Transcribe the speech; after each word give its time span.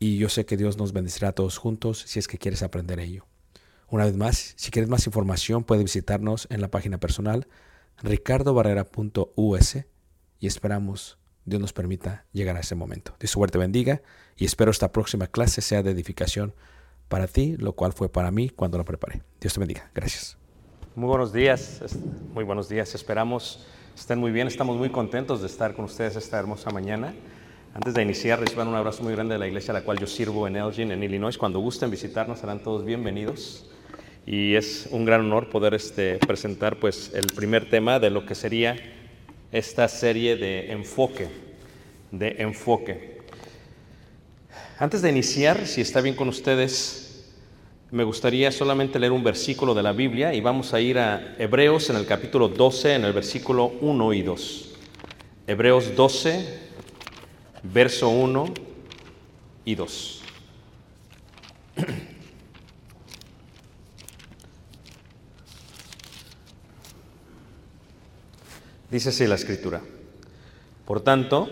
y 0.00 0.16
yo 0.16 0.28
sé 0.30 0.46
que 0.46 0.56
Dios 0.56 0.78
nos 0.78 0.92
bendecirá 0.92 1.28
a 1.28 1.32
todos 1.32 1.58
juntos 1.58 2.02
si 2.06 2.18
es 2.18 2.26
que 2.26 2.38
quieres 2.38 2.62
aprender 2.62 2.98
ello. 2.98 3.26
Una 3.86 4.06
vez 4.06 4.16
más, 4.16 4.54
si 4.56 4.70
quieres 4.70 4.88
más 4.88 5.06
información, 5.06 5.62
puedes 5.62 5.84
visitarnos 5.84 6.48
en 6.50 6.62
la 6.62 6.68
página 6.68 6.98
personal 6.98 7.46
ricardobarrera.us 8.02 9.76
y 10.38 10.46
esperamos 10.46 11.18
Dios 11.44 11.60
nos 11.60 11.74
permita 11.74 12.24
llegar 12.32 12.56
a 12.56 12.60
ese 12.60 12.74
momento. 12.74 13.14
Dios 13.20 13.30
suerte 13.30 13.58
bendiga 13.58 14.00
y 14.36 14.46
espero 14.46 14.70
esta 14.70 14.90
próxima 14.90 15.26
clase 15.26 15.60
sea 15.60 15.82
de 15.82 15.90
edificación 15.90 16.54
para 17.08 17.26
ti, 17.26 17.56
lo 17.58 17.74
cual 17.74 17.92
fue 17.92 18.08
para 18.08 18.30
mí 18.30 18.48
cuando 18.48 18.78
la 18.78 18.84
preparé. 18.84 19.22
Dios 19.38 19.52
te 19.52 19.60
bendiga. 19.60 19.90
Gracias. 19.94 20.38
Muy 20.94 21.08
buenos 21.08 21.32
días, 21.32 21.82
muy 22.32 22.44
buenos 22.44 22.70
días. 22.70 22.94
Esperamos 22.94 23.66
estén 23.94 24.18
muy 24.18 24.30
bien. 24.30 24.46
Estamos 24.46 24.78
muy 24.78 24.88
contentos 24.88 25.42
de 25.42 25.46
estar 25.46 25.74
con 25.74 25.84
ustedes 25.84 26.16
esta 26.16 26.38
hermosa 26.38 26.70
mañana. 26.70 27.12
Antes 27.72 27.94
de 27.94 28.02
iniciar, 28.02 28.40
reciban 28.40 28.66
un 28.66 28.74
abrazo 28.74 29.04
muy 29.04 29.12
grande 29.12 29.34
de 29.34 29.38
la 29.38 29.46
iglesia 29.46 29.70
a 29.70 29.74
la 29.74 29.84
cual 29.84 29.96
yo 29.96 30.08
sirvo 30.08 30.48
en 30.48 30.56
Elgin, 30.56 30.90
en 30.90 31.04
Illinois. 31.04 31.38
Cuando 31.38 31.60
gusten 31.60 31.88
visitarnos, 31.88 32.40
serán 32.40 32.58
todos 32.64 32.84
bienvenidos. 32.84 33.64
Y 34.26 34.56
es 34.56 34.88
un 34.90 35.04
gran 35.04 35.20
honor 35.20 35.48
poder 35.50 35.74
este, 35.74 36.18
presentar 36.18 36.80
pues, 36.80 37.12
el 37.14 37.26
primer 37.26 37.70
tema 37.70 38.00
de 38.00 38.10
lo 38.10 38.26
que 38.26 38.34
sería 38.34 38.76
esta 39.52 39.86
serie 39.86 40.36
de 40.36 40.72
enfoque, 40.72 41.28
de 42.10 42.34
enfoque. 42.38 43.20
Antes 44.80 45.00
de 45.00 45.10
iniciar, 45.10 45.64
si 45.68 45.80
está 45.80 46.00
bien 46.00 46.16
con 46.16 46.28
ustedes, 46.28 47.30
me 47.92 48.02
gustaría 48.02 48.50
solamente 48.50 48.98
leer 48.98 49.12
un 49.12 49.22
versículo 49.22 49.74
de 49.74 49.84
la 49.84 49.92
Biblia 49.92 50.34
y 50.34 50.40
vamos 50.40 50.74
a 50.74 50.80
ir 50.80 50.98
a 50.98 51.36
Hebreos 51.38 51.88
en 51.88 51.96
el 51.96 52.06
capítulo 52.06 52.48
12, 52.48 52.96
en 52.96 53.04
el 53.04 53.12
versículo 53.12 53.66
1 53.80 54.12
y 54.14 54.22
2. 54.22 54.74
Hebreos 55.46 55.94
12, 55.94 56.69
verso 57.62 58.08
1 58.08 58.46
y 59.64 59.74
2. 59.74 60.22
Dice 68.90 69.10
así 69.10 69.26
la 69.26 69.36
escritura. 69.36 69.82
Por 70.84 71.00
tanto, 71.02 71.48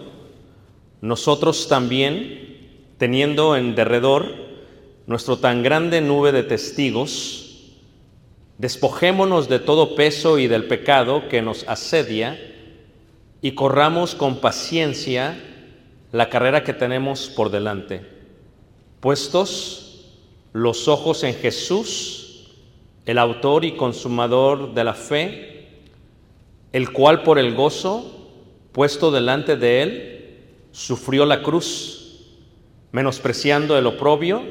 nosotros 1.00 1.68
también, 1.68 2.58
teniendo 2.98 3.56
en 3.56 3.76
derredor 3.76 4.26
nuestro 5.06 5.38
tan 5.38 5.62
grande 5.62 6.00
nube 6.00 6.32
de 6.32 6.42
testigos, 6.42 7.76
despojémonos 8.58 9.48
de 9.48 9.60
todo 9.60 9.94
peso 9.94 10.40
y 10.40 10.48
del 10.48 10.64
pecado 10.64 11.28
que 11.28 11.40
nos 11.40 11.62
asedia 11.68 12.36
y 13.40 13.52
corramos 13.52 14.16
con 14.16 14.40
paciencia 14.40 15.40
la 16.12 16.28
carrera 16.28 16.64
que 16.64 16.72
tenemos 16.72 17.28
por 17.28 17.50
delante, 17.50 18.02
puestos 19.00 20.06
los 20.52 20.88
ojos 20.88 21.24
en 21.24 21.34
Jesús, 21.34 22.48
el 23.06 23.18
autor 23.18 23.64
y 23.64 23.76
consumador 23.76 24.74
de 24.74 24.84
la 24.84 24.94
fe, 24.94 25.68
el 26.72 26.92
cual 26.92 27.22
por 27.22 27.38
el 27.38 27.54
gozo 27.54 28.14
puesto 28.72 29.10
delante 29.10 29.56
de 29.56 29.82
él, 29.82 30.36
sufrió 30.72 31.26
la 31.26 31.42
cruz, 31.42 32.26
menospreciando 32.92 33.76
el 33.76 33.86
oprobio, 33.86 34.42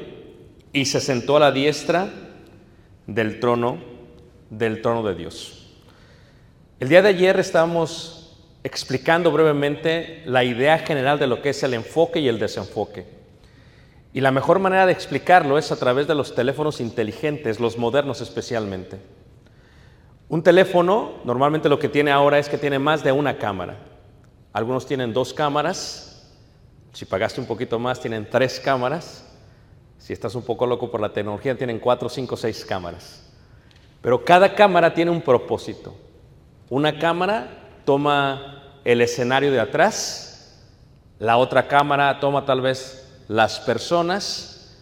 y 0.72 0.84
se 0.84 1.00
sentó 1.00 1.36
a 1.38 1.40
la 1.40 1.52
diestra 1.52 2.10
del 3.06 3.40
trono, 3.40 3.78
del 4.50 4.82
trono 4.82 5.02
de 5.02 5.14
Dios. 5.14 5.66
El 6.78 6.90
día 6.90 7.00
de 7.00 7.08
ayer 7.08 7.38
estábamos 7.40 8.17
explicando 8.64 9.30
brevemente 9.30 10.22
la 10.26 10.44
idea 10.44 10.78
general 10.78 11.18
de 11.18 11.26
lo 11.26 11.40
que 11.40 11.50
es 11.50 11.62
el 11.62 11.74
enfoque 11.74 12.20
y 12.20 12.28
el 12.28 12.38
desenfoque. 12.38 13.06
Y 14.12 14.20
la 14.20 14.30
mejor 14.30 14.58
manera 14.58 14.86
de 14.86 14.92
explicarlo 14.92 15.58
es 15.58 15.70
a 15.70 15.76
través 15.76 16.06
de 16.08 16.14
los 16.14 16.34
teléfonos 16.34 16.80
inteligentes, 16.80 17.60
los 17.60 17.78
modernos 17.78 18.20
especialmente. 18.20 18.98
Un 20.28 20.42
teléfono 20.42 21.14
normalmente 21.24 21.68
lo 21.68 21.78
que 21.78 21.88
tiene 21.88 22.10
ahora 22.10 22.38
es 22.38 22.48
que 22.48 22.58
tiene 22.58 22.78
más 22.78 23.04
de 23.04 23.12
una 23.12 23.38
cámara. 23.38 23.78
Algunos 24.52 24.86
tienen 24.86 25.12
dos 25.12 25.32
cámaras, 25.32 26.26
si 26.92 27.04
pagaste 27.04 27.40
un 27.40 27.46
poquito 27.46 27.78
más 27.78 28.00
tienen 28.00 28.28
tres 28.28 28.58
cámaras, 28.58 29.24
si 29.98 30.12
estás 30.12 30.34
un 30.34 30.42
poco 30.42 30.66
loco 30.66 30.90
por 30.90 31.00
la 31.00 31.12
tecnología 31.12 31.56
tienen 31.56 31.78
cuatro, 31.78 32.08
cinco, 32.08 32.36
seis 32.36 32.64
cámaras. 32.64 33.24
Pero 34.00 34.24
cada 34.24 34.54
cámara 34.54 34.94
tiene 34.94 35.10
un 35.10 35.20
propósito. 35.20 35.94
Una 36.70 36.98
cámara 36.98 37.67
toma 37.88 38.80
el 38.84 39.00
escenario 39.00 39.50
de 39.50 39.60
atrás, 39.60 40.62
la 41.18 41.38
otra 41.38 41.68
cámara 41.68 42.20
toma 42.20 42.44
tal 42.44 42.60
vez 42.60 43.24
las 43.28 43.60
personas 43.60 44.76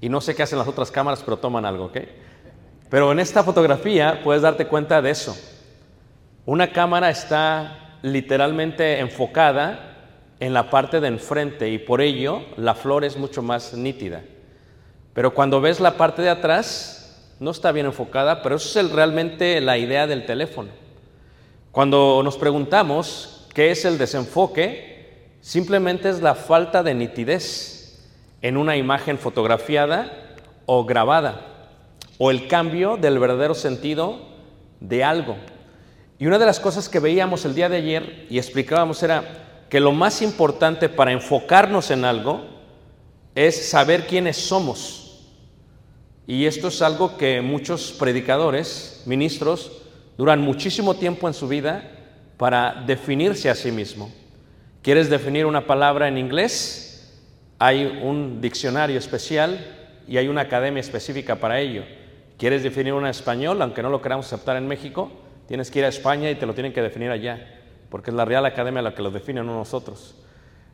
y 0.00 0.08
no 0.08 0.22
sé 0.22 0.34
qué 0.34 0.44
hacen 0.44 0.58
las 0.58 0.66
otras 0.66 0.90
cámaras, 0.90 1.22
pero 1.22 1.36
toman 1.36 1.66
algo, 1.66 1.84
¿ok? 1.84 1.98
Pero 2.88 3.12
en 3.12 3.18
esta 3.18 3.44
fotografía 3.44 4.22
puedes 4.24 4.40
darte 4.40 4.66
cuenta 4.66 5.02
de 5.02 5.10
eso. 5.10 5.36
Una 6.46 6.72
cámara 6.72 7.10
está 7.10 7.98
literalmente 8.00 8.98
enfocada 8.98 9.98
en 10.40 10.54
la 10.54 10.70
parte 10.70 11.00
de 11.00 11.08
enfrente 11.08 11.68
y 11.68 11.76
por 11.76 12.00
ello 12.00 12.40
la 12.56 12.74
flor 12.74 13.04
es 13.04 13.18
mucho 13.18 13.42
más 13.42 13.74
nítida. 13.74 14.22
Pero 15.12 15.34
cuando 15.34 15.60
ves 15.60 15.80
la 15.80 15.98
parte 15.98 16.22
de 16.22 16.30
atrás, 16.30 17.34
no 17.40 17.50
está 17.50 17.72
bien 17.72 17.84
enfocada, 17.84 18.40
pero 18.40 18.56
eso 18.56 18.80
es 18.80 18.90
realmente 18.90 19.60
la 19.60 19.76
idea 19.76 20.06
del 20.06 20.24
teléfono. 20.24 20.87
Cuando 21.78 22.22
nos 22.24 22.36
preguntamos 22.36 23.46
qué 23.54 23.70
es 23.70 23.84
el 23.84 23.98
desenfoque, 23.98 25.36
simplemente 25.40 26.08
es 26.08 26.20
la 26.20 26.34
falta 26.34 26.82
de 26.82 26.92
nitidez 26.92 28.00
en 28.42 28.56
una 28.56 28.76
imagen 28.76 29.16
fotografiada 29.16 30.34
o 30.66 30.84
grabada, 30.84 31.68
o 32.18 32.32
el 32.32 32.48
cambio 32.48 32.96
del 32.96 33.20
verdadero 33.20 33.54
sentido 33.54 34.18
de 34.80 35.04
algo. 35.04 35.36
Y 36.18 36.26
una 36.26 36.40
de 36.40 36.46
las 36.46 36.58
cosas 36.58 36.88
que 36.88 36.98
veíamos 36.98 37.44
el 37.44 37.54
día 37.54 37.68
de 37.68 37.76
ayer 37.76 38.26
y 38.28 38.38
explicábamos 38.38 39.00
era 39.04 39.66
que 39.70 39.78
lo 39.78 39.92
más 39.92 40.20
importante 40.20 40.88
para 40.88 41.12
enfocarnos 41.12 41.92
en 41.92 42.04
algo 42.04 42.40
es 43.36 43.70
saber 43.70 44.08
quiénes 44.08 44.36
somos. 44.36 45.28
Y 46.26 46.46
esto 46.46 46.66
es 46.66 46.82
algo 46.82 47.16
que 47.16 47.40
muchos 47.40 47.92
predicadores, 47.92 49.04
ministros, 49.06 49.82
duran 50.18 50.40
muchísimo 50.40 50.94
tiempo 50.94 51.28
en 51.28 51.34
su 51.34 51.46
vida 51.46 51.90
para 52.36 52.82
definirse 52.86 53.48
a 53.48 53.54
sí 53.54 53.70
mismo. 53.70 54.10
¿Quieres 54.82 55.08
definir 55.08 55.46
una 55.46 55.66
palabra 55.66 56.08
en 56.08 56.18
inglés? 56.18 57.16
Hay 57.60 58.00
un 58.02 58.40
diccionario 58.40 58.98
especial 58.98 59.58
y 60.08 60.16
hay 60.16 60.26
una 60.26 60.42
academia 60.42 60.80
específica 60.80 61.36
para 61.36 61.60
ello. 61.60 61.84
¿Quieres 62.36 62.64
definir 62.64 62.94
una 62.94 63.06
en 63.06 63.12
español? 63.12 63.62
Aunque 63.62 63.82
no 63.82 63.90
lo 63.90 64.02
queramos 64.02 64.26
aceptar 64.26 64.56
en 64.56 64.66
México, 64.66 65.10
tienes 65.46 65.70
que 65.70 65.78
ir 65.78 65.84
a 65.84 65.88
España 65.88 66.30
y 66.30 66.34
te 66.34 66.46
lo 66.46 66.54
tienen 66.54 66.72
que 66.72 66.82
definir 66.82 67.10
allá, 67.10 67.60
porque 67.88 68.10
es 68.10 68.16
la 68.16 68.24
Real 68.24 68.44
Academia 68.44 68.82
la 68.82 68.94
que 68.94 69.02
lo 69.02 69.10
define, 69.10 69.42
no 69.42 69.56
nosotros. 69.56 70.16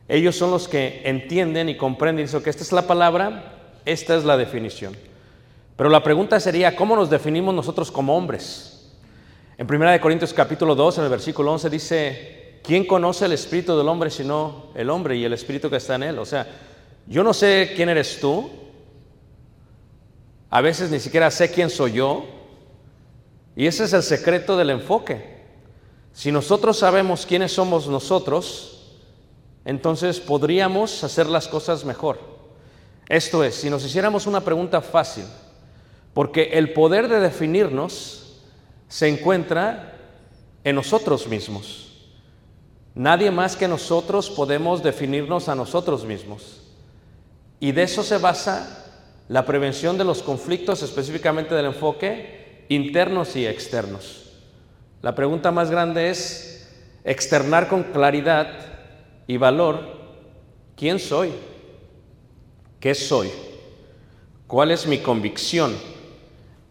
Ellos 0.07 0.35
son 0.35 0.51
los 0.51 0.67
que 0.67 1.01
entienden 1.05 1.69
y 1.69 1.77
comprenden 1.77 2.25
dicen 2.25 2.41
que 2.41 2.49
esta 2.49 2.63
es 2.63 2.71
la 2.71 2.87
palabra, 2.87 3.53
esta 3.85 4.15
es 4.15 4.23
la 4.23 4.37
definición. 4.37 4.95
Pero 5.75 5.89
la 5.89 6.03
pregunta 6.03 6.39
sería, 6.39 6.75
¿cómo 6.75 6.95
nos 6.95 7.09
definimos 7.09 7.53
nosotros 7.53 7.91
como 7.91 8.15
hombres? 8.15 8.74
En 9.57 9.73
1 9.73 10.01
Corintios 10.01 10.33
capítulo 10.33 10.75
2, 10.75 10.97
en 10.97 11.03
el 11.05 11.09
versículo 11.09 11.53
11 11.53 11.69
dice, 11.69 12.59
¿quién 12.61 12.85
conoce 12.85 13.23
el 13.23 13.31
espíritu 13.31 13.77
del 13.77 13.87
hombre 13.87 14.09
sino 14.09 14.65
el 14.75 14.89
hombre 14.89 15.15
y 15.15 15.23
el 15.23 15.31
espíritu 15.31 15.69
que 15.69 15.77
está 15.77 15.95
en 15.95 16.03
él? 16.03 16.19
O 16.19 16.25
sea, 16.25 16.45
yo 17.07 17.23
no 17.23 17.33
sé 17.33 17.71
quién 17.73 17.87
eres 17.87 18.19
tú, 18.19 18.51
a 20.49 20.59
veces 20.59 20.91
ni 20.91 20.99
siquiera 20.99 21.31
sé 21.31 21.51
quién 21.51 21.69
soy 21.69 21.93
yo, 21.93 22.25
y 23.55 23.65
ese 23.65 23.85
es 23.85 23.93
el 23.93 24.03
secreto 24.03 24.57
del 24.57 24.71
enfoque. 24.71 25.37
Si 26.11 26.33
nosotros 26.33 26.77
sabemos 26.77 27.25
quiénes 27.25 27.53
somos 27.53 27.87
nosotros, 27.87 28.97
entonces 29.63 30.19
podríamos 30.19 31.01
hacer 31.01 31.27
las 31.27 31.47
cosas 31.47 31.85
mejor. 31.85 32.19
Esto 33.07 33.41
es, 33.41 33.55
si 33.55 33.69
nos 33.69 33.85
hiciéramos 33.85 34.27
una 34.27 34.41
pregunta 34.41 34.81
fácil, 34.81 35.23
porque 36.13 36.49
el 36.53 36.73
poder 36.73 37.07
de 37.07 37.21
definirnos 37.21 38.24
se 38.87 39.07
encuentra 39.07 39.93
en 40.63 40.75
nosotros 40.75 41.27
mismos. 41.27 42.09
Nadie 42.93 43.29
más 43.29 43.55
que 43.55 43.67
nosotros 43.67 44.29
podemos 44.29 44.81
definirnos 44.81 45.49
a 45.49 45.55
nosotros 45.55 46.05
mismos. 46.05 46.61
Y 47.59 47.71
de 47.71 47.83
eso 47.83 48.03
se 48.03 48.17
basa 48.17 48.85
la 49.27 49.45
prevención 49.45 49.97
de 49.97 50.03
los 50.03 50.21
conflictos, 50.21 50.81
específicamente 50.81 51.55
del 51.55 51.65
enfoque 51.65 52.65
internos 52.69 53.35
y 53.35 53.45
externos. 53.45 54.31
La 55.01 55.13
pregunta 55.13 55.51
más 55.51 55.69
grande 55.69 56.09
es 56.09 56.71
externar 57.03 57.67
con 57.67 57.83
claridad 57.83 58.47
y 59.27 59.37
valor 59.37 59.79
quién 60.75 60.99
soy, 60.99 61.31
qué 62.79 62.95
soy, 62.95 63.29
cuál 64.47 64.71
es 64.71 64.87
mi 64.87 64.99
convicción 64.99 65.75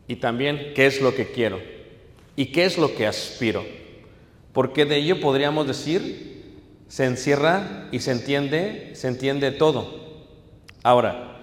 y 0.09 0.17
también 0.17 0.73
qué 0.75 0.87
es 0.87 1.01
lo 1.01 1.15
que 1.15 1.31
quiero. 1.31 1.74
¿Y 2.37 2.47
qué 2.47 2.65
es 2.65 2.79
lo 2.79 2.95
que 2.95 3.07
aspiro? 3.07 3.65
Porque 4.53 4.85
de 4.85 4.97
ello 4.97 5.21
podríamos 5.21 5.67
decir, 5.67 6.35
se 6.89 7.05
encierra 7.05 7.89
y 7.93 8.01
se 8.01 8.13
entiende, 8.13 8.93
se 8.95 9.09
entiende 9.09 9.51
todo. 9.51 10.05
Ahora, 10.83 11.39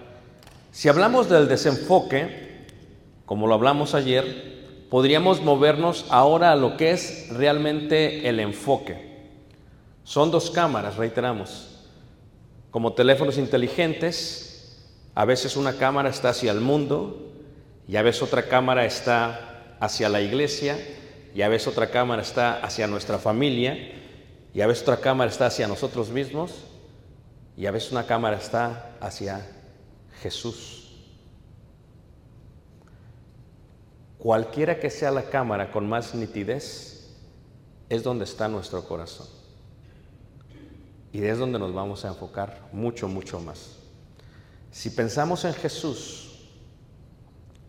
si 0.72 0.88
hablamos 0.88 1.30
del 1.30 1.48
desenfoque, 1.48 2.66
como 3.26 3.48
lo 3.48 3.54
hablamos 3.54 3.94
ayer, 3.94 4.86
podríamos 4.90 5.42
movernos 5.42 6.06
ahora 6.10 6.52
a 6.52 6.56
lo 6.56 6.78
que 6.78 6.92
es 6.92 7.30
realmente 7.32 8.28
el 8.30 8.40
enfoque. 8.40 9.12
Son 10.04 10.32
dos 10.32 10.52
cámaras, 10.52 10.98
reiteramos. 10.98 11.68
Como 12.72 12.94
teléfonos 12.94 13.38
inteligentes, 13.38 14.78
a 15.16 15.26
veces 15.26 15.58
una 15.58 15.74
cámara 15.74 16.10
está 16.10 16.30
hacia 16.30 16.52
el 16.52 16.62
mundo 16.62 17.32
y 17.88 17.98
a 17.98 18.02
veces 18.02 18.22
otra 18.22 18.48
cámara 18.48 18.86
está 18.86 19.51
hacia 19.82 20.08
la 20.10 20.22
iglesia 20.22 20.78
y 21.34 21.42
a 21.42 21.50
veces 21.50 21.68
otra 21.68 21.90
cámara 21.90 22.22
está 22.22 22.64
hacia 22.64 22.88
nuestra 22.88 23.18
familia 23.18 23.78
y 24.54 24.62
a 24.62 24.68
veces 24.68 24.84
otra 24.84 25.02
cámara 25.02 25.30
está 25.30 25.48
hacia 25.48 25.68
nosotros 25.68 26.12
mismos 26.12 26.54
y 27.58 27.66
a 27.66 27.72
veces 27.72 27.92
una 27.92 28.06
cámara 28.06 28.38
está 28.38 28.96
hacia 29.02 29.46
Jesús. 30.22 30.94
Cualquiera 34.20 34.80
que 34.80 34.92
sea 34.92 35.10
la 35.10 35.24
cámara 35.24 35.72
con 35.72 35.90
más 35.90 36.14
nitidez 36.14 37.10
es 37.90 38.04
donde 38.04 38.26
está 38.26 38.48
nuestro 38.48 38.88
corazón. 38.88 39.28
Y 41.12 41.24
es 41.24 41.40
donde 41.40 41.58
nos 41.58 41.74
vamos 41.74 42.06
a 42.06 42.10
enfocar 42.10 42.70
mucho, 42.72 43.08
mucho 43.08 43.40
más. 43.40 43.78
Si 44.72 44.92
pensamos 44.92 45.44
en 45.44 45.54
Jesús 45.54 46.48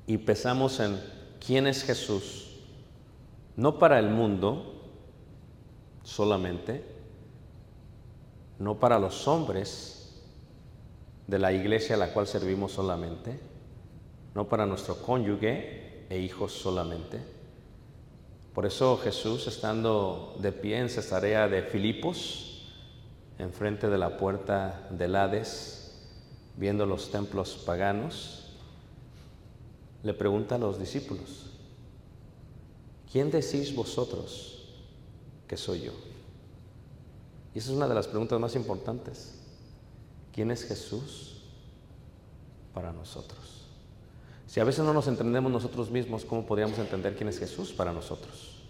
y 0.06 0.18
pensamos 0.18 0.78
en 0.78 1.00
quién 1.44 1.66
es 1.66 1.82
Jesús, 1.82 2.50
no 3.56 3.78
para 3.78 3.98
el 3.98 4.08
mundo 4.08 4.80
solamente, 6.02 6.84
no 8.58 8.78
para 8.78 8.98
los 8.98 9.26
hombres 9.26 10.22
de 11.26 11.38
la 11.38 11.52
iglesia 11.52 11.96
a 11.96 11.98
la 11.98 12.12
cual 12.12 12.26
servimos 12.26 12.72
solamente, 12.72 13.38
no 14.34 14.48
para 14.48 14.66
nuestro 14.66 14.96
cónyuge 14.96 16.06
e 16.08 16.18
hijos 16.18 16.52
solamente. 16.52 17.20
Por 18.54 18.66
eso 18.66 18.98
Jesús, 18.98 19.46
estando 19.46 20.36
de 20.38 20.52
pie 20.52 20.78
en 20.78 20.90
Cesarea 20.90 21.48
de 21.48 21.62
Filipos, 21.62 22.68
enfrente 23.38 23.88
de 23.88 23.98
la 23.98 24.16
puerta 24.16 24.86
del 24.90 25.16
Hades, 25.16 25.98
viendo 26.56 26.84
los 26.86 27.10
templos 27.10 27.62
paganos, 27.66 28.41
le 30.02 30.14
pregunta 30.14 30.56
a 30.56 30.58
los 30.58 30.78
discípulos, 30.78 31.50
¿quién 33.10 33.30
decís 33.30 33.74
vosotros 33.74 34.64
que 35.46 35.56
soy 35.56 35.82
yo? 35.82 35.92
Y 37.54 37.58
esa 37.58 37.70
es 37.70 37.76
una 37.76 37.88
de 37.88 37.94
las 37.94 38.08
preguntas 38.08 38.40
más 38.40 38.56
importantes. 38.56 39.38
quién 40.32 40.50
es 40.50 40.64
Jesús 40.64 41.42
para 42.72 42.90
nosotros. 42.90 43.66
Si 44.46 44.60
a 44.60 44.64
veces 44.64 44.84
no 44.84 44.94
nos 44.94 45.06
entendemos 45.06 45.52
nosotros 45.52 45.90
mismos, 45.90 46.24
¿cómo 46.24 46.46
podríamos 46.46 46.78
entender 46.78 47.16
quién 47.16 47.28
es 47.28 47.38
Jesús 47.38 47.72
para 47.72 47.92
nosotros? 47.92 48.62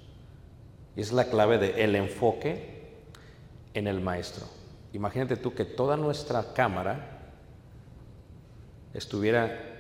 Y 0.96 1.00
es 1.00 1.12
la 1.12 1.26
clave 1.26 1.58
del 1.58 1.78
el 1.78 1.94
enfoque 1.94 2.96
en 3.74 3.86
el 3.86 4.00
maestro. 4.00 4.46
Imagínate 4.92 5.36
tú 5.36 5.54
que 5.54 5.64
toda 5.64 5.96
nuestra 5.96 6.52
cámara 6.52 7.32
estuviera 8.92 9.71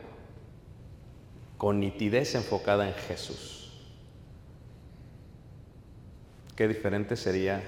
con 1.62 1.78
nitidez 1.78 2.34
enfocada 2.34 2.88
en 2.88 2.94
Jesús. 2.94 3.70
Qué 6.56 6.66
diferente 6.66 7.14
sería 7.14 7.62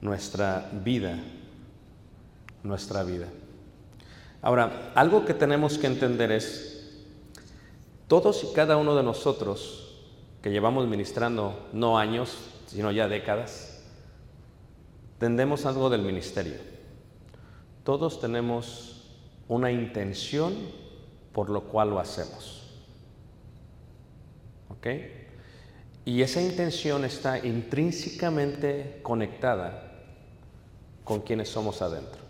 nuestra 0.00 0.70
vida, 0.72 1.18
nuestra 2.62 3.02
vida. 3.02 3.26
Ahora, 4.42 4.92
algo 4.94 5.24
que 5.24 5.34
tenemos 5.34 5.76
que 5.76 5.88
entender 5.88 6.30
es, 6.30 7.02
todos 8.06 8.44
y 8.44 8.54
cada 8.54 8.76
uno 8.76 8.94
de 8.94 9.02
nosotros 9.02 9.98
que 10.40 10.52
llevamos 10.52 10.86
ministrando 10.86 11.68
no 11.72 11.98
años, 11.98 12.36
sino 12.66 12.92
ya 12.92 13.08
décadas, 13.08 13.82
tendemos 15.18 15.66
algo 15.66 15.90
del 15.90 16.02
ministerio. 16.02 16.58
Todos 17.82 18.20
tenemos 18.20 19.10
una 19.48 19.72
intención 19.72 20.54
por 21.32 21.50
lo 21.50 21.64
cual 21.64 21.90
lo 21.90 21.98
hacemos. 21.98 22.63
Y 26.04 26.22
esa 26.22 26.42
intención 26.42 27.04
está 27.04 27.38
intrínsecamente 27.38 29.00
conectada 29.02 29.92
con 31.02 31.20
quienes 31.20 31.48
somos 31.48 31.80
adentro. 31.82 32.20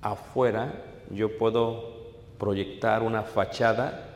Afuera 0.00 0.84
yo 1.10 1.38
puedo 1.38 2.12
proyectar 2.38 3.02
una 3.02 3.22
fachada. 3.22 4.08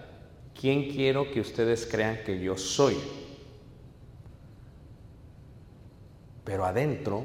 ¿Quién 0.59 0.91
quiero 0.91 1.31
que 1.31 1.41
ustedes 1.41 1.87
crean 1.87 2.19
que 2.25 2.41
yo 2.41 2.57
soy? 2.57 2.97
Pero 6.45 6.65
adentro 6.65 7.25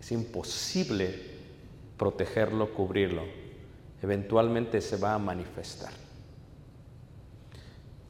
es 0.00 0.12
imposible 0.12 1.34
protegerlo, 1.96 2.72
cubrirlo. 2.72 3.22
Eventualmente 4.02 4.80
se 4.80 4.96
va 4.96 5.14
a 5.14 5.18
manifestar. 5.18 6.03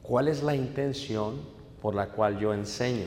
¿Cuál 0.07 0.27
es 0.27 0.43
la 0.43 0.55
intención 0.55 1.41
por 1.81 1.95
la 1.95 2.09
cual 2.09 2.39
yo 2.39 2.53
enseño? 2.53 3.05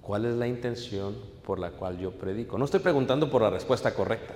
¿Cuál 0.00 0.24
es 0.24 0.34
la 0.34 0.48
intención 0.48 1.16
por 1.44 1.58
la 1.58 1.70
cual 1.70 1.98
yo 1.98 2.10
predico? 2.12 2.58
No 2.58 2.64
estoy 2.64 2.80
preguntando 2.80 3.30
por 3.30 3.40
la 3.40 3.50
respuesta 3.50 3.94
correcta, 3.94 4.34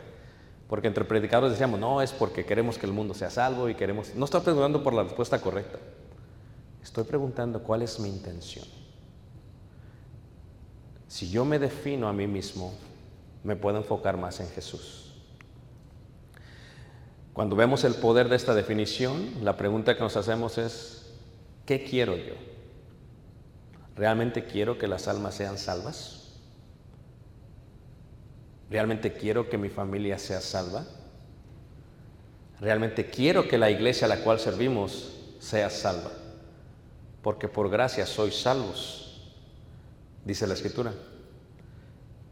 porque 0.68 0.86
entre 0.86 1.04
predicadores 1.04 1.52
decíamos, 1.52 1.80
no, 1.80 2.00
es 2.02 2.12
porque 2.12 2.44
queremos 2.44 2.78
que 2.78 2.86
el 2.86 2.92
mundo 2.92 3.14
sea 3.14 3.30
salvo 3.30 3.68
y 3.68 3.74
queremos... 3.74 4.14
No 4.14 4.24
estoy 4.24 4.42
preguntando 4.42 4.82
por 4.82 4.94
la 4.94 5.02
respuesta 5.02 5.40
correcta, 5.40 5.78
estoy 6.82 7.04
preguntando 7.04 7.62
cuál 7.62 7.82
es 7.82 7.98
mi 7.98 8.08
intención. 8.08 8.64
Si 11.08 11.28
yo 11.30 11.44
me 11.44 11.58
defino 11.58 12.08
a 12.08 12.12
mí 12.12 12.26
mismo, 12.26 12.74
me 13.42 13.56
puedo 13.56 13.78
enfocar 13.78 14.16
más 14.16 14.40
en 14.40 14.48
Jesús. 14.50 15.14
Cuando 17.32 17.56
vemos 17.56 17.84
el 17.84 17.94
poder 17.94 18.28
de 18.28 18.36
esta 18.36 18.54
definición, 18.54 19.32
la 19.42 19.56
pregunta 19.56 19.94
que 19.94 20.00
nos 20.02 20.16
hacemos 20.16 20.58
es, 20.58 20.97
¿qué 21.68 21.84
quiero 21.84 22.16
yo? 22.16 22.32
¿Realmente 23.94 24.44
quiero 24.44 24.78
que 24.78 24.88
las 24.88 25.06
almas 25.06 25.34
sean 25.34 25.58
salvas? 25.58 26.30
¿Realmente 28.70 29.12
quiero 29.12 29.50
que 29.50 29.58
mi 29.58 29.68
familia 29.68 30.18
sea 30.18 30.40
salva? 30.40 30.86
¿Realmente 32.58 33.10
quiero 33.10 33.46
que 33.48 33.58
la 33.58 33.70
iglesia 33.70 34.06
a 34.06 34.08
la 34.08 34.24
cual 34.24 34.40
servimos 34.40 35.12
sea 35.40 35.68
salva? 35.68 36.10
Porque 37.20 37.48
por 37.48 37.68
gracia 37.68 38.06
sois 38.06 38.40
salvos, 38.40 39.30
dice 40.24 40.46
la 40.46 40.54
escritura. 40.54 40.94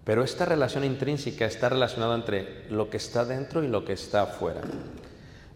Pero 0.05 0.25
esta 0.25 0.47
relación 0.47 0.83
intrínseca 0.83 1.45
está 1.45 1.69
relacionada 1.69 2.15
entre 2.15 2.71
lo 2.71 2.89
que 2.89 2.97
está 2.97 3.27
dentro 3.27 3.63
y 3.63 3.69
lo 3.69 3.85
que 3.85 3.93
está 3.93 4.23
afuera. 4.23 4.63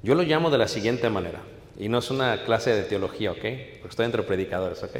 Yo 0.03 0.15
lo 0.15 0.23
llamo 0.23 0.51
de 0.51 0.59
la 0.59 0.69
siguiente 0.69 1.09
manera, 1.09 1.41
y 1.81 1.89
no 1.89 1.99
es 1.99 2.11
una 2.11 2.45
clase 2.45 2.75
de 2.75 2.83
teología, 2.83 3.33
¿ok? 3.33 3.39
Porque 3.39 3.89
estoy 3.89 4.05
entre 4.05 4.23
predicadores, 4.23 4.83
¿ok? 4.83 4.99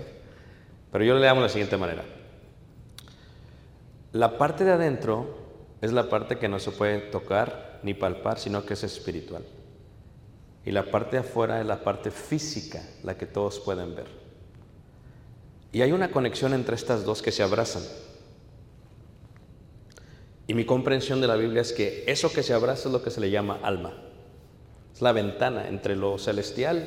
Pero 0.91 1.05
yo 1.05 1.15
le 1.15 1.21
llamo 1.21 1.43
de 1.43 1.49
la 1.49 1.53
siguiente 1.53 1.77
manera. 1.77 2.03
La 4.13 4.39
parte 4.39 4.65
de 4.65 4.73
adentro 4.73 5.37
es 5.83 5.93
la 5.93 6.09
parte 6.09 6.39
que 6.39 6.49
no 6.49 6.59
se 6.59 6.71
puede 6.71 7.01
tocar 7.01 7.81
ni 7.83 7.93
palpar, 7.93 8.39
sino 8.39 8.65
que 8.65 8.73
es 8.73 8.83
espiritual. 8.83 9.45
Y 10.65 10.71
la 10.71 10.85
parte 10.91 11.17
de 11.17 11.19
afuera 11.19 11.61
es 11.61 11.67
la 11.67 11.85
parte 11.85 12.11
física, 12.11 12.83
la 13.03 13.19
que 13.19 13.27
todos 13.27 13.61
pueden 13.61 13.95
ver. 13.95 14.07
Y 15.73 15.83
hay 15.83 15.93
una 15.93 16.11
conexión 16.11 16.55
entre 16.55 16.77
estas 16.77 17.05
dos 17.05 17.21
que 17.21 17.31
se 17.31 17.43
abrazan. 17.43 17.83
Y 20.47 20.55
mi 20.55 20.65
comprensión 20.65 21.21
de 21.21 21.27
la 21.27 21.37
Biblia 21.37 21.61
es 21.61 21.75
que 21.75 22.05
eso 22.07 22.33
que 22.33 22.43
se 22.43 22.55
abraza 22.55 22.89
es 22.89 22.93
lo 22.93 23.03
que 23.03 23.11
se 23.11 23.21
le 23.21 23.31
llama 23.31 23.59
alma. 23.63 24.10
Es 25.01 25.03
la 25.03 25.13
ventana 25.13 25.67
entre 25.67 25.97
lo 25.97 26.19
celestial 26.19 26.87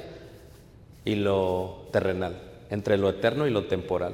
y 1.04 1.16
lo 1.16 1.88
terrenal, 1.92 2.40
entre 2.70 2.96
lo 2.96 3.10
eterno 3.10 3.48
y 3.48 3.50
lo 3.50 3.66
temporal. 3.66 4.14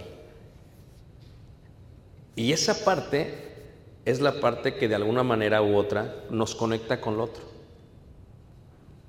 Y 2.34 2.54
esa 2.54 2.86
parte 2.86 3.52
es 4.06 4.22
la 4.22 4.40
parte 4.40 4.76
que 4.76 4.88
de 4.88 4.96
alguna 4.96 5.24
manera 5.24 5.62
u 5.62 5.76
otra 5.76 6.16
nos 6.30 6.56
conecta 6.56 7.02
con 7.02 7.18
lo 7.18 7.26
otro. 7.26 7.44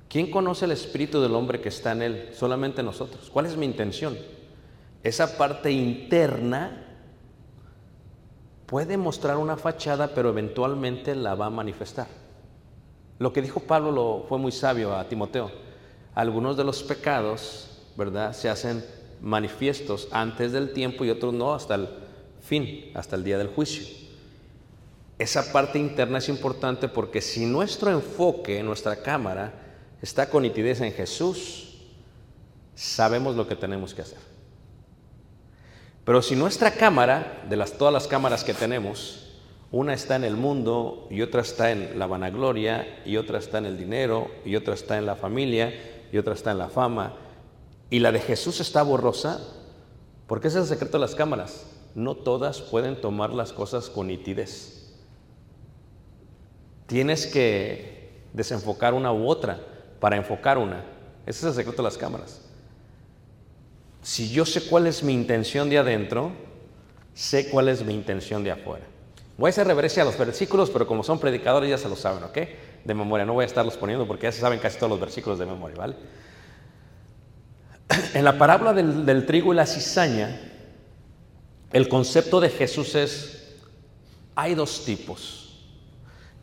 ¿Quién 0.08 0.28
conoce 0.28 0.64
el 0.64 0.72
espíritu 0.72 1.22
del 1.22 1.36
hombre 1.36 1.60
que 1.60 1.68
está 1.68 1.92
en 1.92 2.02
él? 2.02 2.30
Solamente 2.32 2.82
nosotros. 2.82 3.30
¿Cuál 3.30 3.46
es 3.46 3.56
mi 3.56 3.66
intención? 3.66 4.18
Esa 5.04 5.38
parte 5.38 5.70
interna 5.70 6.96
puede 8.66 8.96
mostrar 8.96 9.36
una 9.36 9.56
fachada, 9.56 10.08
pero 10.16 10.30
eventualmente 10.30 11.14
la 11.14 11.36
va 11.36 11.46
a 11.46 11.50
manifestar. 11.50 12.08
Lo 13.20 13.34
que 13.34 13.42
dijo 13.42 13.60
Pablo 13.60 13.92
lo, 13.92 14.24
fue 14.30 14.38
muy 14.38 14.50
sabio 14.50 14.96
a 14.96 15.06
Timoteo. 15.06 15.50
Algunos 16.14 16.56
de 16.56 16.64
los 16.64 16.82
pecados, 16.82 17.68
¿verdad?, 17.94 18.32
se 18.32 18.48
hacen 18.48 18.82
manifiestos 19.20 20.08
antes 20.10 20.52
del 20.52 20.72
tiempo 20.72 21.04
y 21.04 21.10
otros 21.10 21.34
no 21.34 21.52
hasta 21.52 21.74
el 21.74 21.88
fin, 22.40 22.90
hasta 22.94 23.16
el 23.16 23.22
día 23.22 23.36
del 23.36 23.48
juicio. 23.48 23.86
Esa 25.18 25.52
parte 25.52 25.78
interna 25.78 26.16
es 26.16 26.30
importante 26.30 26.88
porque 26.88 27.20
si 27.20 27.44
nuestro 27.44 27.90
enfoque, 27.90 28.62
nuestra 28.62 28.96
cámara, 29.02 29.52
está 30.00 30.30
con 30.30 30.42
nitidez 30.42 30.80
en 30.80 30.94
Jesús, 30.94 31.76
sabemos 32.74 33.36
lo 33.36 33.46
que 33.46 33.54
tenemos 33.54 33.92
que 33.92 34.00
hacer. 34.00 34.18
Pero 36.06 36.22
si 36.22 36.36
nuestra 36.36 36.70
cámara, 36.70 37.44
de 37.50 37.56
las, 37.56 37.72
todas 37.74 37.92
las 37.92 38.08
cámaras 38.08 38.44
que 38.44 38.54
tenemos, 38.54 39.29
una 39.72 39.94
está 39.94 40.16
en 40.16 40.24
el 40.24 40.36
mundo 40.36 41.06
y 41.10 41.22
otra 41.22 41.42
está 41.42 41.70
en 41.70 41.98
la 41.98 42.06
vanagloria 42.06 43.02
y 43.04 43.16
otra 43.16 43.38
está 43.38 43.58
en 43.58 43.66
el 43.66 43.78
dinero 43.78 44.28
y 44.44 44.56
otra 44.56 44.74
está 44.74 44.98
en 44.98 45.06
la 45.06 45.14
familia 45.14 45.72
y 46.12 46.18
otra 46.18 46.34
está 46.34 46.50
en 46.50 46.58
la 46.58 46.68
fama, 46.68 47.14
y 47.88 47.98
la 47.98 48.12
de 48.12 48.20
Jesús 48.20 48.60
está 48.60 48.82
borrosa, 48.82 49.40
porque 50.26 50.48
ese 50.48 50.58
es 50.58 50.64
el 50.64 50.68
secreto 50.68 50.98
de 50.98 51.02
las 51.02 51.14
cámaras. 51.14 51.66
No 51.94 52.14
todas 52.14 52.60
pueden 52.60 53.00
tomar 53.00 53.32
las 53.32 53.52
cosas 53.52 53.90
con 53.90 54.06
nitidez. 54.06 54.92
Tienes 56.86 57.26
que 57.26 58.10
desenfocar 58.32 58.94
una 58.94 59.12
u 59.12 59.28
otra 59.28 59.60
para 59.98 60.16
enfocar 60.16 60.56
una. 60.58 60.84
Ese 61.26 61.40
es 61.40 61.44
el 61.44 61.54
secreto 61.54 61.82
de 61.82 61.88
las 61.88 61.98
cámaras. 61.98 62.42
Si 64.02 64.30
yo 64.30 64.46
sé 64.46 64.62
cuál 64.62 64.86
es 64.86 65.02
mi 65.02 65.12
intención 65.12 65.68
de 65.68 65.78
adentro, 65.78 66.32
sé 67.12 67.50
cuál 67.50 67.68
es 67.68 67.84
mi 67.84 67.92
intención 67.92 68.44
de 68.44 68.52
afuera. 68.52 68.86
Voy 69.40 69.48
a 69.48 69.52
hacer 69.52 69.66
reverencia 69.66 70.02
a 70.02 70.04
los 70.04 70.18
versículos, 70.18 70.68
pero 70.68 70.86
como 70.86 71.02
son 71.02 71.18
predicadores 71.18 71.70
ya 71.70 71.78
se 71.78 71.88
lo 71.88 71.96
saben, 71.96 72.22
¿ok? 72.24 72.36
De 72.84 72.92
memoria, 72.92 73.24
no 73.24 73.32
voy 73.32 73.44
a 73.44 73.46
estarlos 73.46 73.74
poniendo 73.78 74.06
porque 74.06 74.24
ya 74.24 74.32
se 74.32 74.40
saben 74.42 74.58
casi 74.58 74.76
todos 74.76 74.90
los 74.90 75.00
versículos 75.00 75.38
de 75.38 75.46
memoria, 75.46 75.78
¿vale? 75.78 75.96
En 78.12 78.22
la 78.22 78.36
parábola 78.36 78.74
del, 78.74 79.24
trigo 79.24 79.54
y 79.54 79.56
la 79.56 79.64
cizaña, 79.64 80.38
el 81.72 81.88
concepto 81.88 82.38
de 82.38 82.50
Jesús 82.50 82.94
es, 82.94 83.56
hay 84.34 84.54
dos 84.54 84.84
tipos. 84.84 85.58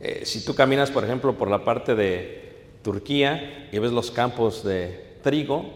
Eh, 0.00 0.22
si 0.24 0.44
tú 0.44 0.56
caminas, 0.56 0.90
por 0.90 1.04
ejemplo, 1.04 1.38
por 1.38 1.48
la 1.48 1.64
parte 1.64 1.94
de 1.94 2.66
Turquía 2.82 3.68
y 3.70 3.78
ves 3.78 3.92
los 3.92 4.10
campos 4.10 4.64
de 4.64 5.18
trigo, 5.22 5.72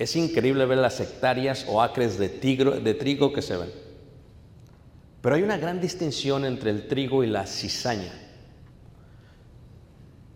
es 0.00 0.16
increíble 0.16 0.66
ver 0.66 0.78
las 0.78 0.98
hectáreas 0.98 1.64
o 1.68 1.80
acres 1.80 2.18
de 2.18 2.28
trigo 2.28 3.32
que 3.32 3.40
se 3.40 3.56
ven. 3.56 3.81
Pero 5.22 5.36
hay 5.36 5.42
una 5.42 5.56
gran 5.56 5.80
distinción 5.80 6.44
entre 6.44 6.70
el 6.70 6.88
trigo 6.88 7.22
y 7.22 7.28
la 7.28 7.46
cizaña. 7.46 8.12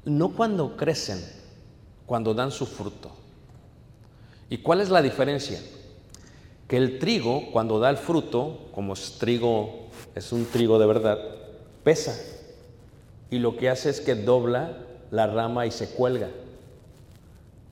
No 0.05 0.31
cuando 0.31 0.77
crecen, 0.77 1.19
cuando 2.07 2.33
dan 2.33 2.53
su 2.53 2.67
fruto. 2.67 3.11
¿Y 4.49 4.59
cuál 4.59 4.81
es 4.81 4.89
la 4.89 5.03
diferencia? 5.03 5.61
Que 6.69 6.77
el 6.77 7.01
trigo, 7.01 7.51
cuando 7.51 7.81
da 7.81 7.91
el 7.91 7.97
fruto, 7.97 8.69
como 8.73 8.93
es 8.93 9.19
trigo, 9.19 9.89
es 10.15 10.31
un 10.31 10.47
trigo 10.47 10.79
de 10.79 10.87
verdad, 10.87 11.19
pesa. 11.83 12.17
y 13.29 13.41
lo 13.41 13.57
que 13.57 13.69
hace 13.69 13.91
es 13.91 14.01
que 14.01 14.15
dobla 14.15 14.79
la 15.11 15.27
rama 15.27 15.67
y 15.67 15.73
se 15.73 15.91
cuelga. 15.91 16.29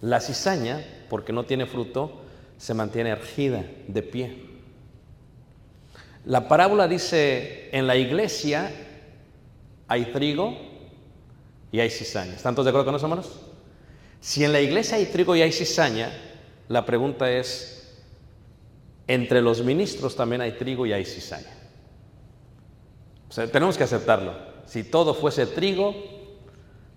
La 0.00 0.20
cizaña, 0.20 0.84
porque 1.08 1.32
no 1.32 1.44
tiene 1.44 1.66
fruto, 1.66 2.10
se 2.58 2.74
mantiene 2.74 3.10
ergida, 3.10 3.64
de 3.86 4.02
pie. 4.02 4.53
La 6.26 6.48
parábola 6.48 6.88
dice, 6.88 7.68
en 7.72 7.86
la 7.86 7.96
iglesia 7.96 8.70
hay 9.88 10.06
trigo 10.06 10.56
y 11.70 11.80
hay 11.80 11.90
cizaña. 11.90 12.34
¿Están 12.34 12.54
todos 12.54 12.64
de 12.64 12.70
acuerdo 12.70 12.86
con 12.86 12.94
eso, 12.94 13.04
hermanos? 13.06 13.40
Si 14.20 14.42
en 14.42 14.52
la 14.52 14.60
iglesia 14.60 14.96
hay 14.96 15.06
trigo 15.06 15.36
y 15.36 15.42
hay 15.42 15.52
cizaña, 15.52 16.10
la 16.68 16.86
pregunta 16.86 17.30
es, 17.30 18.00
entre 19.06 19.42
los 19.42 19.62
ministros 19.62 20.16
también 20.16 20.40
hay 20.40 20.52
trigo 20.52 20.86
y 20.86 20.92
hay 20.94 21.04
cizaña. 21.04 21.50
Tenemos 23.52 23.76
que 23.76 23.84
aceptarlo. 23.84 24.32
Si 24.64 24.84
todo 24.84 25.12
fuese 25.12 25.46
trigo, 25.46 25.94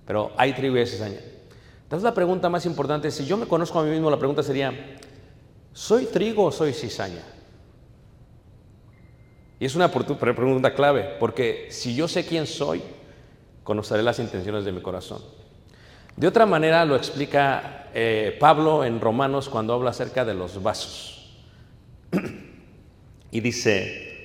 pero 0.05 0.31
hay 0.37 0.53
trigo 0.53 0.77
y 0.77 0.79
hay 0.79 0.87
cizaña. 0.87 1.19
Entonces 1.83 2.03
la 2.03 2.13
pregunta 2.13 2.47
más 2.49 2.65
importante, 2.65 3.11
si 3.11 3.25
yo 3.25 3.35
me 3.35 3.45
conozco 3.45 3.79
a 3.79 3.83
mí 3.83 3.91
mismo, 3.91 4.09
la 4.09 4.19
pregunta 4.19 4.41
sería, 4.41 4.71
¿soy 5.73 6.05
trigo 6.05 6.45
o 6.45 6.51
soy 6.51 6.71
cizaña? 6.71 7.23
Y 9.59 9.65
es 9.65 9.75
una 9.75 9.91
pregunta 9.91 10.73
clave, 10.73 11.15
porque 11.19 11.67
si 11.71 11.95
yo 11.95 12.07
sé 12.07 12.25
quién 12.25 12.45
soy, 12.45 12.81
conoceré 13.63 14.03
las 14.03 14.19
intenciones 14.19 14.65
de 14.65 14.71
mi 14.71 14.81
corazón. 14.81 15.21
De 16.15 16.27
otra 16.27 16.45
manera 16.45 16.85
lo 16.85 16.95
explica 16.95 17.89
eh, 17.93 18.35
Pablo 18.39 18.83
en 18.83 18.99
Romanos 19.01 19.49
cuando 19.49 19.73
habla 19.73 19.91
acerca 19.91 20.25
de 20.25 20.33
los 20.33 20.61
vasos. 20.61 21.37
y 23.31 23.39
dice, 23.39 24.17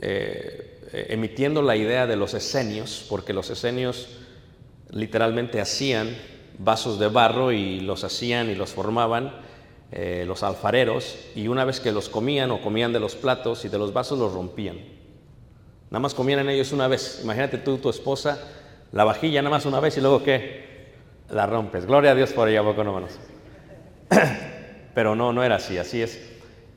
eh, 0.00 1.06
emitiendo 1.08 1.62
la 1.62 1.76
idea 1.76 2.06
de 2.06 2.16
los 2.16 2.34
esenios, 2.34 3.06
porque 3.08 3.32
los 3.32 3.50
esenios 3.50 4.08
literalmente 4.90 5.60
hacían 5.60 6.16
vasos 6.58 6.98
de 6.98 7.08
barro 7.08 7.52
y 7.52 7.80
los 7.80 8.04
hacían 8.04 8.50
y 8.50 8.54
los 8.54 8.70
formaban 8.70 9.32
eh, 9.92 10.24
los 10.26 10.42
alfareros 10.42 11.16
y 11.34 11.48
una 11.48 11.64
vez 11.64 11.80
que 11.80 11.90
los 11.90 12.08
comían 12.08 12.50
o 12.50 12.60
comían 12.60 12.92
de 12.92 13.00
los 13.00 13.16
platos 13.16 13.64
y 13.64 13.68
de 13.68 13.78
los 13.78 13.92
vasos 13.92 14.18
los 14.18 14.32
rompían. 14.32 14.78
Nada 15.90 16.00
más 16.00 16.14
comían 16.14 16.40
en 16.40 16.50
ellos 16.50 16.72
una 16.72 16.86
vez. 16.86 17.20
Imagínate 17.24 17.58
tú, 17.58 17.78
tu 17.78 17.90
esposa, 17.90 18.38
la 18.92 19.04
vajilla 19.04 19.42
nada 19.42 19.56
más 19.56 19.66
una 19.66 19.80
vez 19.80 19.96
y 19.96 20.00
luego 20.00 20.22
qué? 20.22 20.94
La 21.30 21.46
rompes. 21.46 21.86
Gloria 21.86 22.12
a 22.12 22.14
Dios 22.14 22.32
por 22.32 22.48
ella, 22.48 22.62
poco 22.62 22.84
no 22.84 22.92
manos. 22.92 23.18
Pero 24.94 25.16
no, 25.16 25.32
no 25.32 25.42
era 25.42 25.56
así, 25.56 25.78
así 25.78 26.00
es. 26.02 26.20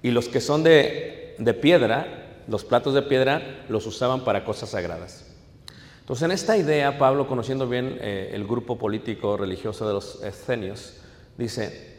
Y 0.02 0.12
los 0.12 0.28
que 0.28 0.42
son 0.42 0.64
de, 0.64 1.36
de 1.38 1.54
piedra, 1.54 2.42
los 2.48 2.66
platos 2.66 2.94
de 2.96 3.04
piedra, 3.04 3.64
los 3.70 3.86
usaban 3.86 4.24
para 4.24 4.44
cosas 4.44 4.70
sagradas. 4.70 5.34
Entonces, 6.00 6.26
en 6.26 6.32
esta 6.32 6.58
idea, 6.58 6.98
Pablo, 6.98 7.28
conociendo 7.28 7.68
bien 7.68 7.98
eh, 8.02 8.32
el 8.34 8.46
grupo 8.46 8.78
político 8.78 9.38
religioso 9.38 9.88
de 9.88 9.94
los 9.94 10.22
escenios, 10.24 10.98
dice, 11.38 11.93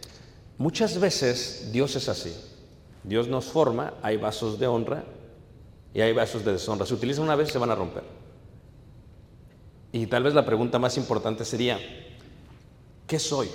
muchas 0.59 0.99
veces 0.99 1.71
Dios 1.73 1.97
es 1.97 2.09
así. 2.09 2.35
Dios 3.03 3.29
nos 3.29 3.47
forma, 3.47 3.95
hay 4.03 4.17
vasos 4.17 4.59
de 4.59 4.67
honra 4.67 5.05
y 5.93 6.01
hay 6.01 6.13
vasos 6.13 6.45
de 6.45 6.53
deshonra. 6.53 6.87
Se 6.87 6.95
utilizan 6.95 7.25
una 7.25 7.37
vez 7.37 7.51
se 7.51 7.59
van 7.59 7.71
a 7.71 7.75
romper. 7.75 8.03
Y 9.93 10.07
tal 10.07 10.23
vez 10.23 10.35
la 10.35 10.45
pregunta 10.45 10.79
más 10.79 10.97
importante 10.97 11.45
sería, 11.45 11.79
¿qué 13.07 13.19
soy? 13.19 13.49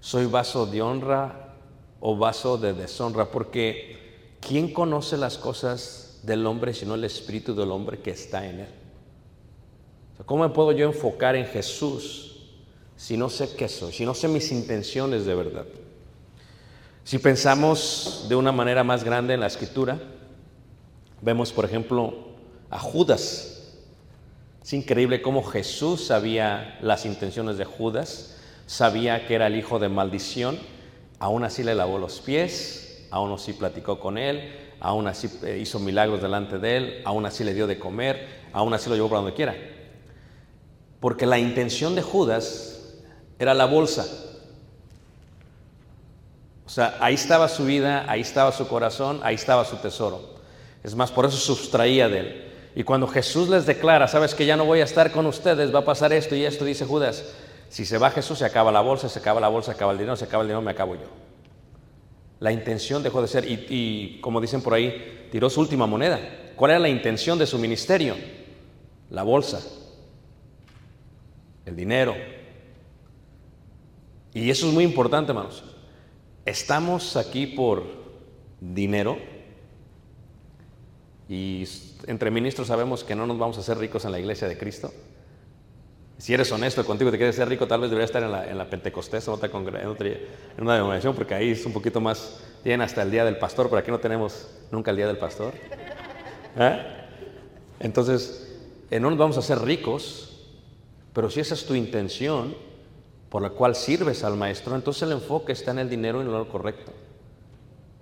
¿Soy 0.00 0.26
vaso 0.26 0.66
de 0.66 0.82
honra 0.82 1.54
o 2.00 2.16
vaso 2.16 2.56
de 2.58 2.72
deshonra? 2.72 3.30
Porque 3.30 4.36
¿quién 4.40 4.72
conoce 4.72 5.16
las 5.16 5.38
cosas 5.38 6.04
del 6.24 6.46
hombre, 6.46 6.72
sino 6.72 6.94
el 6.94 7.04
espíritu 7.04 7.54
del 7.54 7.70
hombre 7.70 7.98
que 7.98 8.10
está 8.10 8.46
en 8.48 8.60
él. 8.60 8.68
¿Cómo 10.24 10.44
me 10.44 10.54
puedo 10.54 10.72
yo 10.72 10.86
enfocar 10.86 11.36
en 11.36 11.46
Jesús 11.46 12.33
si 12.96 13.16
no 13.16 13.28
sé 13.28 13.54
qué 13.56 13.68
soy, 13.68 13.92
si 13.92 14.04
no 14.04 14.14
sé 14.14 14.28
mis 14.28 14.52
intenciones 14.52 15.24
de 15.24 15.34
verdad? 15.34 15.66
Si 17.04 17.18
pensamos 17.18 18.26
de 18.28 18.34
una 18.34 18.50
manera 18.50 18.82
más 18.82 19.04
grande 19.04 19.34
en 19.34 19.40
la 19.40 19.46
escritura, 19.46 19.98
vemos 21.20 21.52
por 21.52 21.64
ejemplo 21.64 22.14
a 22.70 22.78
Judas. 22.78 23.74
Es 24.62 24.72
increíble 24.72 25.20
cómo 25.20 25.42
Jesús 25.42 26.06
sabía 26.06 26.78
las 26.80 27.04
intenciones 27.04 27.58
de 27.58 27.66
Judas, 27.66 28.36
sabía 28.66 29.26
que 29.26 29.34
era 29.34 29.48
el 29.48 29.56
hijo 29.56 29.78
de 29.78 29.90
maldición, 29.90 30.58
aún 31.18 31.44
así 31.44 31.62
le 31.62 31.74
lavó 31.74 31.98
los 31.98 32.20
pies, 32.20 33.06
aún 33.10 33.32
así 33.32 33.52
platicó 33.52 34.00
con 34.00 34.16
él, 34.16 34.54
aún 34.80 35.06
así 35.06 35.28
eh, 35.42 35.58
hizo 35.60 35.78
milagros 35.78 36.22
delante 36.22 36.58
de 36.58 36.76
él, 36.78 37.02
aún 37.04 37.26
así 37.26 37.44
le 37.44 37.52
dio 37.52 37.66
de 37.66 37.78
comer, 37.78 38.26
aún 38.52 38.72
así 38.72 38.88
lo 38.88 38.96
llevó 38.96 39.10
para 39.10 39.20
donde 39.20 39.34
quiera. 39.34 39.54
Porque 41.00 41.26
la 41.26 41.38
intención 41.38 41.94
de 41.94 42.00
Judas 42.02 42.73
era 43.38 43.54
la 43.54 43.66
bolsa. 43.66 44.06
O 46.66 46.68
sea, 46.68 46.96
ahí 47.00 47.14
estaba 47.14 47.48
su 47.48 47.64
vida, 47.64 48.04
ahí 48.08 48.20
estaba 48.20 48.50
su 48.52 48.66
corazón, 48.66 49.20
ahí 49.22 49.34
estaba 49.34 49.64
su 49.64 49.76
tesoro. 49.76 50.34
Es 50.82 50.94
más, 50.94 51.10
por 51.10 51.26
eso 51.26 51.36
sustraía 51.36 52.08
de 52.08 52.18
él. 52.18 52.52
Y 52.74 52.82
cuando 52.82 53.06
Jesús 53.06 53.48
les 53.48 53.66
declara, 53.66 54.08
sabes 54.08 54.34
que 54.34 54.46
ya 54.46 54.56
no 54.56 54.64
voy 54.64 54.80
a 54.80 54.84
estar 54.84 55.12
con 55.12 55.26
ustedes, 55.26 55.74
va 55.74 55.80
a 55.80 55.84
pasar 55.84 56.12
esto 56.12 56.34
y 56.34 56.44
esto, 56.44 56.64
dice 56.64 56.84
Judas, 56.84 57.24
si 57.68 57.84
se 57.84 57.98
va 57.98 58.10
Jesús, 58.10 58.38
se 58.38 58.44
acaba 58.44 58.72
la 58.72 58.80
bolsa, 58.80 59.08
se 59.08 59.18
acaba 59.18 59.40
la 59.40 59.48
bolsa, 59.48 59.72
se 59.72 59.76
acaba 59.76 59.92
el 59.92 59.98
dinero, 59.98 60.16
se 60.16 60.24
acaba 60.24 60.42
el 60.42 60.48
dinero, 60.48 60.62
me 60.62 60.72
acabo 60.72 60.94
yo. 60.94 61.08
La 62.40 62.50
intención 62.52 63.02
dejó 63.02 63.22
de 63.22 63.28
ser 63.28 63.44
y, 63.48 64.18
como 64.20 64.40
dicen 64.40 64.60
por 64.60 64.74
ahí, 64.74 65.28
tiró 65.30 65.48
su 65.48 65.60
última 65.60 65.86
moneda. 65.86 66.18
¿Cuál 66.56 66.72
era 66.72 66.80
la 66.80 66.88
intención 66.88 67.38
de 67.38 67.46
su 67.46 67.58
ministerio? 67.58 68.16
La 69.10 69.22
bolsa, 69.22 69.60
el 71.64 71.76
dinero. 71.76 72.14
Y 74.34 74.50
eso 74.50 74.66
es 74.66 74.74
muy 74.74 74.82
importante, 74.82 75.30
hermanos. 75.30 75.62
Estamos 76.44 77.16
aquí 77.16 77.46
por 77.46 77.84
dinero 78.60 79.16
y 81.28 81.64
entre 82.06 82.30
ministros 82.30 82.66
sabemos 82.66 83.04
que 83.04 83.14
no 83.14 83.26
nos 83.26 83.38
vamos 83.38 83.56
a 83.56 83.60
hacer 83.60 83.78
ricos 83.78 84.04
en 84.04 84.12
la 84.12 84.18
iglesia 84.18 84.48
de 84.48 84.58
Cristo. 84.58 84.92
Si 86.18 86.34
eres 86.34 86.50
honesto 86.52 86.84
contigo 86.84 87.08
y 87.08 87.12
te 87.12 87.16
quieres 87.16 87.36
ser 87.36 87.48
rico, 87.48 87.66
tal 87.66 87.80
vez 87.80 87.90
deberías 87.90 88.10
estar 88.10 88.22
en 88.22 88.32
la, 88.32 88.48
en 88.48 88.58
la 88.58 88.68
Pentecostés, 88.68 89.26
en, 89.26 89.34
otra, 89.34 89.48
en, 89.48 90.62
una 90.62 90.74
denominación, 90.74 91.14
porque 91.14 91.34
ahí 91.34 91.50
es 91.50 91.64
un 91.64 91.72
poquito 91.72 92.00
más, 92.00 92.40
tienen 92.62 92.82
hasta 92.82 93.02
el 93.02 93.10
día 93.10 93.24
del 93.24 93.38
pastor, 93.38 93.68
pero 93.68 93.78
aquí 93.78 93.90
no 93.90 94.00
tenemos 94.00 94.48
nunca 94.70 94.90
el 94.90 94.96
día 94.96 95.06
del 95.06 95.18
pastor. 95.18 95.54
¿Eh? 96.56 96.82
Entonces, 97.80 98.58
eh, 98.90 99.00
no 99.00 99.10
nos 99.10 99.18
vamos 99.18 99.36
a 99.36 99.40
hacer 99.40 99.60
ricos, 99.60 100.48
pero 101.12 101.30
si 101.30 101.40
esa 101.40 101.54
es 101.54 101.66
tu 101.66 101.74
intención 101.74 102.54
por 103.34 103.42
la 103.42 103.50
cual 103.50 103.74
sirves 103.74 104.22
al 104.22 104.36
maestro, 104.36 104.76
entonces 104.76 105.02
el 105.02 105.10
enfoque 105.10 105.50
está 105.50 105.72
en 105.72 105.80
el 105.80 105.90
dinero 105.90 106.22
y 106.22 106.24
no 106.24 106.30
en 106.30 106.38
lo 106.38 106.48
correcto. 106.48 106.92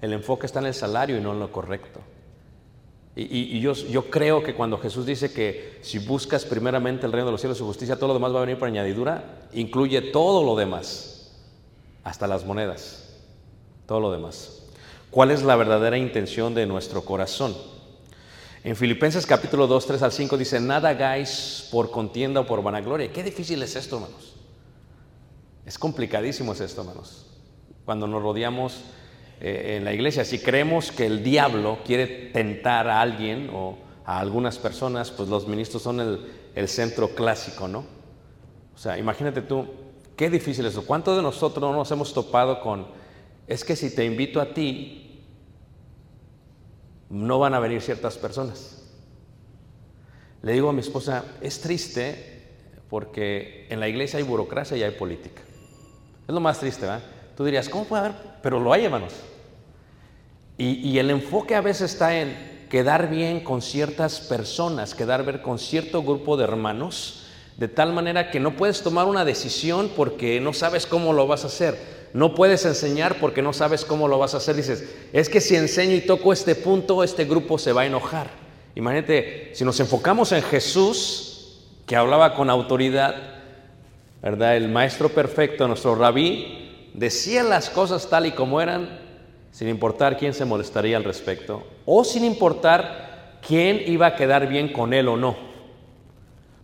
El 0.02 0.12
enfoque 0.12 0.44
está 0.44 0.60
en 0.60 0.66
el 0.66 0.74
salario 0.74 1.16
y 1.16 1.22
no 1.22 1.32
en 1.32 1.38
lo 1.38 1.50
correcto. 1.50 2.00
Y, 3.16 3.58
yo, 3.58 3.72
yo, 3.72 4.10
creo 4.10 4.42
que 4.42 4.54
cuando 4.54 4.76
Jesús 4.76 5.06
dice 5.06 5.32
que 5.32 5.78
si 5.80 6.00
buscas 6.00 6.44
primeramente 6.44 7.06
el 7.06 7.12
reino 7.12 7.24
de 7.24 7.32
los 7.32 7.40
cielos 7.40 7.56
y 7.56 7.60
su 7.60 7.64
justicia, 7.64 7.96
todo 7.96 8.08
lo 8.08 8.12
demás 8.12 8.34
va 8.34 8.36
a 8.36 8.40
venir 8.42 8.58
por 8.58 8.68
añadidura, 8.68 9.48
incluye 9.54 10.02
todo 10.02 10.44
lo 10.44 10.54
demás, 10.54 11.32
hasta 12.04 12.26
las 12.26 12.44
monedas, 12.44 13.16
todo 13.86 14.00
lo 14.00 14.12
demás. 14.12 14.64
¿Cuál 15.10 15.30
es 15.30 15.42
la 15.42 15.56
verdadera 15.56 15.96
intención 15.96 16.54
de 16.54 16.66
nuestro 16.66 17.06
corazón? 17.06 17.56
En 18.64 18.76
Filipenses 18.76 19.24
capítulo 19.24 19.66
2, 19.66 19.86
3 19.86 20.02
al 20.02 20.12
5 20.12 20.36
dice, 20.36 20.60
nada 20.60 20.90
hagáis 20.90 21.68
por 21.70 21.90
contienda 21.90 22.40
o 22.40 22.46
por 22.46 22.62
vanagloria. 22.62 23.10
Qué 23.10 23.22
difícil 23.22 23.62
es 23.62 23.76
esto, 23.76 23.96
hermanos. 23.96 24.31
Es 25.64 25.78
complicadísimo 25.78 26.52
es 26.52 26.60
esto, 26.60 26.82
hermanos. 26.82 27.26
Cuando 27.84 28.06
nos 28.06 28.22
rodeamos 28.22 28.84
eh, 29.44 29.76
en 29.76 29.84
la 29.84 29.92
iglesia. 29.92 30.24
Si 30.24 30.38
creemos 30.38 30.92
que 30.92 31.04
el 31.04 31.24
diablo 31.24 31.78
quiere 31.84 32.06
tentar 32.06 32.86
a 32.86 33.00
alguien 33.00 33.50
o 33.52 33.76
a 34.04 34.20
algunas 34.20 34.56
personas, 34.56 35.10
pues 35.10 35.28
los 35.28 35.48
ministros 35.48 35.82
son 35.82 35.98
el, 36.54 36.68
centro 36.68 37.08
clásico, 37.08 37.66
¿no? 37.66 37.84
O 38.72 38.78
sea, 38.78 38.96
imagínate 38.98 39.42
tú, 39.42 39.66
qué 40.14 40.30
difícil 40.30 40.64
eso. 40.66 40.86
¿Cuántos 40.86 41.16
de 41.16 41.24
nosotros 41.24 41.60
no 41.60 41.76
nos 41.76 41.90
hemos 41.90 42.14
topado 42.14 42.60
con, 42.60 42.86
es 43.48 43.64
que 43.64 43.74
si 43.74 43.92
te 43.92 44.04
invito 44.04 44.40
a 44.40 44.54
ti, 44.54 45.24
no 47.10 47.40
van 47.40 47.54
a 47.54 47.58
venir 47.58 47.82
ciertas 47.82 48.16
personas? 48.16 48.84
Le 50.42 50.52
digo 50.52 50.68
a 50.68 50.72
mi 50.72 50.82
esposa, 50.82 51.24
es 51.40 51.60
triste 51.60 52.44
porque 52.88 53.66
en 53.70 53.80
la 53.80 53.88
iglesia 53.88 54.18
hay 54.20 54.24
burocracia 54.24 54.76
y 54.76 54.84
hay 54.84 54.92
política. 54.92 55.42
Es 56.26 56.34
lo 56.34 56.40
más 56.40 56.60
triste, 56.60 56.82
¿verdad? 56.82 57.02
Tú 57.36 57.44
dirías, 57.44 57.68
¿cómo 57.68 57.84
puede 57.84 58.06
haber? 58.06 58.16
Pero 58.42 58.60
lo 58.60 58.72
hay, 58.72 58.84
hermanos. 58.84 59.12
Y, 60.58 60.98
el 60.98 61.10
enfoque 61.10 61.56
a 61.56 61.60
veces 61.60 61.92
está 61.92 62.16
en 62.16 62.66
quedar 62.70 63.10
bien 63.10 63.40
con 63.40 63.62
ciertas 63.62 64.20
personas, 64.20 64.94
quedar 64.94 65.24
bien 65.24 65.38
con 65.38 65.58
cierto 65.58 66.02
grupo 66.02 66.36
de 66.36 66.44
hermanos, 66.44 67.24
de 67.56 67.66
tal 67.66 67.92
manera 67.92 68.30
que 68.30 68.38
no 68.38 68.56
puedes 68.56 68.82
tomar 68.82 69.06
una 69.06 69.24
decisión 69.24 69.90
porque 69.96 70.40
no 70.40 70.52
sabes 70.52 70.86
cómo 70.86 71.12
lo 71.12 71.26
vas 71.26 71.42
a 71.42 71.48
hacer. 71.48 71.76
No 72.14 72.34
puedes 72.34 72.64
enseñar 72.64 73.16
porque 73.18 73.42
no 73.42 73.52
sabes 73.52 73.84
cómo 73.84 74.06
lo 74.06 74.18
vas 74.18 74.34
a 74.34 74.36
hacer. 74.36 74.54
Dices, 74.54 74.88
es 75.12 75.28
que 75.28 75.40
si 75.40 75.56
enseño 75.56 75.96
y 75.96 76.02
toco 76.02 76.32
este 76.32 76.54
punto, 76.54 77.02
este 77.02 77.24
grupo 77.24 77.58
se 77.58 77.72
va 77.72 77.82
a 77.82 77.86
enojar. 77.86 78.30
Imagínate, 78.76 79.50
si 79.54 79.64
nos 79.64 79.80
enfocamos 79.80 80.30
en 80.32 80.42
Jesús, 80.42 81.58
que 81.86 81.96
hablaba 81.96 82.34
con 82.34 82.50
autoridad, 82.50 83.31
¿verdad? 84.22 84.56
El 84.56 84.68
maestro 84.68 85.08
perfecto, 85.08 85.66
nuestro 85.66 85.94
rabí, 85.96 86.90
decía 86.94 87.42
las 87.42 87.68
cosas 87.68 88.08
tal 88.08 88.26
y 88.26 88.32
como 88.32 88.60
eran, 88.60 89.00
sin 89.50 89.68
importar 89.68 90.16
quién 90.16 90.32
se 90.32 90.44
molestaría 90.44 90.96
al 90.96 91.04
respecto, 91.04 91.66
o 91.84 92.04
sin 92.04 92.24
importar 92.24 93.40
quién 93.46 93.82
iba 93.86 94.06
a 94.06 94.16
quedar 94.16 94.46
bien 94.46 94.72
con 94.72 94.94
él 94.94 95.08
o 95.08 95.16
no. 95.16 95.52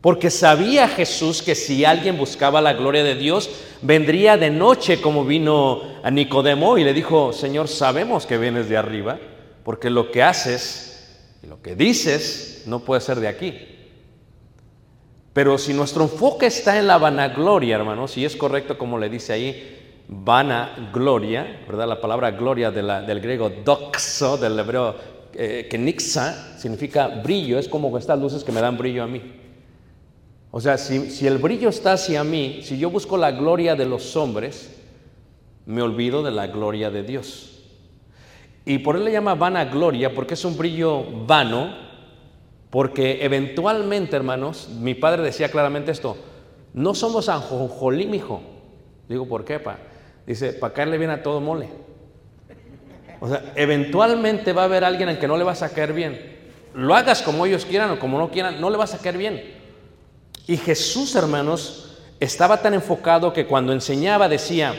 Porque 0.00 0.30
sabía 0.30 0.86
Jesús 0.86 1.42
que 1.42 1.56
si 1.56 1.84
alguien 1.84 2.16
buscaba 2.16 2.60
la 2.60 2.74
gloria 2.74 3.02
de 3.02 3.16
Dios, 3.16 3.50
vendría 3.82 4.36
de 4.36 4.50
noche 4.50 5.00
como 5.00 5.24
vino 5.24 5.82
a 6.04 6.10
Nicodemo 6.10 6.78
y 6.78 6.84
le 6.84 6.94
dijo, 6.94 7.32
Señor, 7.32 7.66
sabemos 7.66 8.24
que 8.24 8.38
vienes 8.38 8.68
de 8.68 8.76
arriba, 8.76 9.18
porque 9.64 9.90
lo 9.90 10.12
que 10.12 10.22
haces 10.22 11.18
y 11.42 11.48
lo 11.48 11.60
que 11.60 11.74
dices 11.74 12.62
no 12.66 12.78
puede 12.80 13.00
ser 13.00 13.18
de 13.18 13.26
aquí. 13.26 13.77
Pero 15.38 15.56
si 15.56 15.72
nuestro 15.72 16.02
enfoque 16.02 16.46
está 16.46 16.80
en 16.80 16.88
la 16.88 16.98
vanagloria, 16.98 17.76
hermanos, 17.76 18.16
y 18.16 18.24
es 18.24 18.34
correcto 18.34 18.76
como 18.76 18.98
le 18.98 19.08
dice 19.08 19.32
ahí, 19.32 20.02
vanagloria, 20.08 21.60
¿verdad? 21.64 21.86
La 21.86 22.00
palabra 22.00 22.32
gloria 22.32 22.72
del 22.72 23.20
griego 23.20 23.48
doxo, 23.48 24.36
del 24.36 24.58
hebreo 24.58 24.96
eh, 25.32 25.68
kenixa, 25.70 26.58
significa 26.58 27.06
brillo, 27.06 27.56
es 27.56 27.68
como 27.68 27.96
estas 27.96 28.18
luces 28.18 28.42
que 28.42 28.50
me 28.50 28.60
dan 28.60 28.76
brillo 28.76 29.04
a 29.04 29.06
mí. 29.06 29.22
O 30.50 30.60
sea, 30.60 30.76
si, 30.76 31.08
si 31.08 31.28
el 31.28 31.38
brillo 31.38 31.68
está 31.68 31.92
hacia 31.92 32.24
mí, 32.24 32.58
si 32.64 32.76
yo 32.76 32.90
busco 32.90 33.16
la 33.16 33.30
gloria 33.30 33.76
de 33.76 33.86
los 33.86 34.16
hombres, 34.16 34.76
me 35.66 35.82
olvido 35.82 36.24
de 36.24 36.32
la 36.32 36.48
gloria 36.48 36.90
de 36.90 37.04
Dios. 37.04 37.60
Y 38.64 38.78
por 38.78 38.96
él 38.96 39.04
le 39.04 39.12
llama 39.12 39.36
vanagloria 39.36 40.12
porque 40.12 40.34
es 40.34 40.44
un 40.44 40.58
brillo 40.58 41.04
vano, 41.28 41.87
porque 42.70 43.24
eventualmente, 43.24 44.16
hermanos, 44.16 44.68
mi 44.80 44.94
padre 44.94 45.22
decía 45.22 45.50
claramente 45.50 45.90
esto, 45.90 46.16
no 46.74 46.94
somos 46.94 47.28
anjonjolí, 47.28 48.06
mijo. 48.06 48.42
Digo, 49.08 49.26
¿por 49.26 49.44
qué, 49.44 49.58
pa? 49.58 49.78
Dice, 50.26 50.52
para 50.52 50.74
caerle 50.74 50.98
bien 50.98 51.10
a 51.10 51.22
todo 51.22 51.40
mole. 51.40 51.68
O 53.20 53.28
sea, 53.28 53.52
eventualmente 53.56 54.52
va 54.52 54.62
a 54.62 54.64
haber 54.66 54.84
alguien 54.84 55.08
en 55.08 55.18
que 55.18 55.26
no 55.26 55.38
le 55.38 55.44
vas 55.44 55.62
a 55.62 55.70
caer 55.70 55.92
bien. 55.92 56.36
Lo 56.74 56.94
hagas 56.94 57.22
como 57.22 57.46
ellos 57.46 57.64
quieran 57.64 57.90
o 57.90 57.98
como 57.98 58.18
no 58.18 58.30
quieran, 58.30 58.60
no 58.60 58.68
le 58.68 58.76
vas 58.76 58.94
a 58.94 58.98
caer 58.98 59.16
bien. 59.16 59.42
Y 60.46 60.56
Jesús, 60.58 61.16
hermanos, 61.16 61.98
estaba 62.20 62.60
tan 62.60 62.74
enfocado 62.74 63.32
que 63.32 63.46
cuando 63.46 63.72
enseñaba 63.72 64.28
decía, 64.28 64.74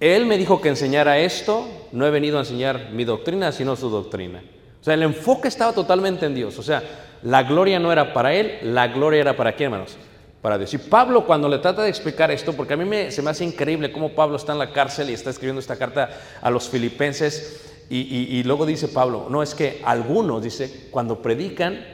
Él 0.00 0.26
me 0.26 0.36
dijo 0.36 0.60
que 0.60 0.68
enseñara 0.68 1.18
esto, 1.18 1.66
no 1.92 2.06
he 2.06 2.10
venido 2.10 2.36
a 2.38 2.40
enseñar 2.40 2.90
mi 2.90 3.04
doctrina, 3.04 3.52
sino 3.52 3.76
su 3.76 3.88
doctrina. 3.88 4.42
O 4.86 4.88
sea, 4.88 4.94
el 4.94 5.02
enfoque 5.02 5.48
estaba 5.48 5.72
totalmente 5.72 6.26
en 6.26 6.34
Dios. 6.36 6.56
O 6.60 6.62
sea, 6.62 6.80
la 7.24 7.42
gloria 7.42 7.80
no 7.80 7.90
era 7.90 8.12
para 8.12 8.32
Él, 8.32 8.60
la 8.62 8.86
gloria 8.86 9.20
era 9.20 9.36
para 9.36 9.56
quién, 9.56 9.72
hermanos? 9.72 9.96
Para 10.40 10.58
Dios. 10.58 10.72
Y 10.74 10.78
Pablo 10.78 11.26
cuando 11.26 11.48
le 11.48 11.58
trata 11.58 11.82
de 11.82 11.88
explicar 11.88 12.30
esto, 12.30 12.52
porque 12.52 12.74
a 12.74 12.76
mí 12.76 12.84
me, 12.84 13.10
se 13.10 13.20
me 13.20 13.30
hace 13.30 13.44
increíble 13.44 13.90
cómo 13.90 14.10
Pablo 14.10 14.36
está 14.36 14.52
en 14.52 14.60
la 14.60 14.70
cárcel 14.72 15.10
y 15.10 15.12
está 15.12 15.30
escribiendo 15.30 15.58
esta 15.58 15.74
carta 15.74 16.10
a 16.40 16.50
los 16.50 16.68
filipenses, 16.68 17.84
y, 17.90 18.40
luego 18.44 18.64
dice 18.64 18.86
Pablo, 18.86 19.26
no, 19.28 19.42
es 19.42 19.56
que 19.56 19.82
algunos, 19.84 20.40
dice, 20.40 20.86
cuando 20.92 21.20
predican, 21.20 21.84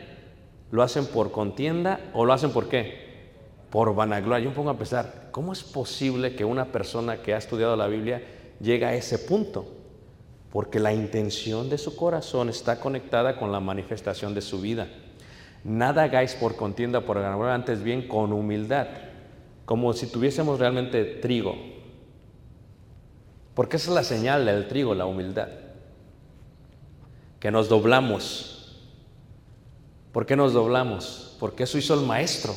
lo 0.71 0.83
hacen 0.83 1.07
por 1.07 1.33
contienda 1.33 1.99
o 2.13 2.27
lo 2.27 2.35
hacen 2.35 2.51
por 2.51 2.69
qué? 2.69 3.31
Por 3.71 3.95
vanagloria. 3.95 4.45
Yo 4.45 4.51
me 4.51 4.57
pongo 4.57 4.69
a 4.69 4.77
pensar, 4.77 5.29
¿cómo 5.31 5.55
es 5.55 5.63
posible 5.63 6.37
que 6.37 6.45
una 6.45 6.67
persona 6.67 7.23
que 7.23 7.33
ha 7.33 7.39
estudiado 7.39 7.75
la 7.75 7.87
Biblia 7.87 8.23
llegue 8.61 8.85
a 8.85 8.95
ese 8.95 9.19
punto? 9.19 9.82
Porque 10.53 10.79
la 10.79 10.93
intención 10.93 11.69
de 11.69 11.79
su 11.79 11.97
corazón 11.97 12.49
está 12.49 12.79
conectada 12.79 13.37
con 13.37 13.51
la 13.51 13.59
manifestación 13.59 14.35
de 14.35 14.43
su 14.43 14.61
vida. 14.61 14.89
Nada 15.65 16.05
hagáis 16.05 16.35
por 16.35 16.55
contienda, 16.55 17.01
por 17.01 17.17
vanagloria, 17.17 17.55
antes 17.55 17.83
bien 17.83 18.07
con 18.07 18.33
humildad, 18.33 18.87
como 19.65 19.93
si 19.95 20.07
tuviésemos 20.07 20.61
realmente 20.61 21.05
trigo. 21.05 21.57
Porque 23.55 23.79
esa 23.79 23.91
es 23.91 23.95
la 23.95 24.05
señal 24.05 24.45
del 24.45 24.69
trigo, 24.69 24.95
la 24.95 25.07
humildad. 25.07 25.49
Que 27.41 27.51
nos 27.51 27.69
doblamos 27.69 28.53
¿Por 30.13 30.27
qué 30.27 30.37
nos 30.37 30.53
doblamos? 30.53 31.37
Porque 31.41 31.63
eso 31.65 31.79
hizo 31.79 31.95
el 31.95 32.07
maestro. 32.07 32.55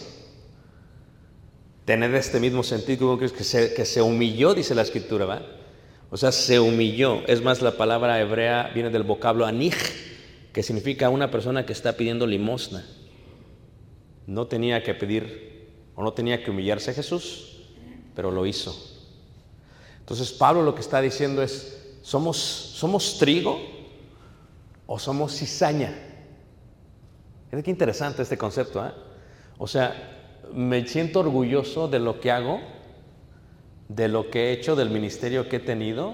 Tener 1.85 2.13
este 2.15 2.39
mismo 2.39 2.63
sentido 2.63 3.17
que, 3.17 3.29
se, 3.29 3.73
que 3.73 3.85
se 3.85 4.01
humilló, 4.01 4.53
dice 4.53 4.75
la 4.75 4.81
escritura, 4.81 5.25
¿va? 5.25 5.41
O 6.15 6.17
sea, 6.17 6.31
se 6.31 6.61
humilló. 6.61 7.27
Es 7.27 7.43
más, 7.43 7.61
la 7.61 7.71
palabra 7.71 8.21
hebrea 8.21 8.71
viene 8.73 8.89
del 8.89 9.03
vocablo 9.03 9.45
anij, 9.45 9.75
que 10.53 10.63
significa 10.63 11.09
una 11.09 11.29
persona 11.29 11.65
que 11.65 11.73
está 11.73 11.97
pidiendo 11.97 12.25
limosna. 12.25 12.85
No 14.25 14.47
tenía 14.47 14.81
que 14.81 14.93
pedir 14.93 15.73
o 15.93 16.03
no 16.03 16.13
tenía 16.13 16.41
que 16.41 16.51
humillarse 16.51 16.91
a 16.91 16.93
Jesús, 16.93 17.57
pero 18.15 18.31
lo 18.31 18.45
hizo. 18.45 18.73
Entonces 19.99 20.31
Pablo 20.31 20.63
lo 20.63 20.73
que 20.73 20.79
está 20.79 21.01
diciendo 21.01 21.43
es, 21.43 21.97
¿somos, 22.01 22.37
somos 22.37 23.17
trigo 23.17 23.59
o 24.87 24.97
somos 24.97 25.37
cizaña? 25.37 25.93
Fíjate 27.49 27.61
qué 27.61 27.71
interesante 27.71 28.21
este 28.21 28.37
concepto. 28.37 28.87
¿eh? 28.87 28.91
O 29.57 29.67
sea, 29.67 30.39
me 30.53 30.87
siento 30.87 31.19
orgulloso 31.19 31.89
de 31.89 31.99
lo 31.99 32.21
que 32.21 32.31
hago, 32.31 32.61
de 33.87 34.07
lo 34.07 34.29
que 34.29 34.49
he 34.49 34.51
hecho, 34.51 34.75
del 34.75 34.89
ministerio 34.89 35.47
que 35.49 35.57
he 35.57 35.59
tenido. 35.59 36.13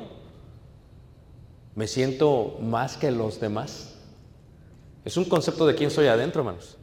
Me 1.75 1.87
siento 1.87 2.57
más 2.61 2.97
que 2.97 3.11
los 3.11 3.39
demás. 3.39 3.95
Es 5.05 5.17
un 5.17 5.25
concepto 5.25 5.65
de 5.65 5.75
quién 5.75 5.89
soy 5.89 6.07
adentro, 6.07 6.41
hermanos. 6.41 6.77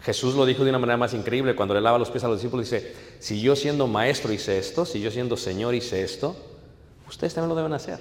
Jesús 0.00 0.34
lo 0.34 0.44
dijo 0.44 0.64
de 0.64 0.70
una 0.70 0.78
manera 0.78 0.96
más 0.96 1.14
increíble 1.14 1.56
cuando 1.56 1.74
le 1.74 1.80
lava 1.80 1.98
los 1.98 2.10
pies 2.10 2.24
a 2.24 2.28
los 2.28 2.38
discípulos. 2.38 2.70
Dice, 2.70 2.94
si 3.18 3.40
yo 3.40 3.56
siendo 3.56 3.86
maestro 3.86 4.32
hice 4.32 4.58
esto, 4.58 4.84
si 4.84 5.00
yo 5.00 5.10
siendo 5.10 5.36
Señor 5.36 5.74
hice 5.74 6.02
esto, 6.02 6.36
ustedes 7.08 7.34
también 7.34 7.48
lo 7.48 7.54
deben 7.56 7.72
hacer. 7.72 7.98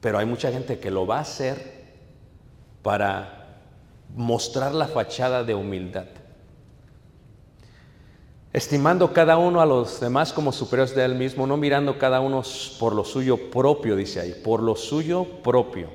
Pero 0.00 0.18
hay 0.18 0.26
mucha 0.26 0.50
gente 0.50 0.78
que 0.78 0.90
lo 0.90 1.06
va 1.06 1.18
a 1.18 1.20
hacer 1.20 1.78
para 2.82 3.60
mostrar 4.16 4.74
la 4.74 4.86
fachada 4.86 5.44
de 5.44 5.54
humildad. 5.54 6.06
Estimando 8.52 9.12
cada 9.12 9.36
uno 9.36 9.60
a 9.60 9.66
los 9.66 10.00
demás 10.00 10.32
como 10.32 10.52
superiores 10.52 10.94
de 10.94 11.04
él 11.04 11.14
mismo, 11.14 11.46
no 11.46 11.58
mirando 11.58 11.98
cada 11.98 12.20
uno 12.20 12.42
por 12.78 12.94
lo 12.94 13.04
suyo 13.04 13.50
propio, 13.50 13.94
dice 13.94 14.20
ahí, 14.20 14.40
por 14.42 14.62
lo 14.62 14.74
suyo 14.74 15.24
propio, 15.42 15.90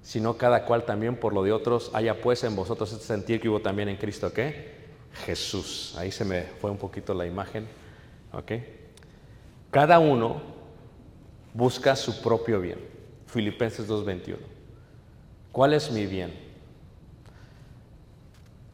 sino 0.00 0.36
cada 0.36 0.64
cual 0.64 0.84
también 0.84 1.16
por 1.16 1.32
lo 1.32 1.42
de 1.42 1.52
otros. 1.52 1.90
Haya 1.92 2.20
pues 2.20 2.44
en 2.44 2.54
vosotros 2.54 2.92
este 2.92 3.04
sentir 3.04 3.40
que 3.40 3.48
hubo 3.48 3.60
también 3.60 3.88
en 3.88 3.96
Cristo, 3.96 4.32
¿qué? 4.32 4.78
Jesús. 5.26 5.96
Ahí 5.98 6.12
se 6.12 6.24
me 6.24 6.42
fue 6.42 6.70
un 6.70 6.78
poquito 6.78 7.14
la 7.14 7.26
imagen, 7.26 7.66
¿ok? 8.32 8.52
Cada 9.72 9.98
uno 9.98 10.40
busca 11.52 11.96
su 11.96 12.22
propio 12.22 12.60
bien. 12.60 12.78
Filipenses 13.26 13.88
2.21. 13.88 14.36
¿Cuál 15.50 15.74
es 15.74 15.90
mi 15.90 16.06
bien? 16.06 16.32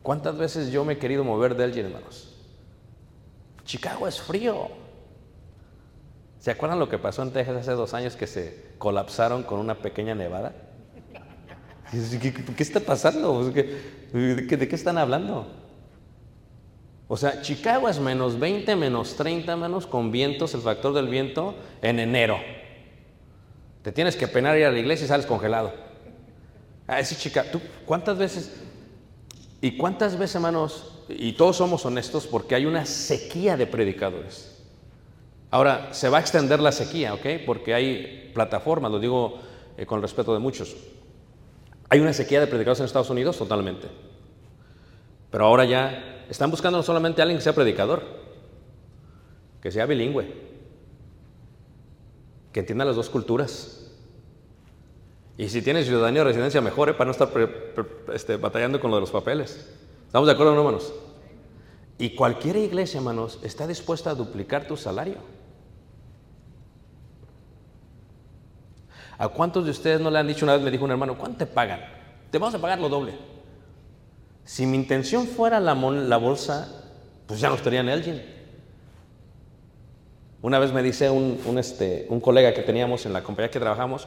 ¿Cuántas 0.03 0.37
veces 0.37 0.71
yo 0.71 0.85
me 0.85 0.95
he 0.95 0.99
querido 0.99 1.25
mover 1.25 1.57
de 1.57 1.65
alguien, 1.65 1.87
hermanos? 1.87 2.26
Chicago 3.67 4.09
es 4.09 4.21
frío. 4.21 4.69
¿Se 6.39 6.51
acuerdan 6.51 6.79
lo 6.79 6.89
que 6.89 6.99
pasó 6.99 7.23
en 7.23 7.33
Texas 7.33 7.57
hace 7.57 7.73
dos 7.73 7.93
años 7.93 8.17
que 8.17 8.27
se 8.27 8.65
colapsaron 8.79 9.43
con 9.43 9.59
una 9.59 9.75
pequeña 9.75 10.15
nevada? 10.15 10.55
¿Qué, 11.91 12.63
está 12.63 12.81
pasando? 12.81 13.51
¿De 13.51 13.53
qué, 14.47 14.57
¿De 14.57 14.69
qué 14.69 14.75
están 14.75 14.97
hablando? 14.97 15.47
O 17.09 17.17
sea, 17.17 17.43
Chicago 17.43 17.89
es 17.89 18.01
menos 18.01 18.39
20, 18.39 18.75
menos 18.77 19.17
30, 19.17 19.57
menos 19.57 19.87
con 19.87 20.11
vientos, 20.11 20.55
el 20.55 20.61
factor 20.61 20.93
del 20.95 21.09
viento, 21.09 21.55
en 21.83 22.01
enero. 22.01 22.39
Te 23.83 23.93
tienes 23.93 24.17
que 24.17 24.27
penar 24.27 24.57
ir 24.59 24.65
a 24.65 24.73
la 24.73 24.79
iglesia 24.79 25.05
y 25.05 25.09
sales 25.09 25.27
congelado. 25.27 25.73
Ah, 26.89 26.99
ese 26.99 27.17
Chicago, 27.17 27.49
¿tú 27.53 27.61
cuántas 27.85 28.19
veces? 28.19 28.53
¿Y 29.61 29.77
cuántas 29.77 30.19
veces, 30.19 30.37
hermanos? 30.37 30.96
Y 31.09 31.33
todos 31.33 31.57
somos 31.57 31.85
honestos 31.87 32.27
porque 32.27 32.55
hay 32.55 32.67
una 32.67 32.85
sequía 32.85 33.57
de 33.57 33.67
predicadores. 33.67 34.57
Ahora, 35.51 35.95
se 35.95 36.09
va 36.09 36.19
a 36.19 36.21
extender 36.21 36.61
la 36.61 36.73
sequía, 36.73 37.15
¿ok? 37.15 37.27
Porque 37.47 37.73
hay 37.75 38.31
plataformas, 38.35 38.91
lo 38.91 38.99
digo 38.99 39.39
eh, 39.77 39.87
con 39.87 40.03
respeto 40.03 40.33
de 40.33 40.41
muchos. 40.41 40.77
Hay 41.89 42.01
una 42.01 42.13
sequía 42.13 42.41
de 42.41 42.47
predicadores 42.47 42.81
en 42.81 42.87
Estados 42.87 43.11
Unidos, 43.11 43.39
totalmente. 43.39 43.87
Pero 45.31 45.45
ahora 45.45 45.65
ya 45.65 46.25
están 46.29 46.51
buscando 46.51 46.79
no 46.79 46.83
solamente 46.83 47.21
a 47.21 47.25
alguien 47.25 47.39
que 47.39 47.45
sea 47.45 47.55
predicador, 47.55 48.03
que 49.63 49.71
sea 49.71 49.87
bilingüe, 49.87 50.27
que 52.53 52.61
entienda 52.61 52.85
las 52.85 52.97
dos 52.97 53.09
culturas. 53.09 53.91
Y 55.39 55.49
si 55.49 55.63
tiene 55.63 55.85
ciudadanía 55.85 56.23
o 56.23 56.25
residencia, 56.25 56.61
mejor, 56.61 56.89
¿eh? 56.89 56.95
para 56.95 57.07
no 57.07 57.13
estar 57.13 57.31
este, 58.13 58.37
batallando 58.37 58.81
con 58.81 58.91
lo 58.91 58.97
de 58.97 59.03
los 59.03 59.11
papeles. 59.11 59.69
¿Estamos 60.07 60.27
de 60.27 60.33
acuerdo, 60.33 60.55
no, 60.55 60.61
hermanos? 60.61 60.93
Y 61.99 62.11
cualquier 62.11 62.57
iglesia, 62.57 62.99
hermanos, 62.99 63.39
está 63.43 63.67
dispuesta 63.67 64.11
a 64.11 64.15
duplicar 64.15 64.67
tu 64.67 64.77
salario. 64.77 65.17
¿A 69.19 69.29
cuántos 69.29 69.65
de 69.65 69.71
ustedes 69.71 70.01
no 70.01 70.11
le 70.11 70.19
han 70.19 70.27
dicho 70.27 70.45
una 70.45 70.55
vez, 70.55 70.63
me 70.63 70.71
dijo 70.71 70.85
un 70.85 70.91
hermano, 70.91 71.17
¿cuánto 71.17 71.39
te 71.39 71.47
pagan? 71.47 71.81
te 72.31 72.39
vamos 72.39 72.55
a 72.55 72.59
pagar 72.59 72.79
lo 72.79 72.89
doble. 72.89 73.15
Si 74.45 74.67
mi 74.67 74.77
intención 74.77 75.27
fuera 75.27 75.59
la, 75.59 75.75
bolsa, 75.75 76.69
pues 77.27 77.41
ya 77.41 77.49
no 77.49 77.55
estaría 77.55 77.81
en 77.81 77.89
Elgin. 77.89 78.23
Una 80.43 80.59
vez 80.59 80.73
me 80.73 80.83
dice 80.83 81.11
este, 81.57 82.07
un 82.11 82.21
colega 82.21 82.53
que 82.53 82.63
teníamos 82.63 83.07
en 83.07 83.13
la 83.13 83.23
compañía 83.23 83.51
que 83.51 83.59
trabajamos, 83.59 84.07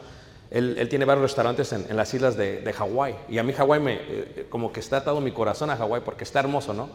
él, 0.51 0.87
tiene 0.89 1.05
varios 1.05 1.23
restaurantes 1.23 1.71
en, 1.73 1.95
las 1.95 2.13
islas 2.13 2.35
de, 2.35 2.61
de 2.61 2.73
Hawái. 2.73 3.15
Y 3.29 3.37
a 3.37 3.43
mí 3.43 3.53
Hawái 3.53 3.79
me, 3.79 3.93
eh, 3.95 4.47
como 4.49 4.71
que 4.71 4.79
está 4.79 4.97
atado 4.97 5.21
mi 5.21 5.31
corazón 5.31 5.69
a 5.69 5.77
Hawái 5.77 6.01
porque 6.03 6.23
está 6.23 6.39
hermoso, 6.39 6.73
¿no? 6.73 6.89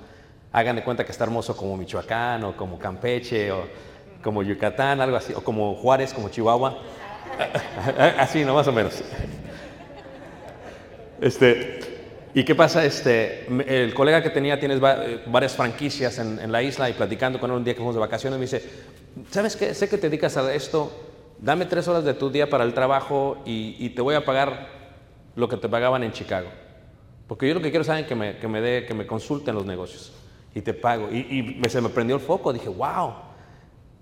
Hagan 0.53 0.77
de 0.77 0.85
cuenta 0.85 1.05
que 1.05 1.13
está 1.13 1.25
hermoso 1.25 1.57
como 1.57 1.77
Michoacán 1.77 2.43
o 2.45 2.57
como 2.57 2.79
Campeche 2.79 3.53
o 3.53 3.65
como 4.23 4.43
Yucatán, 4.43 5.01
algo 5.01 5.17
así, 5.17 5.33
o 5.35 5.45
como 5.45 5.75
Juárez, 5.77 6.13
como 6.13 6.31
Chihuahua. 6.31 6.79
así, 8.19 8.45
¿no? 8.45 8.55
Más 8.55 8.67
o 8.67 8.73
menos. 8.73 9.03
Este, 11.21 11.81
¿Y 12.35 12.45
qué 12.45 12.55
pasa? 12.57 12.85
Este, 12.85 13.47
el 13.69 13.95
colega 13.95 14.21
que 14.23 14.31
tenía 14.31 14.59
tiene 14.59 14.75
eh, 14.75 15.21
varias 15.27 15.55
franquicias 15.55 16.19
en, 16.19 16.41
en 16.41 16.51
la 16.51 16.63
isla 16.63 16.91
y 16.91 16.95
platicando 16.95 17.39
con 17.39 17.51
él 17.51 17.59
un 17.59 17.65
día 17.65 17.75
que 17.75 17.79
fuimos 17.79 17.95
de 17.95 18.01
vacaciones 18.01 18.39
me 18.39 18.47
dice, 18.47 18.63
¿sabes 19.31 19.55
qué? 19.55 19.73
Sé 19.75 19.89
que 19.89 19.99
te 19.99 20.09
dedicas 20.09 20.37
a 20.37 20.53
esto, 20.53 21.14
dame 21.45 21.67
tres 21.67 21.87
horas 21.89 22.05
de 22.05 22.15
tu 22.15 22.31
día 22.31 22.49
para 22.49 22.65
el 22.65 22.73
trabajo 22.73 23.37
y, 23.45 23.91
te 23.91 24.01
voy 24.01 24.15
a 24.15 24.25
pagar 24.25 24.67
lo 25.37 25.47
que 25.49 25.59
te 25.59 25.69
pagaban 25.69 26.03
en 26.03 26.13
Chicago. 26.13 26.49
Porque 27.29 27.47
yo 27.47 27.55
lo 27.55 27.61
que 27.61 27.71
quiero 27.71 27.85
es 27.85 28.07
que 28.07 28.15
me, 28.15 28.39
que 28.39 28.49
me, 28.49 28.61
dé, 28.61 28.87
que 28.87 28.95
me 28.95 29.07
consulten 29.07 29.55
los 29.55 29.67
negocios 29.67 30.13
y 30.55 30.63
te 30.63 30.73
pago. 30.73 31.09
Y, 31.13 31.19
y 31.31 31.43
me- 31.61 31.69
se 31.69 31.81
me 31.83 31.91
prendió 31.91 32.17
el 32.17 32.23
foco, 32.23 32.53
dije, 32.53 32.69
wow, 32.69 33.15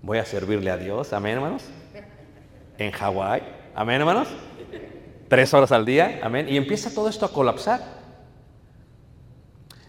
voy 0.01 0.17
a 0.19 0.25
servirle 0.25 0.71
a 0.71 0.77
Dios, 0.77 1.11
amén 1.11 1.33
hermanos. 1.33 1.63
En 2.77 2.91
Hawái, 2.91 3.43
amén 3.75 3.99
hermanos. 3.99 4.29
Tres 5.27 5.53
horas 5.53 5.71
al 5.71 5.85
día, 5.85 6.21
amén. 6.23 6.47
Y 6.47 6.55
empieza 6.55 6.93
todo 6.93 7.09
esto 7.09 7.25
a 7.25 7.29
colapsar. 7.33 7.81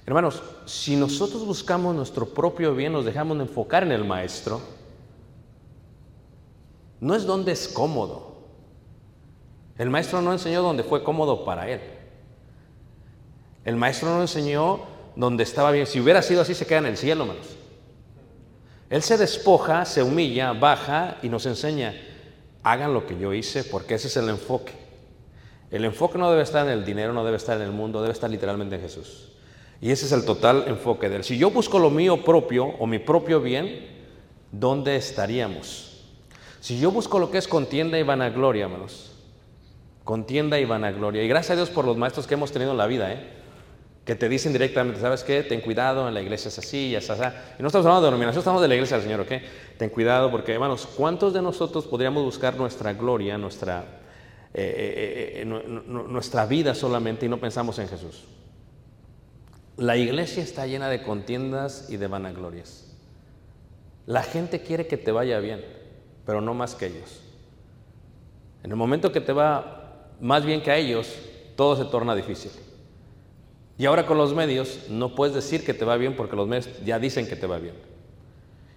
Hermanos, 0.06 0.42
si 0.66 0.96
nosotros 0.96 1.46
buscamos 1.46 1.94
nuestro 1.94 2.26
propio 2.26 2.74
bien, 2.74 2.92
nos 2.92 3.04
dejamos 3.04 3.38
de 3.38 3.44
enfocar 3.44 3.84
en 3.84 3.92
el 3.92 4.04
Maestro, 4.04 4.60
no 7.04 7.14
es 7.14 7.26
donde 7.26 7.52
es 7.52 7.68
cómodo. 7.68 8.32
El 9.76 9.90
Maestro 9.90 10.22
no 10.22 10.32
enseñó 10.32 10.62
donde 10.62 10.84
fue 10.84 11.04
cómodo 11.04 11.44
para 11.44 11.68
él. 11.68 11.78
El 13.62 13.76
Maestro 13.76 14.08
no 14.08 14.22
enseñó 14.22 14.80
donde 15.14 15.42
estaba 15.42 15.70
bien. 15.70 15.86
Si 15.86 16.00
hubiera 16.00 16.22
sido 16.22 16.40
así, 16.40 16.54
se 16.54 16.66
queda 16.66 16.78
en 16.78 16.86
el 16.86 16.96
cielo, 16.96 17.24
hermanos. 17.24 17.58
Él 18.88 19.02
se 19.02 19.18
despoja, 19.18 19.84
se 19.84 20.02
humilla, 20.02 20.54
baja 20.54 21.18
y 21.22 21.28
nos 21.28 21.44
enseña, 21.44 21.94
hagan 22.62 22.94
lo 22.94 23.06
que 23.06 23.18
yo 23.18 23.34
hice, 23.34 23.64
porque 23.64 23.96
ese 23.96 24.08
es 24.08 24.16
el 24.16 24.30
enfoque. 24.30 24.72
El 25.70 25.84
enfoque 25.84 26.16
no 26.16 26.30
debe 26.30 26.42
estar 26.42 26.64
en 26.64 26.72
el 26.72 26.86
dinero, 26.86 27.12
no 27.12 27.22
debe 27.22 27.36
estar 27.36 27.58
en 27.58 27.64
el 27.64 27.72
mundo, 27.72 28.00
debe 28.00 28.14
estar 28.14 28.30
literalmente 28.30 28.76
en 28.76 28.80
Jesús. 28.80 29.32
Y 29.78 29.90
ese 29.90 30.06
es 30.06 30.12
el 30.12 30.24
total 30.24 30.64
enfoque 30.68 31.10
de 31.10 31.16
él. 31.16 31.24
Si 31.24 31.36
yo 31.36 31.50
busco 31.50 31.78
lo 31.78 31.90
mío 31.90 32.24
propio 32.24 32.64
o 32.64 32.86
mi 32.86 32.98
propio 32.98 33.42
bien, 33.42 33.90
¿dónde 34.50 34.96
estaríamos? 34.96 35.93
Si 36.64 36.78
yo 36.80 36.90
busco 36.90 37.18
lo 37.18 37.30
que 37.30 37.36
es 37.36 37.46
contienda 37.46 37.98
y 37.98 38.02
vanagloria, 38.02 38.64
hermanos, 38.64 39.12
contienda 40.02 40.58
y 40.58 40.64
vanagloria. 40.64 41.22
Y 41.22 41.28
gracias 41.28 41.50
a 41.50 41.56
Dios 41.56 41.68
por 41.68 41.84
los 41.84 41.94
maestros 41.98 42.26
que 42.26 42.32
hemos 42.32 42.52
tenido 42.52 42.70
en 42.70 42.78
la 42.78 42.86
vida, 42.86 43.12
¿eh? 43.12 43.18
que 44.06 44.14
te 44.14 44.30
dicen 44.30 44.54
directamente, 44.54 44.98
¿sabes 44.98 45.24
qué? 45.24 45.42
Ten 45.42 45.60
cuidado, 45.60 46.08
en 46.08 46.14
la 46.14 46.22
iglesia 46.22 46.48
es 46.48 46.58
así, 46.58 46.92
ya 46.92 47.00
está, 47.00 47.12
así. 47.12 47.36
Y 47.58 47.62
no 47.62 47.66
estamos 47.66 47.84
hablando 47.84 48.00
de 48.00 48.06
denominación, 48.12 48.38
estamos 48.40 48.62
de 48.62 48.68
la 48.68 48.76
iglesia 48.76 48.96
del 48.96 49.04
Señor, 49.04 49.20
¿ok? 49.20 49.32
Ten 49.76 49.90
cuidado 49.90 50.30
porque, 50.30 50.54
hermanos, 50.54 50.88
¿cuántos 50.96 51.34
de 51.34 51.42
nosotros 51.42 51.84
podríamos 51.84 52.22
buscar 52.24 52.56
nuestra 52.56 52.94
gloria, 52.94 53.36
nuestra, 53.36 53.80
eh, 54.54 55.34
eh, 55.36 55.40
eh, 55.42 55.44
nu- 55.44 55.62
nu- 55.86 56.08
nuestra 56.08 56.46
vida 56.46 56.74
solamente 56.74 57.26
y 57.26 57.28
no 57.28 57.38
pensamos 57.40 57.78
en 57.78 57.88
Jesús? 57.88 58.24
La 59.76 59.98
iglesia 59.98 60.42
está 60.42 60.66
llena 60.66 60.88
de 60.88 61.02
contiendas 61.02 61.90
y 61.90 61.98
de 61.98 62.06
vanaglorias. 62.06 62.90
La 64.06 64.22
gente 64.22 64.62
quiere 64.62 64.86
que 64.86 64.96
te 64.96 65.12
vaya 65.12 65.40
bien, 65.40 65.62
pero 66.26 66.40
no 66.40 66.54
más 66.54 66.74
que 66.74 66.86
ellos. 66.86 67.20
En 68.62 68.70
el 68.70 68.76
momento 68.76 69.12
que 69.12 69.20
te 69.20 69.32
va 69.32 70.08
más 70.20 70.44
bien 70.44 70.62
que 70.62 70.70
a 70.70 70.76
ellos, 70.76 71.14
todo 71.56 71.76
se 71.76 71.84
torna 71.90 72.14
difícil. 72.14 72.50
Y 73.76 73.86
ahora 73.86 74.06
con 74.06 74.16
los 74.18 74.34
medios 74.34 74.86
no 74.88 75.14
puedes 75.14 75.34
decir 75.34 75.64
que 75.64 75.74
te 75.74 75.84
va 75.84 75.96
bien 75.96 76.14
porque 76.16 76.36
los 76.36 76.46
medios 76.46 76.68
ya 76.84 76.98
dicen 76.98 77.26
que 77.26 77.36
te 77.36 77.46
va 77.46 77.58
bien. 77.58 77.74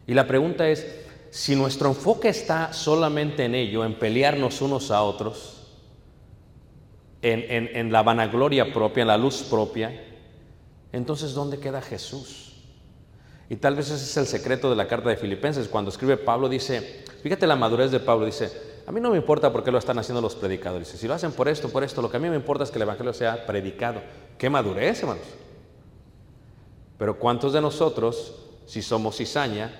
Y 0.07 0.13
la 0.13 0.27
pregunta 0.27 0.67
es, 0.67 1.05
si 1.29 1.55
nuestro 1.55 1.89
enfoque 1.89 2.29
está 2.29 2.73
solamente 2.73 3.45
en 3.45 3.53
ello, 3.55 3.85
en 3.85 3.93
pelearnos 3.99 4.61
unos 4.61 4.89
a 4.91 5.03
otros, 5.03 5.53
en, 7.21 7.75
en- 7.75 7.91
la 7.91 8.03
vanagloria 8.03 8.71
propia, 8.73 9.01
en 9.01 9.07
la 9.07 9.17
luz 9.17 9.43
propia, 9.43 10.03
entonces 10.93 11.33
¿dónde 11.33 11.59
queda 11.59 11.81
Jesús? 11.81 12.46
Y 13.49 13.55
tal 13.55 13.75
vez 13.75 13.89
ese 13.89 14.03
es 14.03 14.17
el 14.17 14.27
secreto 14.27 14.69
de 14.69 14.75
la 14.75 14.87
carta 14.87 15.09
de 15.09 15.17
Filipenses. 15.17 15.67
Cuando 15.67 15.89
escribe 15.89 16.17
Pablo 16.17 16.49
dice, 16.49 17.03
fíjate 17.23 17.47
la 17.47 17.55
madurez 17.55 17.91
de 17.91 17.99
Pablo, 17.99 18.25
dice, 18.25 18.51
a 18.85 18.91
mí 18.91 18.99
no 18.99 19.11
me 19.11 19.17
importa 19.17 19.51
por 19.51 19.63
qué 19.63 19.71
lo 19.71 19.77
están 19.77 19.99
haciendo 19.99 20.21
los 20.21 20.35
predicadores. 20.35 20.87
Si 20.87 21.07
lo 21.07 21.13
hacen 21.13 21.31
por 21.31 21.47
esto, 21.47 21.69
por 21.69 21.83
esto, 21.83 22.01
lo 22.01 22.09
que 22.09 22.17
a 22.17 22.19
mí 22.19 22.29
me 22.29 22.35
importa 22.35 22.63
es 22.63 22.71
que 22.71 22.77
el 22.77 22.83
Evangelio 22.83 23.13
sea 23.13 23.45
predicado. 23.45 24.01
¡Qué 24.37 24.49
madurez, 24.49 25.01
hermanos! 25.01 25.25
Pero 26.97 27.19
¿cuántos 27.19 27.53
de 27.53 27.61
nosotros, 27.61 28.35
si 28.65 28.81
somos 28.81 29.17
cizaña, 29.17 29.73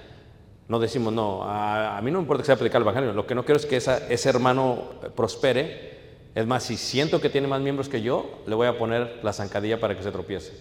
no 0.67 0.79
decimos, 0.79 1.13
no, 1.13 1.43
a, 1.43 1.99
mí 2.03 2.11
no 2.11 2.19
me 2.19 2.23
importa 2.23 2.43
que 2.43 2.47
sea 2.47 2.57
predicado 2.57 2.83
el 2.83 2.89
Evangelio, 2.89 3.13
lo 3.13 3.25
que 3.25 3.35
no 3.35 3.45
quiero 3.45 3.59
es 3.59 3.65
que 3.65 3.77
ese 3.77 4.29
hermano 4.29 4.91
prospere. 5.15 5.95
Es 6.35 6.45
más, 6.45 6.63
si 6.63 6.77
siento 6.77 7.19
que 7.19 7.29
tiene 7.29 7.47
más 7.47 7.61
miembros 7.61 7.89
que 7.89 8.01
yo, 8.01 8.43
le 8.45 8.55
voy 8.55 8.67
a 8.67 8.77
poner 8.77 9.21
la 9.23 9.33
zancadilla 9.33 9.79
para 9.79 9.95
que 9.95 10.03
se 10.03 10.11
tropiece. 10.11 10.53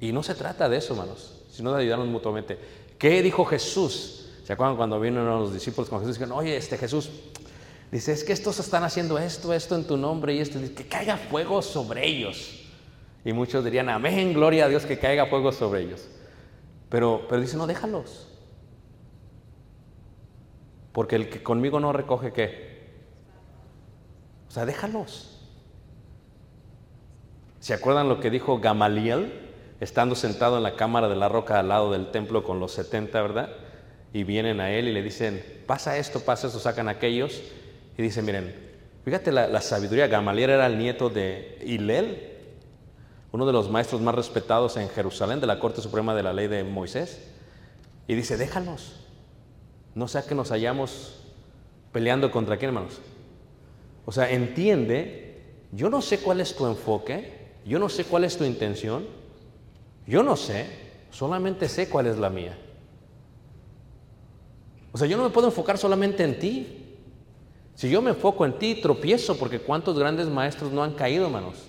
Y 0.00 0.12
no 0.12 0.22
se 0.22 0.34
trata 0.34 0.68
de 0.68 0.76
eso, 0.76 0.94
hermanos, 0.94 1.35
sino 1.56 1.72
de 1.72 1.82
ayudarnos 1.82 2.08
mutuamente. 2.08 2.58
¿Qué 2.98 3.22
dijo 3.22 3.46
Jesús? 3.46 4.28
¿Se 4.44 4.52
acuerdan 4.52 4.76
cuando 4.76 5.00
vinieron 5.00 5.40
los 5.40 5.54
discípulos 5.54 5.88
con 5.88 6.00
Jesús 6.00 6.16
y 6.16 6.18
dijeron, 6.20 6.38
oye, 6.38 6.54
este 6.54 6.76
Jesús, 6.76 7.10
dice, 7.90 8.12
es 8.12 8.24
que 8.24 8.34
estos 8.34 8.58
están 8.58 8.84
haciendo 8.84 9.18
esto, 9.18 9.54
esto 9.54 9.74
en 9.74 9.86
tu 9.86 9.96
nombre 9.96 10.34
y 10.34 10.40
esto, 10.40 10.58
que 10.76 10.86
caiga 10.86 11.16
fuego 11.16 11.62
sobre 11.62 12.06
ellos. 12.06 12.62
Y 13.24 13.32
muchos 13.32 13.64
dirían, 13.64 13.88
amén, 13.88 14.34
gloria 14.34 14.66
a 14.66 14.68
Dios, 14.68 14.84
que 14.84 14.98
caiga 14.98 15.26
fuego 15.26 15.50
sobre 15.50 15.80
ellos. 15.80 16.06
Pero, 16.90 17.24
pero 17.26 17.40
dice, 17.40 17.56
no, 17.56 17.66
déjalos. 17.66 18.28
Porque 20.92 21.16
el 21.16 21.30
que 21.30 21.42
conmigo 21.42 21.80
no 21.80 21.94
recoge, 21.94 22.34
¿qué? 22.34 22.90
O 24.48 24.50
sea, 24.50 24.66
déjalos. 24.66 25.40
¿Se 27.60 27.72
acuerdan 27.72 28.10
lo 28.10 28.20
que 28.20 28.28
dijo 28.30 28.60
Gamaliel? 28.60 29.45
Estando 29.80 30.14
sentado 30.14 30.56
en 30.56 30.62
la 30.62 30.76
cámara 30.76 31.08
de 31.08 31.16
la 31.16 31.28
roca 31.28 31.58
al 31.58 31.68
lado 31.68 31.92
del 31.92 32.10
templo 32.10 32.42
con 32.42 32.60
los 32.60 32.72
70, 32.72 33.20
¿verdad? 33.20 33.50
Y 34.12 34.24
vienen 34.24 34.60
a 34.60 34.70
él 34.70 34.88
y 34.88 34.92
le 34.92 35.02
dicen, 35.02 35.44
pasa 35.66 35.98
esto, 35.98 36.20
pasa 36.20 36.46
esto, 36.46 36.58
sacan 36.58 36.88
aquellos. 36.88 37.42
Y 37.98 38.02
dicen, 38.02 38.24
miren, 38.24 38.54
fíjate 39.04 39.32
la, 39.32 39.48
la 39.48 39.60
sabiduría. 39.60 40.06
Gamaliel 40.06 40.50
era 40.50 40.66
el 40.66 40.78
nieto 40.78 41.10
de 41.10 41.58
Hilel, 41.64 42.32
uno 43.32 43.44
de 43.46 43.52
los 43.52 43.70
maestros 43.70 44.00
más 44.00 44.14
respetados 44.14 44.76
en 44.76 44.88
Jerusalén, 44.88 45.40
de 45.40 45.46
la 45.46 45.58
Corte 45.58 45.82
Suprema 45.82 46.14
de 46.14 46.22
la 46.22 46.32
Ley 46.32 46.48
de 46.48 46.64
Moisés. 46.64 47.28
Y 48.08 48.14
dice, 48.14 48.36
déjalos. 48.36 49.00
No 49.94 50.08
sea 50.08 50.22
que 50.22 50.34
nos 50.34 50.52
hayamos 50.52 51.22
peleando 51.92 52.30
contra 52.30 52.56
quién, 52.56 52.68
hermanos. 52.68 53.00
O 54.04 54.12
sea, 54.12 54.30
entiende, 54.30 55.42
yo 55.72 55.90
no 55.90 56.00
sé 56.00 56.18
cuál 56.18 56.40
es 56.40 56.54
tu 56.54 56.66
enfoque, 56.66 57.32
yo 57.66 57.78
no 57.78 57.88
sé 57.88 58.04
cuál 58.04 58.24
es 58.24 58.36
tu 58.36 58.44
intención, 58.44 59.06
yo 60.06 60.22
no 60.22 60.36
sé, 60.36 60.66
solamente 61.10 61.68
sé 61.68 61.88
cuál 61.88 62.06
es 62.06 62.16
la 62.18 62.30
mía. 62.30 62.56
O 64.92 64.98
sea, 64.98 65.06
yo 65.06 65.16
no 65.16 65.24
me 65.24 65.30
puedo 65.30 65.48
enfocar 65.48 65.76
solamente 65.78 66.22
en 66.24 66.38
ti. 66.38 66.82
Si 67.74 67.90
yo 67.90 68.00
me 68.00 68.10
enfoco 68.10 68.46
en 68.46 68.58
ti, 68.58 68.76
tropiezo, 68.80 69.36
porque 69.38 69.60
cuántos 69.60 69.98
grandes 69.98 70.28
maestros 70.28 70.72
no 70.72 70.82
han 70.82 70.94
caído, 70.94 71.26
hermanos. 71.26 71.64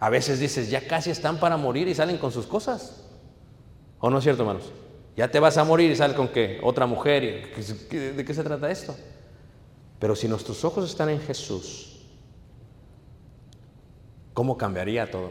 A 0.00 0.10
veces 0.10 0.40
dices, 0.40 0.68
ya 0.68 0.86
casi 0.86 1.10
están 1.10 1.38
para 1.38 1.56
morir 1.56 1.86
y 1.88 1.94
salen 1.94 2.18
con 2.18 2.32
sus 2.32 2.46
cosas. 2.46 3.04
¿O 4.00 4.10
no 4.10 4.18
es 4.18 4.24
cierto, 4.24 4.42
hermanos? 4.42 4.72
Ya 5.16 5.30
te 5.30 5.38
vas 5.40 5.56
a 5.56 5.64
morir 5.64 5.90
y 5.90 5.96
sales 5.96 6.16
con 6.16 6.28
qué? 6.28 6.58
Otra 6.62 6.86
mujer. 6.86 7.22
y- 7.56 7.86
¿qué- 7.88 8.12
¿De 8.12 8.24
qué 8.24 8.34
se 8.34 8.42
trata 8.42 8.70
esto? 8.70 8.94
Pero 9.98 10.14
si 10.16 10.28
nuestros 10.28 10.64
ojos 10.64 10.90
están 10.90 11.08
en 11.08 11.20
Jesús, 11.20 12.00
¿cómo 14.34 14.58
cambiaría 14.58 15.10
todo? 15.10 15.30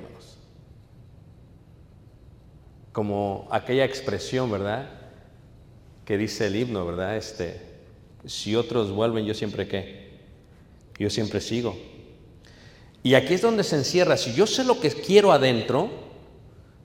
Como 2.95 3.45
aquella 3.51 3.84
expresión, 3.84 4.49
¿verdad? 4.49 4.88
Que 6.05 6.17
dice 6.17 6.47
el 6.47 6.55
himno, 6.55 6.86
¿verdad? 6.86 7.17
Este, 7.17 7.60
si 8.23 8.55
otros 8.55 8.89
vuelven, 8.89 9.25
yo 9.25 9.34
siempre 9.34 9.67
qué? 9.67 10.12
Yo 10.97 11.10
siempre 11.10 11.41
sigo. 11.41 11.77
Y 13.03 13.15
aquí 13.15 13.34
es 13.34 13.41
donde 13.41 13.65
se 13.65 13.75
encierra. 13.75 14.15
Si 14.15 14.34
yo 14.34 14.47
sé 14.47 14.63
lo 14.63 14.79
que 14.79 14.91
quiero 14.91 15.34
adentro, 15.34 15.89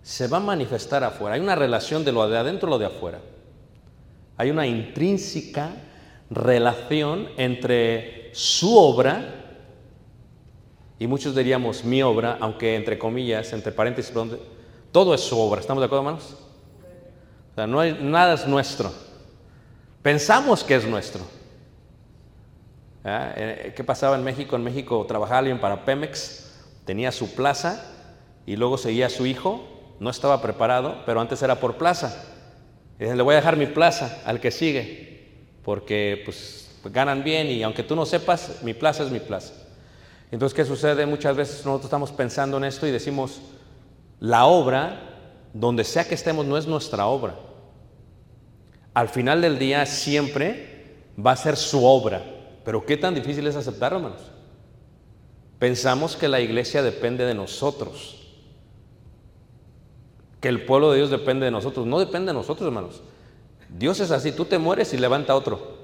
se 0.02 0.26
va 0.26 0.38
a 0.38 0.40
manifestar 0.40 1.04
afuera. 1.04 1.36
Hay 1.36 1.40
una 1.40 1.54
relación 1.54 2.04
de 2.04 2.10
lo 2.10 2.28
de 2.28 2.38
adentro 2.38 2.68
y 2.68 2.72
lo 2.72 2.78
de 2.80 2.86
afuera. 2.86 3.20
Hay 4.36 4.50
una 4.50 4.66
intrínseca 4.66 5.70
relación 6.28 7.28
entre 7.36 8.30
su 8.32 8.76
obra 8.76 9.36
Y 10.98 11.06
muchos 11.06 11.36
diríamos 11.36 11.84
mi 11.84 12.02
obra, 12.02 12.36
aunque 12.40 12.74
entre 12.74 12.98
comillas, 12.98 13.52
entre 13.52 13.70
paréntesis, 13.70 14.10
perdón, 14.10 14.40
todo 14.92 15.14
es 15.14 15.20
su 15.20 15.38
obra. 15.38 15.60
¿Estamos 15.60 15.80
de 15.80 15.86
acuerdo, 15.86 16.08
hermanos? 16.08 16.36
O 17.52 17.54
sea, 17.54 17.66
no 17.66 17.80
hay, 17.80 17.98
nada 18.00 18.34
es 18.34 18.46
nuestro. 18.46 18.92
Pensamos 20.02 20.64
que 20.64 20.76
es 20.76 20.86
nuestro. 20.86 21.22
Eh, 23.04 23.72
¿Qué 23.74 23.84
pasaba 23.84 24.16
en 24.16 24.24
México? 24.24 24.56
En 24.56 24.64
México 24.64 25.04
trabajaba 25.06 25.38
alguien 25.38 25.60
para 25.60 25.84
Pemex, 25.84 26.52
tenía 26.84 27.12
su 27.12 27.34
plaza 27.34 27.84
y 28.46 28.56
luego 28.56 28.78
seguía 28.78 29.06
a 29.06 29.10
su 29.10 29.26
hijo, 29.26 29.62
no 30.00 30.10
estaba 30.10 30.42
preparado, 30.42 31.02
pero 31.06 31.20
antes 31.20 31.42
era 31.42 31.60
por 31.60 31.76
plaza. 31.76 32.24
Y 32.98 33.04
dice, 33.04 33.16
le 33.16 33.22
voy 33.22 33.34
a 33.34 33.36
dejar 33.36 33.56
mi 33.56 33.66
plaza 33.66 34.20
al 34.24 34.40
que 34.40 34.50
sigue, 34.50 35.28
porque 35.64 36.22
pues 36.24 36.70
ganan 36.84 37.22
bien 37.22 37.46
y 37.48 37.62
aunque 37.62 37.82
tú 37.82 37.96
no 37.96 38.06
sepas, 38.06 38.62
mi 38.62 38.74
plaza 38.74 39.04
es 39.04 39.10
mi 39.10 39.20
plaza. 39.20 39.54
Entonces, 40.30 40.54
¿qué 40.54 40.64
sucede? 40.64 41.06
Muchas 41.06 41.36
veces 41.36 41.56
nosotros 41.64 41.86
estamos 41.86 42.12
pensando 42.12 42.56
en 42.56 42.64
esto 42.64 42.86
y 42.86 42.90
decimos, 42.90 43.40
la 44.20 44.44
obra, 44.44 45.00
donde 45.54 45.82
sea 45.82 46.04
que 46.04 46.14
estemos, 46.14 46.46
no 46.46 46.56
es 46.56 46.66
nuestra 46.66 47.06
obra. 47.06 47.34
Al 48.92 49.08
final 49.08 49.40
del 49.40 49.58
día 49.58 49.86
siempre 49.86 51.04
va 51.24 51.32
a 51.32 51.36
ser 51.36 51.56
su 51.56 51.84
obra. 51.84 52.22
Pero 52.64 52.84
qué 52.84 52.96
tan 52.96 53.14
difícil 53.14 53.46
es 53.46 53.56
aceptar, 53.56 53.94
hermanos. 53.94 54.20
Pensamos 55.58 56.16
que 56.16 56.28
la 56.28 56.40
iglesia 56.40 56.82
depende 56.82 57.24
de 57.24 57.34
nosotros. 57.34 58.16
Que 60.40 60.48
el 60.48 60.64
pueblo 60.64 60.90
de 60.90 60.98
Dios 60.98 61.10
depende 61.10 61.46
de 61.46 61.50
nosotros. 61.50 61.86
No 61.86 61.98
depende 61.98 62.32
de 62.32 62.38
nosotros, 62.38 62.66
hermanos. 62.66 63.02
Dios 63.68 64.00
es 64.00 64.10
así. 64.10 64.32
Tú 64.32 64.44
te 64.44 64.58
mueres 64.58 64.92
y 64.92 64.98
levanta 64.98 65.34
otro. 65.34 65.78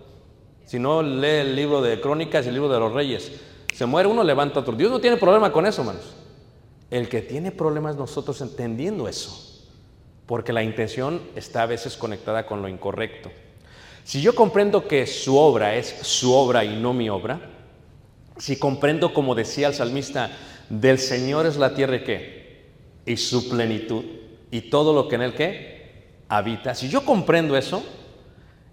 Si 0.65 0.79
no, 0.79 1.03
lee 1.03 1.41
el 1.41 1.57
libro 1.57 1.81
de 1.81 2.01
Crónicas 2.01 2.45
y 2.45 2.49
el 2.49 2.55
libro 2.55 2.69
de 2.69 2.81
los 2.81 2.93
Reyes. 2.93 3.33
Se 3.73 3.87
muere 3.87 4.09
uno, 4.09 4.25
levanta 4.25 4.61
otro. 4.61 4.75
Dios 4.75 4.91
no 4.91 4.99
tiene 4.99 5.17
problema 5.17 5.53
con 5.53 5.65
eso, 5.65 5.83
hermanos. 5.83 6.15
El 6.91 7.09
que 7.09 7.23
tiene 7.23 7.51
problemas 7.51 7.97
nosotros 7.97 8.41
entendiendo 8.41 9.09
eso. 9.09 9.65
Porque 10.27 10.53
la 10.53 10.63
intención 10.63 11.23
está 11.37 11.63
a 11.63 11.67
veces 11.67 11.97
conectada 11.97 12.47
con 12.47 12.63
lo 12.63 12.69
incorrecto. 12.69 13.31
Si 14.05 14.21
yo 14.21 14.35
comprendo 14.35 14.87
que 14.87 15.07
su 15.07 15.37
obra 15.37 15.75
es 15.75 15.89
su 16.03 16.33
obra 16.33 16.65
y 16.65 16.77
no 16.77 16.93
mi 16.93 17.09
obra, 17.09 17.41
si 18.39 18.57
comprendo, 18.57 19.13
como 19.13 19.35
decía 19.35 19.69
el 19.69 19.75
salmista, 19.75 20.31
del 20.69 20.99
Señor 20.99 21.47
es 21.47 21.57
la 21.57 21.75
tierra 21.75 21.97
y 21.97 22.05
qué, 22.05 22.67
y 23.05 23.17
su 23.17 23.49
plenitud, 23.49 24.05
y 24.51 24.63
todo 24.63 24.93
lo 24.93 25.09
que 25.09 25.15
en 25.17 25.23
él 25.23 25.35
qué, 25.35 25.77
habita. 26.29 26.75
Si 26.75 26.89
yo 26.89 27.05
comprendo 27.05 27.57
eso, 27.57 27.83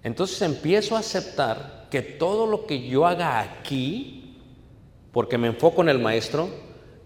entonces 0.03 0.41
empiezo 0.41 0.95
a 0.95 0.99
aceptar 0.99 1.87
que 1.89 2.01
todo 2.01 2.45
lo 2.45 2.65
que 2.65 2.87
yo 2.87 3.05
haga 3.05 3.39
aquí, 3.39 4.37
porque 5.11 5.37
me 5.37 5.47
enfoco 5.47 5.81
en 5.81 5.89
el 5.89 5.99
Maestro, 5.99 6.49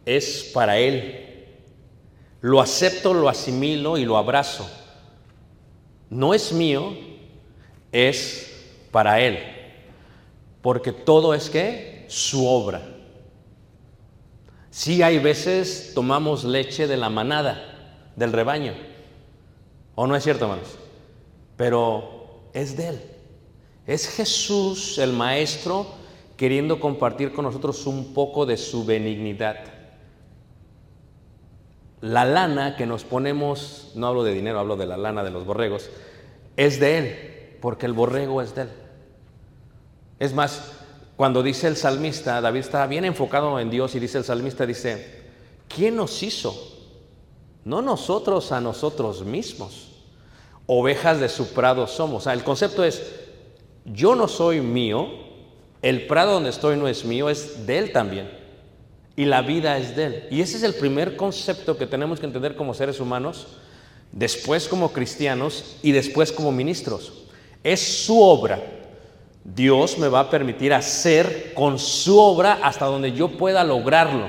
es 0.07 0.49
para 0.53 0.79
Él. 0.79 1.25
Lo 2.39 2.61
acepto, 2.61 3.13
lo 3.13 3.27
asimilo 3.27 3.97
y 3.97 4.05
lo 4.05 4.17
abrazo. 4.17 4.67
No 6.09 6.33
es 6.33 6.53
mío, 6.53 6.95
es 7.91 8.49
para 8.89 9.19
Él. 9.19 9.37
Porque 10.61 10.93
todo 10.93 11.33
es 11.33 11.49
que 11.49 12.05
su 12.07 12.47
obra. 12.47 12.81
Sí 14.69 15.01
hay 15.03 15.19
veces 15.19 15.91
tomamos 15.93 16.45
leche 16.45 16.87
de 16.87 16.95
la 16.95 17.09
manada, 17.09 18.13
del 18.15 18.31
rebaño. 18.31 18.75
¿O 19.95 20.07
no 20.07 20.15
es 20.15 20.23
cierto, 20.23 20.45
hermanos? 20.45 20.69
Pero 21.57 22.43
es 22.53 22.77
de 22.77 22.87
Él. 22.89 23.01
Es 23.85 24.07
Jesús, 24.07 24.99
el 24.99 25.11
Maestro, 25.11 25.85
queriendo 26.37 26.79
compartir 26.79 27.33
con 27.33 27.43
nosotros 27.43 27.85
un 27.87 28.13
poco 28.13 28.45
de 28.45 28.55
su 28.55 28.85
benignidad. 28.85 29.76
La 32.01 32.25
lana 32.25 32.75
que 32.75 32.85
nos 32.85 33.03
ponemos, 33.03 33.91
no 33.95 34.07
hablo 34.07 34.23
de 34.23 34.33
dinero, 34.33 34.59
hablo 34.59 34.75
de 34.77 34.85
la 34.85 34.97
lana 34.97 35.23
de 35.23 35.31
los 35.31 35.45
borregos, 35.45 35.89
es 36.55 36.79
de 36.79 36.97
Él, 36.97 37.57
porque 37.59 37.85
el 37.85 37.93
borrego 37.93 38.41
es 38.41 38.53
de 38.53 38.63
Él. 38.63 38.69
Es 40.19 40.33
más, 40.33 40.73
cuando 41.15 41.41
dice 41.41 41.67
el 41.67 41.75
salmista, 41.75 42.39
David 42.41 42.59
está 42.59 42.85
bien 42.85 43.03
enfocado 43.03 43.59
en 43.59 43.71
Dios 43.71 43.95
y 43.95 43.99
dice 43.99 44.19
el 44.19 44.23
salmista, 44.23 44.65
dice, 44.67 45.23
¿quién 45.67 45.95
nos 45.95 46.21
hizo? 46.21 46.55
No 47.65 47.81
nosotros 47.81 48.51
a 48.51 48.61
nosotros 48.61 49.25
mismos. 49.25 49.91
Ovejas 50.67 51.19
de 51.19 51.29
su 51.29 51.53
prado 51.53 51.87
somos. 51.87 52.21
O 52.21 52.23
sea, 52.25 52.33
el 52.33 52.43
concepto 52.43 52.83
es, 52.83 53.01
yo 53.85 54.15
no 54.15 54.27
soy 54.27 54.61
mío, 54.61 55.07
el 55.81 56.05
prado 56.05 56.33
donde 56.33 56.51
estoy 56.51 56.77
no 56.77 56.87
es 56.87 57.05
mío, 57.05 57.29
es 57.29 57.65
de 57.65 57.79
Él 57.79 57.91
también. 57.91 58.36
Y 59.17 59.25
la 59.25 59.41
vida 59.41 59.79
es 59.79 59.95
de 59.95 60.05
Él. 60.05 60.27
Y 60.29 60.41
ese 60.41 60.57
es 60.57 60.63
el 60.63 60.75
primer 60.75 61.17
concepto 61.17 61.75
que 61.75 61.87
tenemos 61.87 62.19
que 62.19 62.27
entender 62.27 62.55
como 62.55 62.75
seres 62.75 62.99
humanos, 62.99 63.47
después 64.11 64.67
como 64.67 64.93
cristianos 64.93 65.77
y 65.81 65.91
después 65.91 66.31
como 66.31 66.51
ministros. 66.51 67.11
Es 67.63 68.05
su 68.05 68.21
obra. 68.21 68.61
Dios 69.43 69.97
me 69.97 70.07
va 70.07 70.19
a 70.19 70.29
permitir 70.29 70.71
hacer 70.71 71.55
con 71.55 71.79
su 71.79 72.19
obra 72.19 72.59
hasta 72.61 72.85
donde 72.85 73.11
yo 73.11 73.29
pueda 73.29 73.63
lograrlo. 73.63 74.27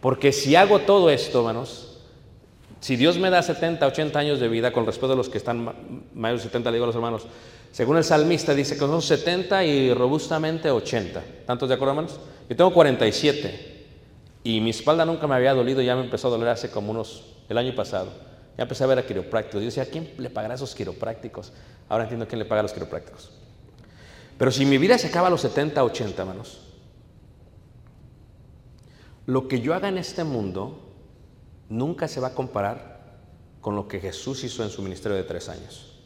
Porque 0.00 0.32
si 0.32 0.56
hago 0.56 0.78
todo 0.78 1.10
esto, 1.10 1.40
hermanos, 1.40 1.98
si 2.80 2.96
Dios 2.96 3.18
me 3.18 3.28
da 3.28 3.42
70, 3.42 3.86
80 3.86 4.18
años 4.18 4.40
de 4.40 4.48
vida, 4.48 4.72
con 4.72 4.86
respeto 4.86 5.12
a 5.12 5.16
los 5.16 5.28
que 5.28 5.36
están 5.36 5.70
mayores 6.14 6.44
de 6.44 6.48
70, 6.48 6.70
le 6.70 6.76
digo 6.76 6.84
a 6.84 6.86
los 6.86 6.96
hermanos, 6.96 7.26
según 7.72 7.98
el 7.98 8.04
salmista 8.04 8.54
dice 8.54 8.72
que 8.72 8.80
son 8.80 9.02
70 9.02 9.64
y 9.66 9.92
robustamente 9.92 10.70
80. 10.70 11.22
¿Tantos 11.44 11.68
de 11.68 11.74
acuerdo, 11.74 11.92
hermanos? 11.92 12.18
Yo 12.48 12.56
tengo 12.56 12.72
47 12.72 13.73
y 14.44 14.60
mi 14.60 14.70
espalda 14.70 15.06
nunca 15.06 15.26
me 15.26 15.34
había 15.34 15.54
dolido, 15.54 15.80
ya 15.80 15.96
me 15.96 16.04
empezó 16.04 16.28
a 16.28 16.32
doler 16.32 16.48
hace 16.48 16.70
como 16.70 16.90
unos, 16.90 17.24
el 17.48 17.56
año 17.56 17.74
pasado. 17.74 18.12
Ya 18.58 18.62
empecé 18.62 18.84
a 18.84 18.86
ver 18.86 18.98
a 18.98 19.06
quiroprácticos. 19.06 19.62
Yo 19.62 19.64
decía, 19.64 19.86
¿quién 19.86 20.12
le 20.18 20.28
pagará 20.28 20.52
a 20.52 20.56
esos 20.56 20.74
quiroprácticos? 20.74 21.52
Ahora 21.88 22.04
entiendo 22.04 22.28
quién 22.28 22.38
le 22.38 22.44
paga 22.44 22.60
a 22.60 22.62
los 22.62 22.72
quiroprácticos. 22.74 23.32
Pero 24.36 24.50
si 24.50 24.66
mi 24.66 24.76
vida 24.76 24.98
se 24.98 25.06
acaba 25.06 25.28
a 25.28 25.30
los 25.30 25.40
70, 25.40 25.82
80, 25.82 26.22
hermanos, 26.22 26.60
lo 29.24 29.48
que 29.48 29.62
yo 29.62 29.74
haga 29.74 29.88
en 29.88 29.96
este 29.96 30.24
mundo 30.24 30.92
nunca 31.70 32.06
se 32.06 32.20
va 32.20 32.28
a 32.28 32.34
comparar 32.34 33.16
con 33.62 33.74
lo 33.74 33.88
que 33.88 33.98
Jesús 33.98 34.44
hizo 34.44 34.62
en 34.62 34.68
su 34.68 34.82
ministerio 34.82 35.16
de 35.16 35.24
tres 35.24 35.48
años. 35.48 36.02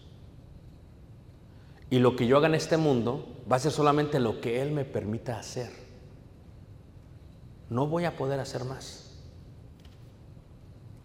Y 1.90 1.98
lo 1.98 2.14
que 2.14 2.28
yo 2.28 2.36
haga 2.36 2.46
en 2.46 2.54
este 2.54 2.76
mundo 2.76 3.26
va 3.50 3.56
a 3.56 3.58
ser 3.60 3.72
solamente 3.72 4.20
lo 4.20 4.40
que 4.40 4.62
Él 4.62 4.70
me 4.70 4.84
permita 4.84 5.40
hacer. 5.40 5.87
No 7.70 7.86
voy 7.86 8.04
a 8.04 8.16
poder 8.16 8.40
hacer 8.40 8.64
más 8.64 9.08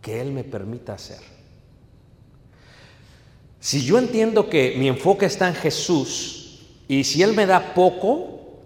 que 0.03 0.19
Él 0.19 0.31
me 0.31 0.43
permita 0.43 0.93
hacer. 0.93 1.19
Si 3.59 3.83
yo 3.85 3.97
entiendo 3.97 4.49
que 4.49 4.75
mi 4.77 4.89
enfoque 4.89 5.25
está 5.25 5.47
en 5.47 5.55
Jesús 5.55 6.59
y 6.89 7.05
si 7.05 7.23
Él 7.23 7.33
me 7.33 7.45
da 7.45 7.73
poco 7.73 8.59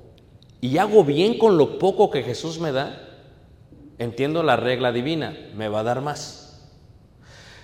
y 0.60 0.80
hago 0.80 1.04
bien 1.04 1.38
con 1.38 1.56
lo 1.58 1.78
poco 1.78 2.10
que 2.10 2.24
Jesús 2.24 2.60
me 2.60 2.72
da, 2.72 3.00
entiendo 4.00 4.42
la 4.42 4.56
regla 4.56 4.92
divina, 4.92 5.38
me 5.56 5.70
va 5.70 5.82
a 5.82 5.84
dar 5.84 6.02
más. 6.02 6.48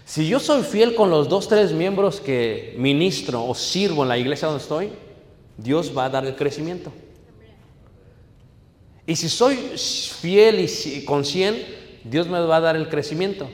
Si 0.05 0.27
yo 0.27 0.39
soy 0.39 0.61
fiel 0.61 0.93
con 0.93 1.09
los 1.09 1.27
dos, 1.27 1.47
tres 1.47 1.71
miembros 1.71 2.21
que 2.21 2.75
ministro 2.77 3.43
o 3.43 3.55
sirvo 3.55 4.03
en 4.03 4.09
la 4.09 4.17
iglesia 4.19 4.47
donde 4.47 4.61
estoy, 4.61 4.91
Dios 5.57 5.91
va 5.97 6.05
a 6.05 6.09
dar 6.09 6.25
el 6.25 6.35
crecimiento. 6.35 6.91
Y 9.05 9.15
si 9.15 9.29
soy 9.29 9.57
fiel 9.77 10.59
y 10.59 11.05
con 11.05 11.25
100, 11.25 11.65
Dios 12.05 12.27
me 12.27 12.39
va 12.39 12.57
a 12.57 12.61
dar 12.61 12.75
el 12.75 12.89
crecimiento. 12.89 13.49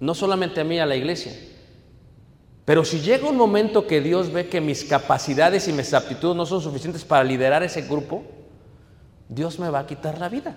No 0.00 0.14
solamente 0.14 0.60
a 0.60 0.64
mí, 0.64 0.78
a 0.78 0.86
la 0.86 0.96
iglesia. 0.96 1.32
Pero 2.64 2.84
si 2.84 3.00
llega 3.00 3.28
un 3.28 3.36
momento 3.36 3.86
que 3.86 4.00
Dios 4.00 4.30
ve 4.30 4.48
que 4.48 4.60
mis 4.60 4.84
capacidades 4.84 5.66
y 5.68 5.72
mis 5.72 5.94
aptitudes 5.94 6.36
no 6.36 6.46
son 6.46 6.60
suficientes 6.60 7.04
para 7.04 7.24
liderar 7.24 7.62
ese 7.62 7.82
grupo, 7.82 8.24
Dios 9.28 9.58
me 9.58 9.70
va 9.70 9.80
a 9.80 9.86
quitar 9.86 10.18
la 10.18 10.28
vida. 10.28 10.54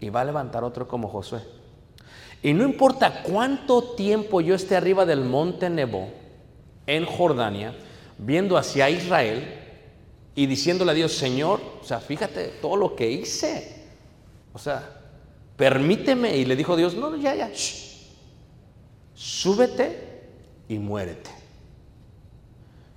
Y 0.00 0.10
va 0.10 0.22
a 0.22 0.24
levantar 0.24 0.64
otro 0.64 0.88
como 0.88 1.08
Josué. 1.08 1.40
Y 2.42 2.52
no 2.52 2.64
importa 2.64 3.22
cuánto 3.22 3.94
tiempo 3.94 4.40
yo 4.40 4.56
esté 4.56 4.74
arriba 4.74 5.06
del 5.06 5.20
monte 5.24 5.70
Nebo, 5.70 6.10
en 6.86 7.06
Jordania, 7.06 7.74
viendo 8.18 8.56
hacia 8.56 8.90
Israel, 8.90 9.61
y 10.34 10.46
diciéndole 10.46 10.92
a 10.92 10.94
Dios, 10.94 11.12
Señor, 11.12 11.60
o 11.80 11.84
sea, 11.84 12.00
fíjate 12.00 12.48
todo 12.60 12.76
lo 12.76 12.96
que 12.96 13.10
hice. 13.10 13.82
O 14.52 14.58
sea, 14.58 15.00
permíteme. 15.56 16.36
Y 16.36 16.44
le 16.44 16.56
dijo 16.56 16.76
Dios, 16.76 16.94
no, 16.94 17.14
ya, 17.16 17.34
ya, 17.34 17.50
súbete 19.14 20.30
y 20.68 20.78
muérete. 20.78 21.30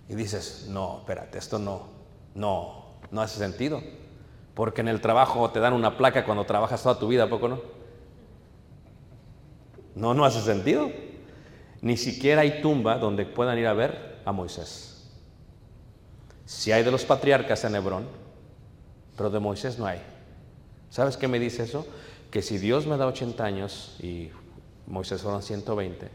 Y 0.08 0.16
dices, 0.16 0.68
no, 0.70 1.00
espérate, 1.00 1.38
esto 1.38 1.60
no, 1.60 1.88
no, 2.36 2.86
no 3.12 3.22
hace 3.22 3.38
sentido. 3.38 3.82
Porque 4.54 4.82
en 4.82 4.88
el 4.88 5.02
trabajo 5.02 5.50
te 5.52 5.60
dan 5.60 5.74
una 5.74 5.98
placa 5.98 6.24
cuando 6.24 6.46
trabajas 6.46 6.82
toda 6.82 6.98
tu 6.98 7.10
vida, 7.10 7.24
¿a 7.24 7.30
poco 7.30 7.50
no? 7.50 7.62
No, 9.96 10.14
no 10.14 10.24
hace 10.24 10.42
sentido. 10.42 10.90
Ni 11.82 11.98
siquiera 11.98 12.42
hay 12.42 12.62
tumba 12.62 12.98
donde 12.98 13.26
puedan 13.26 13.58
ir 13.58 13.68
a 13.68 13.74
ver 13.74 14.22
a 14.24 14.32
Moisés. 14.32 14.95
Si 16.46 16.72
hay 16.72 16.84
de 16.84 16.91
los 16.91 17.06
patriarcas 17.06 17.64
en 17.64 17.76
Hebrón, 17.76 18.08
pero 19.18 19.30
de 19.30 19.39
Moisés 19.39 19.80
no 19.80 19.86
hay. 19.86 20.02
¿Sabes 20.89 21.18
qué 21.18 21.28
me 21.28 21.39
dice 21.39 21.64
eso? 21.64 21.86
Que 22.32 22.41
si 22.41 22.58
Dios 22.58 22.86
me 22.86 22.98
da 22.98 23.08
80 23.08 23.43
años 23.43 23.96
y 24.00 24.30
Moisés 24.88 25.22
fueron 25.22 25.41
120, 25.41 26.10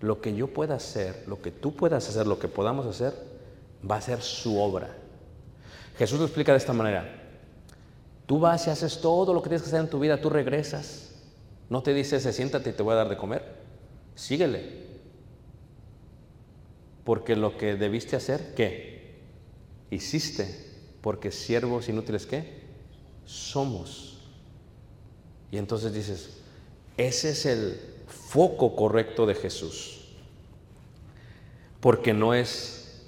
lo 0.00 0.20
que 0.20 0.34
yo 0.34 0.48
pueda 0.48 0.74
hacer, 0.74 1.24
lo 1.26 1.40
que 1.40 1.50
tú 1.50 1.74
puedas 1.74 2.08
hacer, 2.08 2.26
lo 2.26 2.38
que 2.38 2.48
podamos 2.48 2.86
hacer, 2.86 3.14
va 3.88 3.96
a 3.96 4.00
ser 4.00 4.22
su 4.22 4.58
obra. 4.60 4.94
Jesús 5.96 6.18
lo 6.18 6.24
explica 6.24 6.52
de 6.52 6.58
esta 6.58 6.72
manera. 6.72 7.14
Tú 8.26 8.38
vas 8.38 8.66
y 8.66 8.70
haces 8.70 9.00
todo 9.00 9.32
lo 9.32 9.42
que 9.42 9.48
tienes 9.48 9.62
que 9.62 9.68
hacer 9.68 9.80
en 9.80 9.90
tu 9.90 9.98
vida, 9.98 10.20
tú 10.20 10.30
regresas. 10.30 11.12
No 11.70 11.82
te 11.82 11.94
dice, 11.94 12.20
"Se, 12.20 12.32
siéntate 12.32 12.70
y 12.70 12.72
te 12.72 12.82
voy 12.82 12.92
a 12.92 12.96
dar 12.96 13.08
de 13.08 13.16
comer. 13.16 13.42
Síguele. 14.14 14.86
Porque 17.04 17.36
lo 17.36 17.56
que 17.56 17.76
debiste 17.76 18.16
hacer, 18.16 18.54
¿qué? 18.54 18.97
Hiciste. 19.90 20.66
Porque 21.00 21.30
siervos 21.30 21.88
inútiles, 21.88 22.26
¿qué? 22.26 22.62
Somos. 23.24 24.18
Y 25.50 25.56
entonces 25.56 25.92
dices, 25.92 26.38
ese 26.96 27.30
es 27.30 27.46
el 27.46 27.80
foco 28.06 28.74
correcto 28.74 29.26
de 29.26 29.34
Jesús. 29.34 30.00
Porque 31.80 32.12
no 32.12 32.34
es 32.34 33.02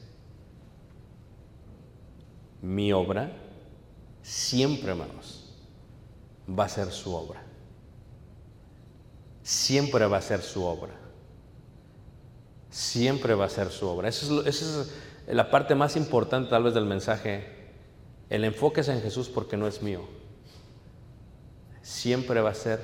mi 2.63 2.93
obra, 2.93 3.33
siempre, 4.23 4.91
hermanos, 4.91 5.53
va 6.49 6.65
a 6.65 6.69
ser 6.69 6.91
su 6.93 7.15
obra. 7.15 7.43
Siempre 9.43 10.07
va 10.07 10.19
a 10.19 10.23
ser 10.23 10.43
su 10.43 10.65
obra. 10.65 10.95
Siempre 12.71 13.35
va 13.35 13.47
a 13.47 13.51
ser 13.51 13.71
su 13.71 13.87
obra. 13.89 14.09
Esa 14.09 14.27
es, 14.27 14.47
esa 14.47 14.83
es 14.83 14.91
la 15.35 15.51
parte 15.51 15.75
más 15.75 15.97
importante 15.97 16.51
tal 16.51 16.65
vez 16.65 16.75
del 16.75 16.87
mensaje. 16.87 17.45
El 18.29 18.45
enfoque 18.45 18.81
es 18.81 18.89
en 18.89 19.01
Jesús 19.01 19.29
porque 19.29 19.57
no 19.57 19.67
es 19.67 19.83
mío. 19.83 20.03
Siempre 21.83 22.41
va 22.41 22.51
a 22.51 22.55
ser 22.55 22.81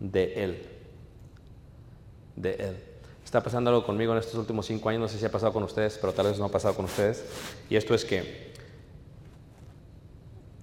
de 0.00 0.44
Él. 0.44 0.62
De 2.36 2.54
Él. 2.54 2.76
Está 3.24 3.42
pasando 3.42 3.70
algo 3.70 3.84
conmigo 3.84 4.12
en 4.12 4.18
estos 4.18 4.34
últimos 4.34 4.66
cinco 4.66 4.88
años, 4.88 5.00
no 5.00 5.08
sé 5.08 5.18
si 5.18 5.24
ha 5.24 5.30
pasado 5.30 5.52
con 5.52 5.62
ustedes, 5.62 5.98
pero 5.98 6.12
tal 6.12 6.26
vez 6.26 6.38
no 6.38 6.44
ha 6.44 6.50
pasado 6.50 6.74
con 6.74 6.84
ustedes. 6.84 7.24
Y 7.68 7.76
esto 7.76 7.94
es 7.94 8.04
que 8.04 8.52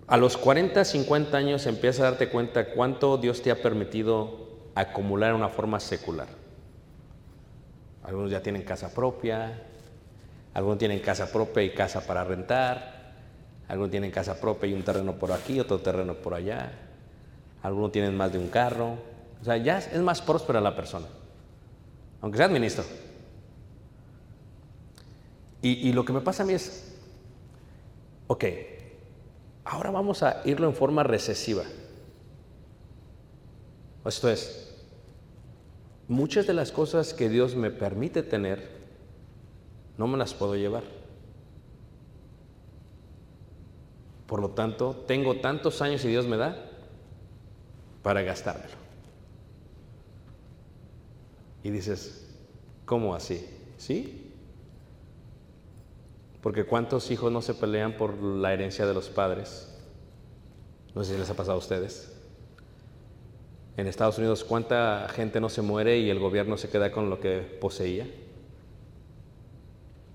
a 0.08 0.18
los 0.18 0.38
40, 0.38 0.84
50 0.84 1.38
años 1.38 1.66
empiezas 1.66 2.02
a 2.02 2.04
darte 2.12 2.30
cuenta 2.30 2.72
cuánto 2.72 3.18
Dios 3.18 3.42
te 3.42 3.50
ha 3.50 3.62
permitido 3.62 4.50
acumular 4.76 5.32
en 5.32 5.38
una 5.38 5.50
forma 5.50 5.80
secular. 5.80 6.28
Algunos 8.04 8.30
ya 8.30 8.42
tienen 8.42 8.64
casa 8.64 8.94
propia, 8.94 9.71
algunos 10.54 10.78
tienen 10.78 11.00
casa 11.00 11.32
propia 11.32 11.64
y 11.64 11.74
casa 11.74 12.06
para 12.06 12.24
rentar, 12.24 13.14
algunos 13.68 13.92
tienen 13.92 14.12
casa 14.12 14.40
propia 14.40 14.70
y 14.70 14.74
un 14.74 14.84
terreno 14.84 15.14
por 15.14 15.32
aquí, 15.32 15.60
otro 15.60 15.80
terreno 15.80 16.16
por 16.16 16.34
allá, 16.34 16.72
algunos 17.64 17.92
tienen 17.92 18.16
más 18.16 18.32
de 18.32 18.40
un 18.40 18.50
carro. 18.50 18.98
O 19.42 19.44
sea, 19.44 19.58
ya 19.58 19.80
es 19.80 20.00
más 20.02 20.22
próspera 20.22 20.62
la 20.62 20.76
persona, 20.76 21.08
aunque 22.22 22.38
sea 22.38 22.48
ministro. 22.48 22.84
Y, 25.62 25.90
y 25.90 25.94
lo 25.94 26.04
que 26.06 26.14
me 26.14 26.22
pasa 26.22 26.44
a 26.44 26.46
mí 26.46 26.54
es, 26.54 26.96
ok, 28.28 28.46
ahora 29.64 29.92
vamos 29.92 30.22
a 30.24 30.42
irlo 30.46 30.68
en 30.68 30.76
forma 30.76 31.04
recesiva. 31.04 31.64
Esto 34.06 34.30
es, 34.30 34.76
muchas 36.08 36.48
de 36.48 36.54
las 36.54 36.72
cosas 36.72 37.14
que 37.14 37.30
Dios 37.30 37.56
me 37.56 37.70
permite 37.70 38.24
tener, 38.24 38.81
no 40.02 40.08
me 40.08 40.18
las 40.18 40.34
puedo 40.34 40.56
llevar. 40.56 40.82
Por 44.26 44.42
lo 44.42 44.50
tanto, 44.50 45.04
tengo 45.06 45.36
tantos 45.36 45.80
años 45.84 46.04
y 46.04 46.08
Dios 46.08 46.26
me 46.26 46.38
da 46.38 46.58
para 48.02 48.24
gastármelo. 48.24 48.74
Y 51.64 51.70
dices, 51.70 52.36
¿cómo 52.84 53.14
así? 53.14 53.48
¿Sí? 53.78 54.34
Porque 56.42 56.64
¿cuántos 56.64 57.12
hijos 57.12 57.32
no 57.32 57.44
se 57.44 57.54
pelean 57.54 57.96
por 57.96 58.18
la 58.18 58.54
herencia 58.54 58.88
de 58.88 58.96
los 58.96 59.08
padres? 59.08 59.72
No 60.96 61.04
sé 61.04 61.14
si 61.14 61.20
les 61.20 61.30
ha 61.30 61.36
pasado 61.36 61.58
a 61.58 61.60
ustedes. 61.60 62.12
En 63.78 63.86
Estados 63.86 64.18
Unidos, 64.18 64.44
¿cuánta 64.44 65.08
gente 65.14 65.40
no 65.40 65.50
se 65.50 65.62
muere 65.62 66.00
y 66.00 66.10
el 66.10 66.18
gobierno 66.18 66.58
se 66.58 66.70
queda 66.70 66.92
con 66.92 67.12
lo 67.12 67.20
que 67.20 67.42
poseía? 67.42 68.08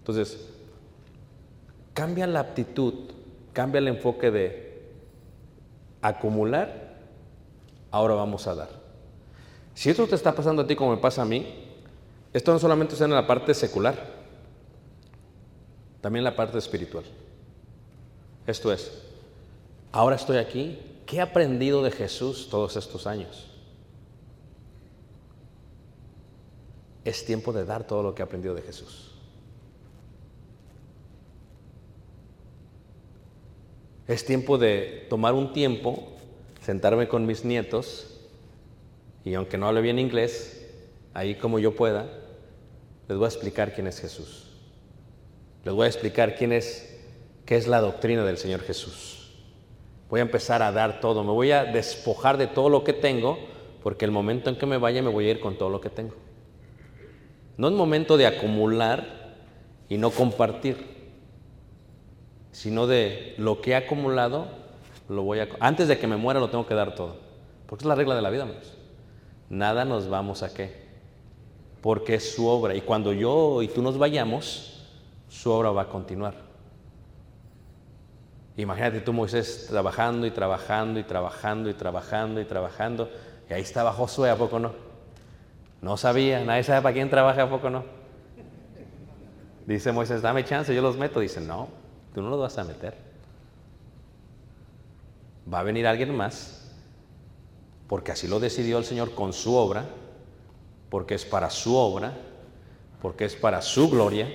Entonces, 0.06 0.38
cambia 1.92 2.28
la 2.28 2.38
actitud, 2.38 2.94
cambia 3.52 3.80
el 3.80 3.88
enfoque 3.88 4.30
de 4.30 4.84
acumular, 6.00 7.00
ahora 7.90 8.14
vamos 8.14 8.46
a 8.46 8.54
dar. 8.54 8.68
Si 9.74 9.90
esto 9.90 10.06
te 10.06 10.14
está 10.14 10.32
pasando 10.32 10.62
a 10.62 10.66
ti 10.68 10.76
como 10.76 10.92
me 10.92 10.98
pasa 10.98 11.22
a 11.22 11.24
mí, 11.24 11.44
esto 12.32 12.52
no 12.52 12.60
solamente 12.60 12.92
está 12.92 13.06
en 13.06 13.14
la 13.14 13.26
parte 13.26 13.52
secular, 13.52 13.96
también 16.00 16.22
la 16.22 16.36
parte 16.36 16.58
espiritual. 16.58 17.02
Esto 18.46 18.72
es, 18.72 19.02
ahora 19.90 20.14
estoy 20.14 20.36
aquí, 20.36 20.78
¿qué 21.04 21.16
he 21.16 21.20
aprendido 21.20 21.82
de 21.82 21.90
Jesús 21.90 22.46
todos 22.48 22.76
estos 22.76 23.08
años? 23.08 23.50
Es 27.04 27.24
tiempo 27.24 27.52
de 27.52 27.64
dar 27.64 27.88
todo 27.88 28.04
lo 28.04 28.14
que 28.14 28.22
he 28.22 28.24
aprendido 28.24 28.54
de 28.54 28.62
Jesús. 28.62 29.15
Es 34.08 34.24
tiempo 34.24 34.56
de 34.56 35.06
tomar 35.10 35.34
un 35.34 35.52
tiempo, 35.52 36.12
sentarme 36.60 37.08
con 37.08 37.26
mis 37.26 37.44
nietos 37.44 38.16
y 39.24 39.34
aunque 39.34 39.58
no 39.58 39.66
hable 39.66 39.80
bien 39.80 39.98
inglés, 39.98 40.64
ahí 41.12 41.34
como 41.34 41.58
yo 41.58 41.74
pueda, 41.74 42.06
les 43.08 43.18
voy 43.18 43.24
a 43.24 43.28
explicar 43.28 43.74
quién 43.74 43.88
es 43.88 44.00
Jesús. 44.00 44.44
Les 45.64 45.74
voy 45.74 45.86
a 45.86 45.88
explicar 45.88 46.36
quién 46.36 46.52
es, 46.52 46.96
qué 47.44 47.56
es 47.56 47.66
la 47.66 47.80
doctrina 47.80 48.24
del 48.24 48.38
Señor 48.38 48.60
Jesús. 48.60 49.32
Voy 50.08 50.20
a 50.20 50.22
empezar 50.22 50.62
a 50.62 50.70
dar 50.70 51.00
todo, 51.00 51.24
me 51.24 51.32
voy 51.32 51.50
a 51.50 51.64
despojar 51.64 52.38
de 52.38 52.46
todo 52.46 52.68
lo 52.68 52.84
que 52.84 52.92
tengo, 52.92 53.38
porque 53.82 54.04
el 54.04 54.12
momento 54.12 54.50
en 54.50 54.56
que 54.56 54.66
me 54.66 54.78
vaya 54.78 55.02
me 55.02 55.10
voy 55.10 55.26
a 55.26 55.32
ir 55.32 55.40
con 55.40 55.58
todo 55.58 55.68
lo 55.68 55.80
que 55.80 55.90
tengo. 55.90 56.14
No 57.56 57.66
es 57.66 57.74
momento 57.74 58.16
de 58.16 58.26
acumular 58.26 59.34
y 59.88 59.98
no 59.98 60.10
compartir, 60.10 60.95
sino 62.56 62.86
de 62.86 63.34
lo 63.36 63.60
que 63.60 63.72
he 63.72 63.76
acumulado, 63.76 64.46
lo 65.10 65.24
voy 65.24 65.40
a 65.40 65.48
antes 65.60 65.88
de 65.88 65.98
que 65.98 66.06
me 66.06 66.16
muera 66.16 66.40
lo 66.40 66.48
tengo 66.48 66.66
que 66.66 66.72
dar 66.72 66.94
todo, 66.94 67.18
porque 67.66 67.82
es 67.82 67.86
la 67.86 67.94
regla 67.94 68.14
de 68.14 68.22
la 68.22 68.30
vida, 68.30 68.44
amigos. 68.44 68.72
Nada 69.50 69.84
nos 69.84 70.08
vamos 70.08 70.42
a 70.42 70.54
qué, 70.54 70.72
porque 71.82 72.14
es 72.14 72.34
su 72.34 72.46
obra 72.46 72.74
y 72.74 72.80
cuando 72.80 73.12
yo 73.12 73.60
y 73.60 73.68
tú 73.68 73.82
nos 73.82 73.98
vayamos, 73.98 74.82
su 75.28 75.50
obra 75.50 75.70
va 75.70 75.82
a 75.82 75.88
continuar. 75.90 76.32
Imagínate 78.56 79.02
tú, 79.02 79.12
Moisés, 79.12 79.66
trabajando 79.68 80.26
y 80.26 80.30
trabajando 80.30 80.98
y 80.98 81.02
trabajando 81.02 81.68
y 81.68 81.74
trabajando 81.74 82.40
y 82.40 82.44
trabajando. 82.46 83.10
Y 83.50 83.52
ahí 83.52 83.60
estaba 83.60 83.92
Josué, 83.92 84.30
¿a 84.30 84.36
poco 84.36 84.58
no? 84.58 84.72
No 85.82 85.98
sabía, 85.98 86.42
nadie 86.42 86.62
sabe 86.62 86.80
para 86.80 86.94
quién 86.94 87.10
trabaja, 87.10 87.42
¿a 87.42 87.50
poco 87.50 87.68
no? 87.68 87.84
Dice 89.66 89.92
Moisés, 89.92 90.22
dame 90.22 90.42
chance, 90.42 90.74
yo 90.74 90.80
los 90.80 90.96
meto. 90.96 91.20
Dice, 91.20 91.42
no, 91.42 91.84
tú 92.16 92.22
no 92.22 92.30
los 92.30 92.40
vas 92.40 92.56
a 92.56 92.64
meter. 92.64 92.94
Va 95.52 95.58
a 95.60 95.62
venir 95.62 95.86
alguien 95.86 96.16
más, 96.16 96.72
porque 97.88 98.10
así 98.10 98.26
lo 98.26 98.40
decidió 98.40 98.78
el 98.78 98.86
Señor 98.86 99.14
con 99.14 99.34
su 99.34 99.54
obra, 99.54 99.84
porque 100.88 101.14
es 101.14 101.26
para 101.26 101.50
su 101.50 101.76
obra, 101.76 102.16
porque 103.02 103.26
es 103.26 103.36
para 103.36 103.60
su 103.60 103.90
gloria. 103.90 104.34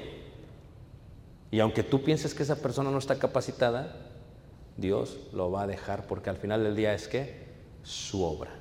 Y 1.49 1.59
aunque 1.59 1.82
tú 1.82 2.03
pienses 2.03 2.36
que 2.36 2.43
esa 2.43 2.57
persona 2.57 2.91
no 2.91 2.99
está 2.99 3.17
capacitada, 3.17 3.95
Dios 4.77 5.17
lo 5.34 5.49
va 5.49 5.63
a 5.63 5.67
dejar 5.67 6.05
porque 6.05 6.29
al 6.29 6.38
final 6.38 6.63
del 6.63 6.75
día 6.75 6.93
es 6.93 7.07
que 7.07 7.47
su 7.82 8.23
obra. 8.23 8.51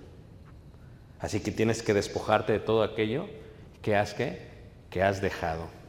Así 1.18 1.40
que 1.40 1.52
tienes 1.52 1.82
que 1.82 1.92
despojarte 1.92 2.54
de 2.54 2.60
todo 2.60 2.82
aquello 2.82 3.26
que 3.82 3.96
has 3.96 4.14
que, 4.14 4.48
que 4.88 5.02
has 5.02 5.20
dejado. 5.20 5.79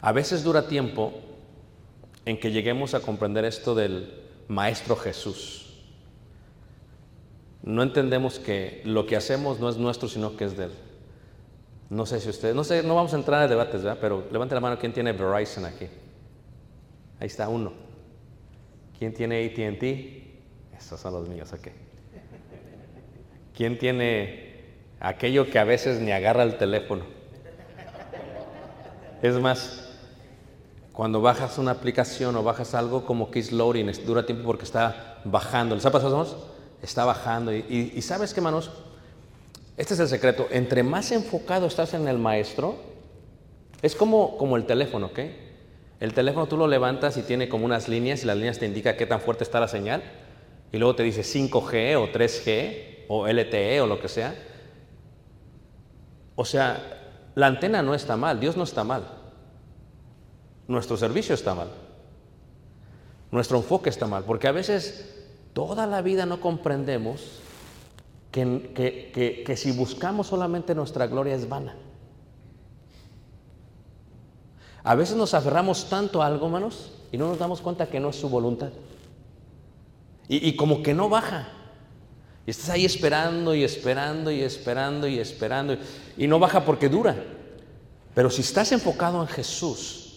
A 0.00 0.12
veces 0.12 0.44
dura 0.44 0.68
tiempo 0.68 1.12
en 2.24 2.38
que 2.38 2.52
lleguemos 2.52 2.94
a 2.94 3.00
comprender 3.00 3.44
esto 3.44 3.74
del 3.74 4.12
Maestro 4.48 4.96
Jesús. 4.96 5.64
No 7.62 7.82
entendemos 7.82 8.38
que 8.38 8.82
lo 8.84 9.06
que 9.06 9.16
hacemos 9.16 9.58
no 9.58 9.68
es 9.68 9.76
nuestro, 9.76 10.08
sino 10.08 10.36
que 10.36 10.44
es 10.44 10.56
de 10.56 10.66
Él. 10.66 10.72
No 11.90 12.06
sé 12.06 12.20
si 12.20 12.28
ustedes, 12.28 12.54
no 12.54 12.64
sé, 12.64 12.82
no 12.82 12.94
vamos 12.94 13.14
a 13.14 13.16
entrar 13.16 13.42
en 13.42 13.48
debates, 13.48 13.82
¿verdad? 13.82 13.98
Pero 14.00 14.26
levante 14.30 14.54
la 14.54 14.60
mano 14.60 14.78
quién 14.78 14.92
tiene 14.92 15.12
Verizon 15.12 15.64
aquí. 15.64 15.86
Ahí 17.18 17.26
está 17.26 17.48
uno. 17.48 17.72
¿Quién 18.98 19.14
tiene 19.14 19.44
ATT? 19.46 20.78
Estos 20.78 21.00
son 21.00 21.14
los 21.14 21.28
míos, 21.28 21.52
ok. 21.52 21.68
¿Quién 23.56 23.78
tiene 23.78 24.64
aquello 25.00 25.50
que 25.50 25.58
a 25.58 25.64
veces 25.64 25.98
ni 26.00 26.12
agarra 26.12 26.42
el 26.42 26.58
teléfono? 26.58 27.04
Es 29.22 29.34
más, 29.40 29.87
cuando 30.98 31.20
bajas 31.20 31.58
una 31.58 31.70
aplicación 31.70 32.34
o 32.34 32.42
bajas 32.42 32.74
algo 32.74 33.06
como 33.06 33.30
que 33.30 33.38
es 33.38 33.52
loading, 33.52 33.88
dura 34.04 34.26
tiempo 34.26 34.42
porque 34.44 34.64
está 34.64 35.20
bajando. 35.24 35.76
¿Les 35.76 35.86
ha 35.86 35.92
pasado? 35.92 36.26
Está 36.82 37.04
bajando. 37.04 37.54
Y, 37.54 37.58
y- 37.68 37.92
y 37.94 38.02
sabes 38.02 38.34
qué, 38.34 38.40
hermanos, 38.40 38.72
este 39.76 39.94
es 39.94 40.00
el 40.00 40.08
secreto. 40.08 40.48
Entre 40.50 40.82
más 40.82 41.12
enfocado 41.12 41.68
estás 41.68 41.94
en 41.94 42.08
el 42.08 42.18
maestro, 42.18 42.74
es 43.80 43.94
como, 43.94 44.36
como 44.38 44.56
el 44.56 44.66
teléfono, 44.66 45.06
¿ok? 45.06 45.20
El 46.00 46.14
teléfono 46.14 46.48
tú 46.48 46.56
lo 46.56 46.66
levantas 46.66 47.16
y 47.16 47.22
tiene 47.22 47.48
como 47.48 47.64
unas 47.64 47.88
líneas 47.88 48.24
y 48.24 48.26
las 48.26 48.36
líneas 48.36 48.58
te 48.58 48.66
indican 48.66 48.96
qué 48.96 49.06
tan 49.06 49.20
fuerte 49.20 49.44
está 49.44 49.60
la 49.60 49.68
señal. 49.68 50.02
Y 50.72 50.78
luego 50.78 50.96
te 50.96 51.04
dice 51.04 51.22
5G 51.22 51.94
o 51.96 52.08
3G 52.10 53.04
o 53.06 53.28
LTE 53.28 53.80
o 53.82 53.86
lo 53.86 54.00
que 54.00 54.08
sea. 54.08 54.34
O 56.34 56.44
sea, 56.44 57.30
la 57.36 57.46
antena 57.46 57.82
no 57.82 57.94
está 57.94 58.16
mal, 58.16 58.40
Dios 58.40 58.56
no 58.56 58.64
está 58.64 58.82
mal. 58.82 59.17
Nuestro 60.68 60.96
servicio 60.96 61.34
está 61.34 61.54
mal. 61.54 61.68
Nuestro 63.32 63.56
enfoque 63.56 63.90
está 63.90 64.06
mal. 64.06 64.22
Porque 64.24 64.46
a 64.46 64.52
veces 64.52 65.14
toda 65.52 65.86
la 65.86 66.02
vida 66.02 66.24
no 66.26 66.40
comprendemos 66.40 67.40
que, 68.30 68.70
que- 68.74 69.10
que- 69.12 69.42
que 69.44 69.56
si 69.56 69.72
buscamos 69.72 70.28
solamente 70.28 70.74
nuestra 70.74 71.06
gloria 71.06 71.34
es 71.34 71.48
vana. 71.48 71.74
A 74.84 74.94
veces 74.94 75.16
nos 75.16 75.34
aferramos 75.34 75.88
tanto 75.88 76.22
a 76.22 76.26
algo, 76.26 76.46
hermanos, 76.46 76.92
y 77.12 77.18
no 77.18 77.28
nos 77.28 77.38
damos 77.38 77.60
cuenta 77.60 77.86
que 77.88 78.00
no 78.00 78.10
es 78.10 78.16
su 78.16 78.28
voluntad. 78.28 78.70
Y, 80.28 80.48
y 80.48 80.56
como 80.56 80.82
que 80.82 80.94
no 80.94 81.08
baja. 81.08 81.48
Y 82.46 82.50
estás 82.50 82.70
ahí 82.70 82.84
esperando 82.84 83.54
y 83.54 83.64
esperando 83.64 84.30
y 84.30 84.40
esperando 84.42 85.06
y 85.06 85.18
esperando. 85.18 85.76
Y 86.16 86.26
no 86.26 86.38
baja 86.38 86.64
porque 86.64 86.88
dura. 86.88 87.16
Pero 88.14 88.30
si 88.30 88.40
estás 88.40 88.72
enfocado 88.72 89.20
en 89.20 89.28
Jesús, 89.28 90.07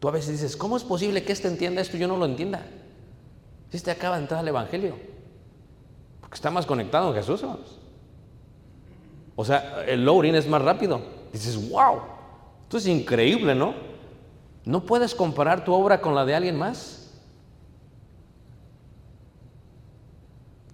tú 0.00 0.08
a 0.08 0.12
veces 0.12 0.32
dices, 0.32 0.56
¿cómo 0.56 0.76
es 0.76 0.84
posible 0.84 1.24
que 1.24 1.32
este 1.32 1.48
entienda 1.48 1.80
esto 1.80 1.96
y 1.96 2.00
yo 2.00 2.08
no 2.08 2.16
lo 2.16 2.24
entienda? 2.24 2.66
Si 3.70 3.76
este 3.76 3.90
acaba 3.90 4.16
de 4.16 4.22
entrar 4.22 4.40
al 4.40 4.48
Evangelio. 4.48 4.96
Porque 6.20 6.34
está 6.34 6.50
más 6.50 6.66
conectado 6.66 7.08
en 7.08 7.14
Jesús, 7.14 7.42
hermanos. 7.42 7.78
O 9.36 9.44
sea, 9.44 9.84
el 9.86 10.04
loading 10.04 10.34
es 10.34 10.48
más 10.48 10.62
rápido. 10.62 11.00
Dices, 11.32 11.70
wow, 11.70 12.00
esto 12.62 12.78
es 12.78 12.86
increíble, 12.86 13.54
¿no? 13.54 13.74
No 14.64 14.84
puedes 14.84 15.14
comparar 15.14 15.64
tu 15.64 15.72
obra 15.72 16.00
con 16.00 16.14
la 16.14 16.24
de 16.24 16.34
alguien 16.34 16.56
más. 16.56 16.98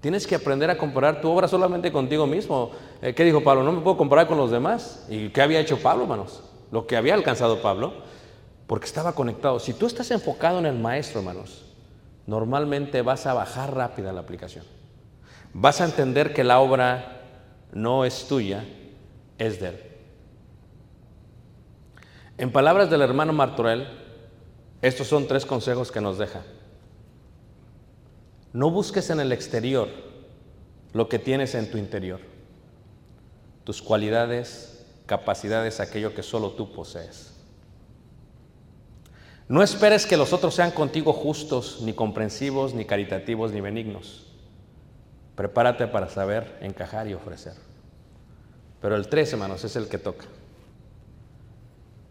Tienes 0.00 0.26
que 0.26 0.34
aprender 0.34 0.68
a 0.68 0.76
comparar 0.76 1.20
tu 1.20 1.30
obra 1.30 1.48
solamente 1.48 1.90
contigo 1.90 2.26
mismo. 2.26 2.72
Eh, 3.00 3.14
¿Qué 3.14 3.24
dijo 3.24 3.42
Pablo? 3.42 3.62
No 3.62 3.72
me 3.72 3.80
puedo 3.80 3.96
comparar 3.96 4.26
con 4.26 4.36
los 4.36 4.50
demás. 4.50 5.06
¿Y 5.08 5.28
qué 5.28 5.40
había 5.40 5.60
hecho 5.60 5.78
Pablo, 5.78 6.02
hermanos? 6.02 6.42
Lo 6.70 6.86
que 6.86 6.96
había 6.96 7.14
alcanzado 7.14 7.62
Pablo, 7.62 7.94
porque 8.74 8.86
estaba 8.86 9.14
conectado. 9.14 9.60
Si 9.60 9.72
tú 9.72 9.86
estás 9.86 10.10
enfocado 10.10 10.58
en 10.58 10.66
el 10.66 10.76
maestro, 10.76 11.20
hermanos, 11.20 11.62
normalmente 12.26 13.02
vas 13.02 13.24
a 13.24 13.32
bajar 13.32 13.72
rápida 13.72 14.12
la 14.12 14.18
aplicación. 14.18 14.64
Vas 15.52 15.80
a 15.80 15.84
entender 15.84 16.34
que 16.34 16.42
la 16.42 16.58
obra 16.58 17.22
no 17.70 18.04
es 18.04 18.26
tuya, 18.26 18.64
es 19.38 19.60
de 19.60 19.68
él. 19.68 19.82
En 22.36 22.50
palabras 22.50 22.90
del 22.90 23.02
hermano 23.02 23.32
Martorell, 23.32 23.86
estos 24.82 25.06
son 25.06 25.28
tres 25.28 25.46
consejos 25.46 25.92
que 25.92 26.00
nos 26.00 26.18
deja. 26.18 26.42
No 28.52 28.72
busques 28.72 29.08
en 29.08 29.20
el 29.20 29.30
exterior 29.30 29.88
lo 30.92 31.08
que 31.08 31.20
tienes 31.20 31.54
en 31.54 31.70
tu 31.70 31.78
interior, 31.78 32.18
tus 33.62 33.80
cualidades, 33.80 34.84
capacidades, 35.06 35.78
aquello 35.78 36.12
que 36.12 36.24
solo 36.24 36.50
tú 36.54 36.72
posees. 36.72 37.33
No 39.48 39.62
esperes 39.62 40.06
que 40.06 40.16
los 40.16 40.32
otros 40.32 40.54
sean 40.54 40.70
contigo 40.70 41.12
justos, 41.12 41.80
ni 41.82 41.92
comprensivos, 41.92 42.72
ni 42.72 42.86
caritativos, 42.86 43.52
ni 43.52 43.60
benignos. 43.60 44.26
Prepárate 45.36 45.86
para 45.86 46.08
saber 46.08 46.56
encajar 46.62 47.08
y 47.08 47.14
ofrecer. 47.14 47.54
Pero 48.80 48.96
el 48.96 49.08
3, 49.08 49.34
hermanos, 49.34 49.64
es 49.64 49.76
el 49.76 49.88
que 49.88 49.98
toca. 49.98 50.24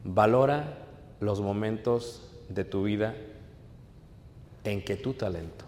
Valora 0.04 0.78
los 1.20 1.42
momentos 1.42 2.22
de 2.50 2.66
tu 2.66 2.84
vida 2.84 3.16
en 4.64 4.84
que 4.84 4.96
tu 4.96 5.14
talento. 5.14 5.66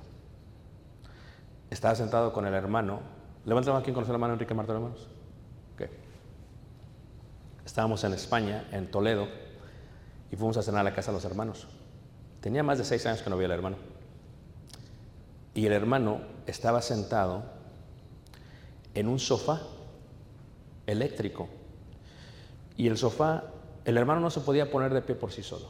Estaba 1.71 1.95
sentado 1.95 2.31
con 2.31 2.45
el 2.45 2.53
hermano. 2.53 2.99
Levanta 3.45 3.69
la 3.69 3.73
mano, 3.75 3.83
¿quién 3.83 3.93
conoce 3.93 4.11
al 4.11 4.15
hermano 4.15 4.33
Enrique 4.33 4.53
Martín, 4.53 4.75
hermanos? 4.75 5.07
Ok. 5.73 5.89
Estábamos 7.65 8.03
en 8.03 8.13
España, 8.13 8.67
en 8.71 8.91
Toledo, 8.91 9.27
y 10.31 10.35
fuimos 10.35 10.57
a 10.57 10.63
cenar 10.63 10.81
a 10.81 10.83
la 10.83 10.93
casa 10.93 11.11
de 11.11 11.17
los 11.17 11.25
hermanos. 11.25 11.67
Tenía 12.41 12.63
más 12.63 12.77
de 12.77 12.85
seis 12.85 13.05
años 13.05 13.21
que 13.21 13.29
no 13.29 13.37
veía 13.37 13.47
al 13.47 13.53
hermano. 13.53 13.77
Y 15.53 15.65
el 15.65 15.73
hermano 15.73 16.21
estaba 16.47 16.81
sentado 16.81 17.43
en 18.93 19.07
un 19.07 19.19
sofá 19.19 19.61
eléctrico. 20.85 21.47
Y 22.77 22.87
el 22.87 22.97
sofá, 22.97 23.43
el 23.85 23.97
hermano 23.97 24.19
no 24.19 24.29
se 24.29 24.41
podía 24.41 24.69
poner 24.69 24.93
de 24.93 25.01
pie 25.01 25.15
por 25.15 25.31
sí 25.31 25.43
solo. 25.43 25.67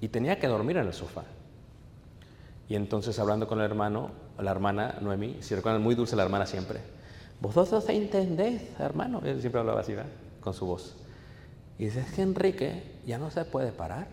Y 0.00 0.08
tenía 0.08 0.38
que 0.38 0.46
dormir 0.46 0.78
en 0.78 0.86
el 0.86 0.94
sofá. 0.94 1.24
Y 2.68 2.76
entonces 2.76 3.18
hablando 3.18 3.46
con 3.46 3.58
el 3.60 3.66
hermano, 3.66 4.10
la 4.38 4.50
hermana 4.50 4.98
Noemí, 5.00 5.36
si 5.40 5.54
recuerdan, 5.54 5.82
muy 5.82 5.94
dulce 5.94 6.16
la 6.16 6.22
hermana 6.22 6.46
siempre. 6.46 6.80
Vosotros 7.40 7.88
entendéis, 7.88 8.62
hermano. 8.78 9.20
Él 9.24 9.40
siempre 9.40 9.60
hablaba 9.60 9.80
así, 9.80 9.94
¿verdad? 9.94 10.10
Con 10.40 10.54
su 10.54 10.66
voz. 10.66 10.96
Y 11.78 11.86
dice, 11.86 12.00
es 12.00 12.12
que 12.12 12.22
Enrique 12.22 12.82
ya 13.06 13.18
no 13.18 13.30
se 13.30 13.44
puede 13.44 13.72
parar. 13.72 14.06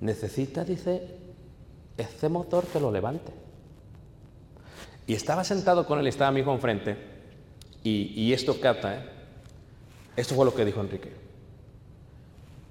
Necesita, 0.00 0.64
dice, 0.64 1.16
este 1.96 2.28
motor 2.28 2.66
que 2.66 2.80
lo 2.80 2.90
levante. 2.90 3.32
Y 5.06 5.14
estaba 5.14 5.44
sentado 5.44 5.86
con 5.86 5.98
él, 5.98 6.06
estaba 6.06 6.30
mi 6.30 6.40
hijo 6.40 6.52
enfrente, 6.52 6.96
y, 7.82 8.32
esto 8.32 8.58
capta, 8.58 8.96
¿eh? 8.96 9.10
Esto 10.16 10.34
fue 10.34 10.46
lo 10.46 10.54
que 10.54 10.64
dijo 10.64 10.80
Enrique. 10.80 11.12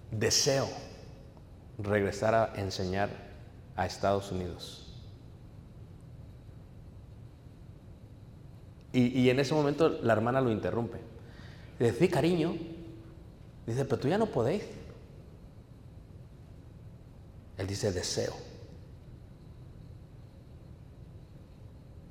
Deseo 0.10 0.68
regresar 1.78 2.34
a 2.34 2.54
enseñar 2.56 3.10
a 3.76 3.86
Estados 3.86 4.32
Unidos. 4.32 4.80
Y, 8.92 9.30
en 9.30 9.40
ese 9.40 9.54
momento 9.54 9.90
la 9.90 10.14
hermana 10.14 10.42
lo 10.42 10.52
interrumpe. 10.52 10.98
Dice, 11.80 12.10
cariño. 12.10 12.56
Dice, 13.66 13.86
pero 13.86 14.00
tú 14.00 14.08
ya 14.08 14.18
no 14.18 14.26
podéis. 14.26 14.64
Él 17.58 17.68
dice, 17.68 17.92
deseo. 17.92 18.34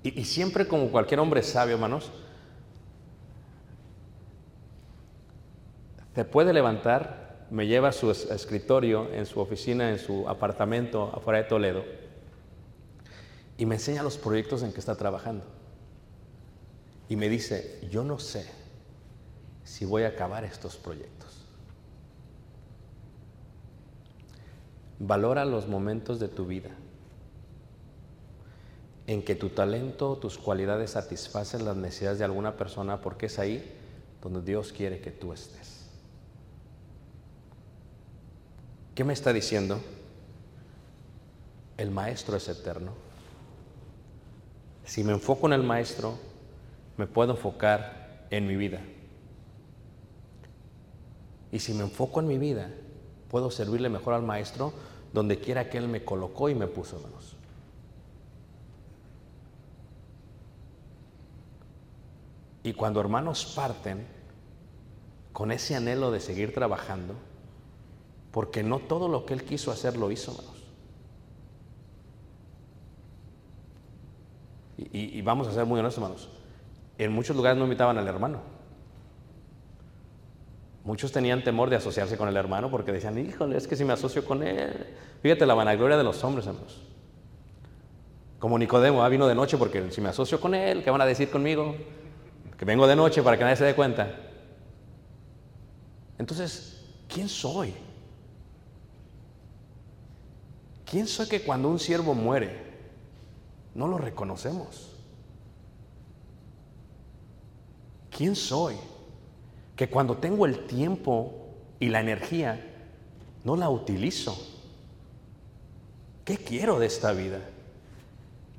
Y, 0.03 0.21
y 0.21 0.25
siempre 0.25 0.67
como 0.67 0.91
cualquier 0.91 1.21
hombre 1.21 1.43
sabio, 1.43 1.75
hermanos, 1.75 2.11
se 6.15 6.25
puede 6.25 6.53
levantar, 6.53 7.47
me 7.51 7.67
lleva 7.67 7.89
a 7.89 7.93
su 7.93 8.11
es- 8.11 8.31
escritorio, 8.31 9.13
en 9.13 9.27
su 9.27 9.41
oficina, 9.41 9.91
en 9.91 9.99
su 9.99 10.29
apartamento 10.29 11.11
afuera 11.15 11.39
de 11.39 11.45
Toledo, 11.45 11.85
y 13.59 13.67
me 13.67 13.77
enseña 13.77 14.03
los 14.03 14.19
proyectos 14.19 14.63
en 14.63 14.73
que 14.73 14.81
está 14.81 14.97
trabajando. 14.97 15.45
Y 17.09 17.17
me 17.17 17.29
dice, 17.29 17.81
yo 17.91 18.03
no 18.05 18.19
sé 18.19 18.47
si 19.65 19.85
voy 19.85 20.03
a 20.05 20.09
acabar 20.09 20.45
estos 20.45 20.77
proyectos. 20.77 21.32
Valora 25.05 25.45
los 25.45 25.67
momentos 25.67 26.21
de 26.21 26.29
tu 26.29 26.47
vida 26.47 26.71
en 29.09 29.25
que 29.25 29.35
tu 29.35 29.49
talento, 29.49 30.17
tus 30.17 30.39
cualidades 30.39 30.93
satisfacen 30.93 31.65
las 31.65 31.75
necesidades 31.75 32.21
de 32.21 32.25
alguna 32.25 32.57
persona 32.57 33.01
porque 33.01 33.27
es 33.27 33.41
ahí 33.41 33.69
donde 34.23 34.43
Dios 34.43 34.73
quiere 34.73 35.01
que 35.01 35.11
tú 35.11 35.33
estés. 35.33 35.87
¿Qué 38.95 39.03
me 39.03 39.13
está 39.13 39.33
diciendo? 39.33 39.81
El 41.79 41.91
maestro 41.91 42.37
es 42.37 42.49
eterno. 42.49 42.93
Si 44.85 45.03
me 45.03 45.15
enfoco 45.15 45.49
en 45.49 45.55
el 45.55 45.65
maestro, 45.65 46.17
me 46.97 47.09
puedo 47.09 47.33
enfocar 47.33 48.29
en 48.31 48.47
mi 48.47 48.55
vida. 48.55 48.79
Y 51.51 51.59
si 51.59 51.75
me 51.75 51.83
enfoco 51.83 52.21
en 52.21 52.29
mi 52.29 52.39
vida, 52.39 52.71
puedo 53.33 53.51
servirle 53.51 53.89
mejor 53.89 54.13
al 54.13 54.23
maestro 54.23 54.75
donde 55.15 55.41
quiera 55.41 55.71
que 55.71 55.79
él 55.79 55.89
me 55.89 56.05
colocó 56.05 56.51
y 56.51 56.55
me 56.55 56.67
puso, 56.67 56.97
hermanos. 56.97 57.35
Y 62.63 62.75
cuando 62.75 63.01
hermanos 63.01 63.51
parten 63.57 64.07
con 65.33 65.51
ese 65.51 65.75
anhelo 65.75 66.11
de 66.11 66.21
seguir 66.21 66.53
trabajando, 66.53 67.15
porque 68.33 68.63
no 68.63 68.81
todo 68.81 69.09
lo 69.09 69.25
que 69.25 69.33
él 69.33 69.45
quiso 69.45 69.73
hacer 69.73 69.97
lo 69.97 70.11
hizo, 70.11 70.33
hermanos. 70.33 70.53
Y, 74.77 75.23
vamos 75.23 75.49
a 75.49 75.53
ser 75.53 75.65
muy 75.65 75.81
honestos, 75.81 76.03
hermanos. 76.03 76.29
En 76.99 77.13
muchos 77.13 77.35
lugares 77.35 77.57
no 77.57 77.65
invitaban 77.65 77.97
al 77.97 78.07
hermano. 78.07 78.52
Muchos 80.85 81.13
tenían 81.13 81.45
temor 81.45 81.71
de 81.71 81.77
asociarse 81.77 82.17
con 82.17 82.29
el 82.29 82.37
hermano 82.37 82.71
porque 82.71 82.91
decían, 82.91 83.17
híjole, 83.17 83.57
es 83.57 83.69
que 83.69 83.77
si 83.77 83.85
me 83.85 83.93
asocio 83.93 84.25
con 84.25 84.43
él. 84.43 84.95
Fíjate 85.23 85.47
la 85.47 85.55
vanagloria 85.55 85.97
de 85.97 86.03
los 86.03 86.23
hombres, 86.25 86.47
hermanos. 86.47 86.83
Como 88.41 88.59
Nicodemo, 88.59 89.05
ah, 89.05 89.09
vino 89.09 89.29
de 89.29 89.37
noche 89.37 89.57
porque 89.57 89.93
si 89.93 90.01
me 90.01 90.09
asocio 90.09 90.41
con 90.41 90.55
él, 90.55 90.83
¿qué 90.83 90.91
van 90.91 91.01
a 91.01 91.07
decir 91.07 91.31
conmigo? 91.31 91.77
Que 92.59 92.65
vengo 92.65 92.89
de 92.89 92.97
noche 92.97 93.23
para 93.23 93.39
que 93.39 93.45
nadie 93.45 93.57
se 93.57 93.65
dé 93.65 93.77
cuenta. 93.77 94.13
Entonces, 96.19 96.85
¿quién 97.09 97.29
soy? 97.29 97.73
¿Quién 100.85 101.07
soy 101.07 101.29
que 101.29 101.43
cuando 101.43 101.69
un 101.69 101.79
siervo 101.79 102.15
muere 102.15 102.51
no 103.75 103.87
lo 103.87 103.99
reconocemos? 103.99 104.91
¿Quién 108.11 108.35
soy? 108.35 108.77
Que 109.77 109.89
cuando 109.89 110.17
tengo 110.17 110.47
el 110.47 110.67
tiempo 110.67 111.49
y 111.81 111.89
la 111.89 112.01
energía 112.01 112.61
no 113.45 113.57
la 113.57 113.71
utilizo. 113.71 114.37
¿Qué 116.25 116.37
quiero 116.37 116.79
de 116.79 116.87
esta 116.87 117.13
vida? 117.13 117.41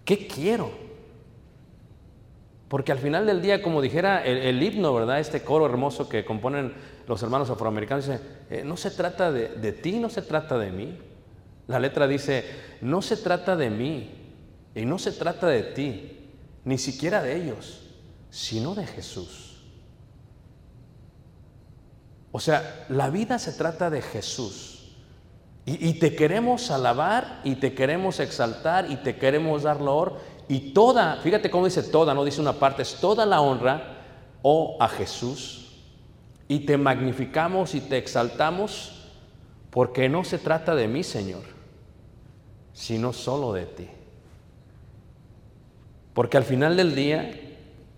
¿Qué 0.04 0.28
quiero? 0.28 0.72
Porque 2.68 2.92
al 2.92 2.98
final 2.98 3.26
del 3.26 3.42
día, 3.42 3.62
como 3.62 3.82
dijera 3.82 4.26
el, 4.26 4.62
himno, 4.62 4.94
¿verdad? 4.94 5.20
Este 5.20 5.44
coro 5.44 5.66
hermoso 5.66 6.10
que 6.10 6.26
componen 6.26 6.74
los 7.08 7.22
hermanos 7.24 7.50
afroamericanos, 7.50 8.08
dice, 8.08 8.20
eh, 8.50 8.64
no 8.66 8.76
se 8.76 8.92
trata 8.92 9.32
de 9.32 9.72
ti, 9.72 10.00
no 10.00 10.10
se 10.10 10.24
trata 10.24 10.58
de 10.58 10.72
mí. 10.72 10.98
La 11.68 11.80
letra 11.80 12.08
dice, 12.08 12.44
no 12.82 13.02
se 13.02 13.18
trata 13.18 13.56
de 13.56 13.70
mí 13.70 14.12
y 14.76 14.86
no 14.86 15.00
se 15.00 15.12
trata 15.12 15.48
de 15.48 15.64
ti, 15.64 16.20
ni 16.66 16.78
siquiera 16.78 17.22
de 17.22 17.36
ellos, 17.36 17.82
sino 18.30 18.76
de 18.76 18.86
Jesús. 18.86 19.53
O 22.36 22.40
sea, 22.40 22.88
la 22.90 23.12
vida 23.12 23.38
se 23.38 23.54
trata 23.54 23.92
de 23.92 24.02
Jesús. 24.02 24.72
Y, 25.66 25.94
te 25.94 26.14
queremos 26.14 26.72
alabar 26.72 27.40
y 27.46 27.56
te 27.56 27.74
queremos 27.74 28.20
exaltar 28.20 28.92
y 28.92 28.98
te 28.98 29.16
queremos 29.16 29.64
dar 29.64 29.80
honra. 29.80 30.18
Y 30.50 30.74
toda, 30.74 31.18
fíjate 31.18 31.50
cómo 31.50 31.66
dice 31.66 31.84
toda, 31.84 32.14
no 32.14 32.26
dice 32.26 32.42
una 32.42 32.54
parte, 32.54 32.82
es 32.82 32.96
toda 32.96 33.26
la 33.26 33.40
honra, 33.40 33.98
oh 34.42 34.76
a 34.82 34.90
Jesús. 34.90 35.72
Y 36.50 36.62
te 36.62 36.76
magnificamos 36.76 37.76
y 37.76 37.82
te 37.82 37.98
exaltamos 37.98 39.10
porque 39.70 40.10
no 40.10 40.24
se 40.24 40.40
trata 40.40 40.74
de 40.74 40.88
mí, 40.88 41.04
Señor, 41.04 41.44
sino 42.74 43.14
solo 43.14 43.54
de 43.54 43.68
ti. 43.68 43.88
Porque 46.16 46.36
al 46.36 46.44
final 46.44 46.76
del 46.76 46.96
día 46.96 47.32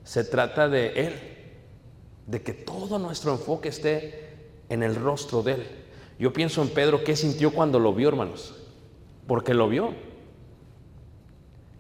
se 0.03 0.25
trata 0.25 0.67
de 0.67 0.89
Él, 1.07 1.13
de 2.27 2.43
que 2.43 2.53
todo 2.53 2.99
nuestro 2.99 3.31
enfoque 3.31 3.69
esté 3.69 4.24
en 4.70 4.84
el 4.84 4.95
rostro 4.95 5.43
de 5.43 5.53
Él. 5.53 5.68
Yo 6.18 6.34
pienso 6.34 6.61
en 6.61 6.70
Pedro, 6.70 7.03
¿qué 7.03 7.16
sintió 7.16 7.51
cuando 7.51 7.80
lo 7.80 7.93
vio, 7.93 8.09
hermanos? 8.09 8.55
Porque 9.28 9.53
lo 9.53 9.68
vio. 9.68 9.93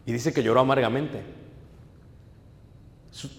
Y 0.05 0.11
dice 0.11 0.33
que 0.33 0.43
lloró 0.43 0.59
amargamente. 0.59 1.23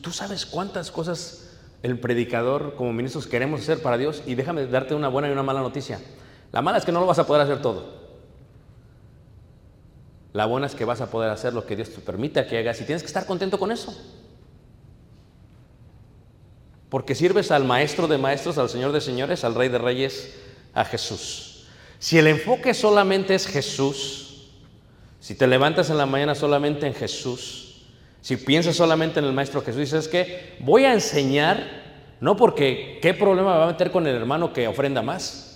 Tú 0.01 0.11
sabes 0.11 0.47
cuántas 0.47 0.91
cosas 0.91 1.47
el 1.83 2.01
predicador 2.01 2.75
como 2.77 2.93
ministros 2.93 3.27
queremos 3.27 3.61
hacer 3.61 3.83
para 3.83 3.99
Dios 3.99 4.23
y 4.27 4.35
déjame 4.35 4.67
darte 4.67 4.95
una 4.95 5.09
buena 5.09 5.29
y 5.29 5.33
una 5.33 5.43
mala 5.43 5.61
noticia. 5.61 6.01
La 6.51 6.63
mala 6.63 6.79
es 6.79 6.85
que 6.85 6.93
no 6.93 7.01
lo 7.01 7.07
vas 7.07 7.19
a 7.19 7.27
poder 7.27 7.43
hacer 7.43 7.61
todo. 7.61 8.07
La 10.33 10.47
buena 10.47 10.67
es 10.67 10.75
que 10.75 10.85
vas 10.85 11.01
a 11.01 11.11
poder 11.11 11.31
hacer 11.31 11.53
lo 11.53 11.67
que 11.67 11.77
Dios 11.77 11.91
te 11.91 12.01
permita 12.01 12.47
que 12.47 12.59
hagas 12.59 12.81
y 12.81 12.85
tienes 12.85 13.03
que 13.03 13.07
estar 13.07 13.27
contento 13.27 13.59
con 13.59 13.71
eso. 13.71 13.95
Porque 16.89 17.15
sirves 17.15 17.51
al 17.51 17.65
maestro 17.65 18.07
de 18.07 18.19
maestros, 18.19 18.59
al 18.59 18.69
Señor 18.69 18.93
de 18.93 19.01
señores, 19.01 19.45
al 19.45 19.55
Rey 19.55 19.69
de 19.69 19.79
reyes, 19.79 20.35
a 20.73 20.85
Jesús. 20.85 21.67
Si 21.99 22.19
el 22.19 22.27
enfoque 22.27 22.75
solamente 22.75 23.35
es 23.35 23.47
Jesús, 23.47 24.51
si 25.21 25.35
te 25.35 25.47
levantas 25.47 25.91
en 25.91 25.99
la 25.99 26.07
mañana 26.07 26.35
solamente 26.35 26.87
en 26.87 26.95
Jesús, 26.95 27.87
si 28.21 28.37
piensas 28.37 28.77
solamente 28.77 29.19
en 29.19 29.25
el 29.25 29.33
Maestro 29.33 29.63
Jesús, 29.63 29.81
dices 29.81 30.09
que 30.09 30.57
voy 30.61 30.85
a 30.85 30.93
enseñar, 30.93 32.17
no 32.21 32.37
porque 32.37 32.99
qué 33.01 33.15
problema 33.15 33.57
va 33.57 33.65
a 33.65 33.69
meter 33.69 33.91
con 33.91 34.07
el 34.07 34.15
hermano 34.15 34.53
que 34.53 34.69
ofrenda 34.69 35.03
más, 35.03 35.47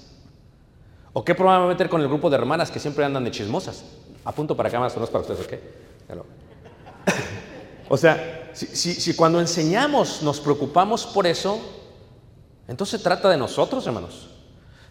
o 1.12 1.24
qué 1.24 1.35
problema 1.35 1.59
me 1.59 1.64
va 1.64 1.70
a 1.70 1.74
meter 1.74 1.89
con 1.89 2.01
el 2.01 2.09
grupo 2.09 2.31
de 2.31 2.37
hermanas 2.37 2.70
que 2.70 2.78
siempre 2.78 3.05
andan 3.05 3.24
de 3.24 3.31
chismosas. 3.31 3.85
Apunto 4.24 4.57
para 4.57 4.68
acá 4.68 4.78
más, 4.78 4.97
no 4.97 5.05
es 5.05 5.11
para 5.11 5.22
ustedes, 5.22 5.47
¿ok? 5.47 5.55
O 7.89 7.97
sea, 7.97 8.39
si, 8.53 9.14
cuando 9.14 9.40
enseñamos 9.40 10.22
nos 10.22 10.40
preocupamos 10.40 11.07
por 11.07 11.26
eso, 11.26 11.61
entonces 12.68 13.01
se 13.01 13.05
trata 13.05 13.28
de 13.28 13.36
nosotros, 13.36 13.86
hermanos. 13.86 14.28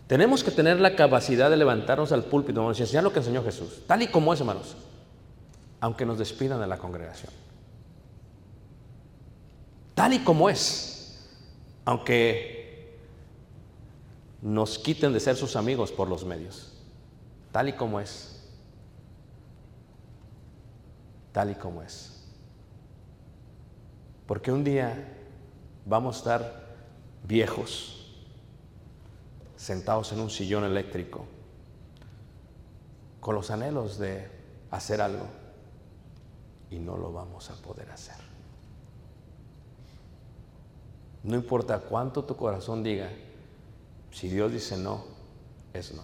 Tenemos 0.08 0.44
que 0.44 0.52
tener 0.52 0.80
la 0.80 0.96
capacidad 0.96 1.50
de 1.50 1.58
levantarnos 1.58 2.12
al 2.12 2.24
púlpito 2.24 2.60
hermanos, 2.60 2.80
y 2.80 2.84
enseñar 2.84 3.04
lo 3.04 3.14
que 3.14 3.20
enseñó 3.20 3.44
Jesús, 3.44 3.84
tal 3.88 4.02
y 4.02 4.08
como 4.08 4.34
es, 4.34 4.40
hermanos, 4.40 4.76
aunque 5.80 6.06
nos 6.06 6.18
despidan 6.18 6.60
de 6.60 6.68
la 6.68 6.78
congregación. 6.78 7.32
Tal 9.94 10.14
y 10.14 10.20
como 10.20 10.50
es, 10.50 11.20
aunque 11.86 12.98
nos 14.42 14.80
quiten 14.80 15.12
de 15.14 15.20
ser 15.20 15.36
sus 15.36 15.56
amigos 15.56 15.92
por 15.92 16.08
los 16.08 16.24
medios. 16.26 16.72
Tal 17.52 17.70
y 17.70 17.74
como 17.74 18.00
es. 18.00 18.42
Tal 21.32 21.52
y 21.52 21.56
como 21.56 21.82
es. 21.82 22.09
Porque 24.30 24.52
un 24.52 24.64
día 24.64 25.08
vamos 25.88 26.16
a 26.16 26.20
estar 26.20 26.64
viejos 27.24 28.14
sentados 29.56 30.12
en 30.12 30.20
un 30.20 30.30
sillón 30.30 30.66
eléctrico, 30.66 31.26
con 33.20 33.34
los 33.34 33.50
anhelos 33.50 33.98
de 33.98 34.30
hacer 34.70 35.02
algo 35.02 35.26
y 36.70 36.78
no 36.78 36.96
lo 36.96 37.12
vamos 37.12 37.50
a 37.50 37.56
poder 37.56 37.90
hacer. 37.90 38.18
No 41.24 41.36
importa 41.36 41.80
cuánto 41.80 42.24
tu 42.24 42.36
corazón 42.36 42.84
diga, 42.84 43.10
si 44.12 44.30
Dios 44.30 44.52
dice 44.52 44.78
no, 44.78 45.06
es 45.74 45.92
no. 45.96 46.04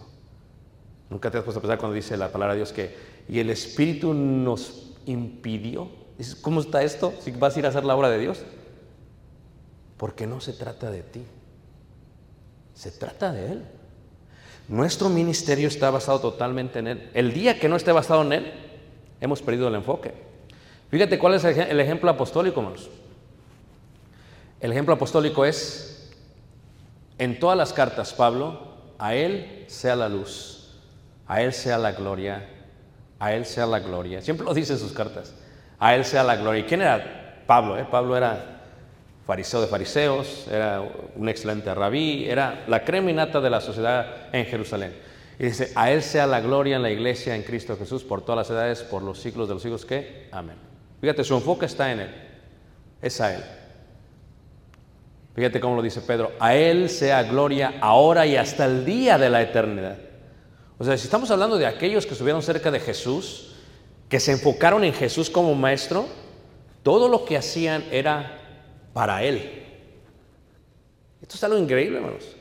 Nunca 1.10 1.30
te 1.30 1.38
has 1.38 1.44
puesto 1.44 1.60
a 1.60 1.62
pensar 1.62 1.78
cuando 1.78 1.94
dice 1.94 2.16
la 2.16 2.32
palabra 2.32 2.54
de 2.54 2.58
Dios 2.58 2.72
que, 2.72 2.92
y 3.28 3.38
el 3.38 3.50
Espíritu 3.50 4.12
nos 4.12 4.96
impidió. 5.06 6.05
¿Cómo 6.40 6.60
está 6.60 6.82
esto? 6.82 7.12
Si 7.20 7.30
vas 7.30 7.56
a 7.56 7.58
ir 7.58 7.66
a 7.66 7.68
hacer 7.68 7.84
la 7.84 7.96
obra 7.96 8.08
de 8.08 8.18
Dios. 8.18 8.42
Porque 9.96 10.26
no 10.26 10.40
se 10.40 10.52
trata 10.52 10.90
de 10.90 11.02
ti. 11.02 11.22
Se 12.74 12.90
trata 12.90 13.32
de 13.32 13.52
Él. 13.52 13.64
Nuestro 14.68 15.08
ministerio 15.08 15.68
está 15.68 15.90
basado 15.90 16.20
totalmente 16.20 16.78
en 16.80 16.88
Él. 16.88 17.10
El 17.14 17.32
día 17.32 17.58
que 17.58 17.68
no 17.68 17.76
esté 17.76 17.92
basado 17.92 18.22
en 18.22 18.32
Él, 18.32 18.52
hemos 19.20 19.40
perdido 19.42 19.68
el 19.68 19.74
enfoque. 19.74 20.12
Fíjate 20.90 21.18
cuál 21.18 21.34
es 21.34 21.44
el 21.44 21.80
ejemplo 21.80 22.10
apostólico, 22.10 22.60
hermanos. 22.60 22.90
El 24.60 24.72
ejemplo 24.72 24.94
apostólico 24.94 25.44
es, 25.44 26.10
en 27.18 27.38
todas 27.38 27.56
las 27.56 27.72
cartas, 27.72 28.12
Pablo, 28.12 28.74
a 28.98 29.14
Él 29.14 29.64
sea 29.68 29.96
la 29.96 30.08
luz, 30.08 30.78
a 31.26 31.42
Él 31.42 31.52
sea 31.52 31.78
la 31.78 31.92
gloria, 31.92 32.48
a 33.18 33.34
Él 33.34 33.44
sea 33.44 33.66
la 33.66 33.80
gloria. 33.80 34.22
Siempre 34.22 34.46
lo 34.46 34.54
dice 34.54 34.72
en 34.72 34.78
sus 34.78 34.92
cartas, 34.92 35.34
a 35.78 35.94
Él 35.94 36.04
sea 36.04 36.24
la 36.24 36.36
gloria. 36.36 36.60
¿Y 36.60 36.64
quién 36.64 36.82
era 36.82 37.42
Pablo? 37.46 37.78
Eh? 37.78 37.86
Pablo 37.90 38.16
era 38.16 38.56
fariseo 39.26 39.60
de 39.60 39.66
fariseos, 39.66 40.46
era 40.50 40.82
un 41.16 41.28
excelente 41.28 41.74
rabí, 41.74 42.26
era 42.28 42.64
la 42.68 42.84
creminata 42.84 43.40
de 43.40 43.50
la 43.50 43.60
sociedad 43.60 44.28
en 44.32 44.46
Jerusalén. 44.46 44.94
Y 45.38 45.44
dice, 45.44 45.72
a 45.74 45.90
Él 45.90 46.02
sea 46.02 46.26
la 46.26 46.40
gloria 46.40 46.76
en 46.76 46.82
la 46.82 46.90
iglesia 46.90 47.34
en 47.34 47.42
Cristo 47.42 47.76
Jesús 47.76 48.04
por 48.04 48.22
todas 48.22 48.48
las 48.48 48.50
edades, 48.50 48.82
por 48.82 49.02
los 49.02 49.18
siglos 49.18 49.48
de 49.48 49.54
los 49.54 49.62
siglos 49.62 49.84
que, 49.84 50.28
amén. 50.30 50.56
Fíjate, 51.00 51.24
su 51.24 51.34
enfoque 51.34 51.66
está 51.66 51.92
en 51.92 52.00
Él, 52.00 52.14
es 53.02 53.20
a 53.20 53.34
Él. 53.34 53.42
Fíjate 55.34 55.60
cómo 55.60 55.76
lo 55.76 55.82
dice 55.82 56.00
Pedro, 56.00 56.32
a 56.40 56.54
Él 56.54 56.88
sea 56.88 57.24
gloria 57.24 57.74
ahora 57.80 58.26
y 58.26 58.36
hasta 58.36 58.64
el 58.64 58.86
día 58.86 59.18
de 59.18 59.28
la 59.28 59.42
eternidad. 59.42 59.98
O 60.78 60.84
sea, 60.84 60.96
si 60.96 61.04
estamos 61.04 61.30
hablando 61.30 61.58
de 61.58 61.66
aquellos 61.66 62.06
que 62.06 62.12
estuvieron 62.12 62.42
cerca 62.42 62.70
de 62.70 62.80
Jesús, 62.80 63.55
que 64.08 64.20
se 64.20 64.32
enfocaron 64.32 64.84
en 64.84 64.92
Jesús 64.92 65.30
como 65.30 65.54
maestro, 65.54 66.06
todo 66.82 67.08
lo 67.08 67.24
que 67.24 67.36
hacían 67.36 67.84
era 67.90 68.40
para 68.92 69.22
Él. 69.24 69.64
Esto 71.20 71.34
es 71.34 71.44
algo 71.44 71.58
increíble, 71.58 71.98
hermanos. 71.98 72.36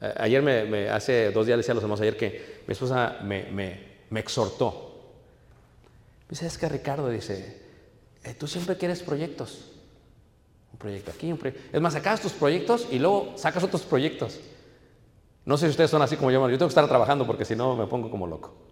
Ayer, 0.00 0.42
me, 0.42 0.88
hace 0.88 1.30
dos 1.32 1.46
días 1.46 1.56
le 1.56 1.60
decía 1.62 1.72
a 1.72 1.74
los 1.74 1.82
hermanos 1.82 2.00
ayer 2.00 2.16
que 2.16 2.62
mi 2.66 2.72
esposa 2.72 3.18
me, 3.22 3.98
exhortó. 4.14 4.84
Dice, 6.28 6.46
es 6.46 6.58
que 6.58 6.68
Ricardo 6.68 7.08
dice, 7.08 7.62
eh, 8.22 8.34
tú 8.34 8.46
siempre 8.46 8.76
quieres 8.76 9.02
proyectos. 9.02 9.72
Un 10.72 10.78
proyecto 10.78 11.10
aquí, 11.10 11.32
un 11.32 11.38
proyecto. 11.38 11.62
Es 11.72 11.80
más, 11.80 11.94
sacas 11.94 12.20
tus 12.20 12.32
proyectos 12.32 12.86
y 12.90 12.98
luego 12.98 13.32
sacas 13.36 13.64
otros 13.64 13.82
proyectos. 13.82 14.38
No 15.44 15.56
sé 15.56 15.66
si 15.66 15.70
ustedes 15.70 15.90
son 15.90 16.02
así 16.02 16.16
como 16.16 16.30
yo, 16.30 16.40
yo 16.48 16.58
tengo 16.58 16.68
que 16.68 16.72
estar 16.72 16.86
trabajando 16.86 17.26
porque 17.26 17.44
si 17.44 17.56
no 17.56 17.74
me 17.74 17.86
pongo 17.86 18.10
como 18.10 18.26
loco. 18.26 18.67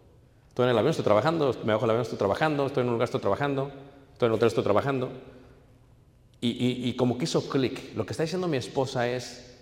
Estoy 0.57 0.65
en 0.65 0.71
el 0.71 0.79
avión, 0.79 0.91
estoy 0.93 1.05
trabajando, 1.05 1.55
me 1.67 1.75
bajo 1.75 1.85
el 1.85 1.91
avión, 1.91 2.01
estoy 2.03 2.17
trabajando, 2.17 2.65
estoy 2.65 2.81
en 2.81 2.87
un 2.87 2.95
lugar, 2.95 3.05
estoy 3.05 3.21
trabajando, 3.21 3.71
estoy 4.15 4.25
en 4.29 4.33
el 4.33 4.37
hotel, 4.37 4.47
estoy 4.49 4.65
trabajando. 4.65 5.13
Y, 6.41 6.49
y- 6.49 6.89
y 6.89 6.97
como 6.97 7.19
que 7.19 7.25
hizo 7.25 7.47
clic. 7.51 7.95
Lo 7.95 8.07
que 8.07 8.15
está 8.15 8.23
diciendo 8.23 8.49
mi 8.49 8.57
esposa 8.57 9.07
es, 9.07 9.55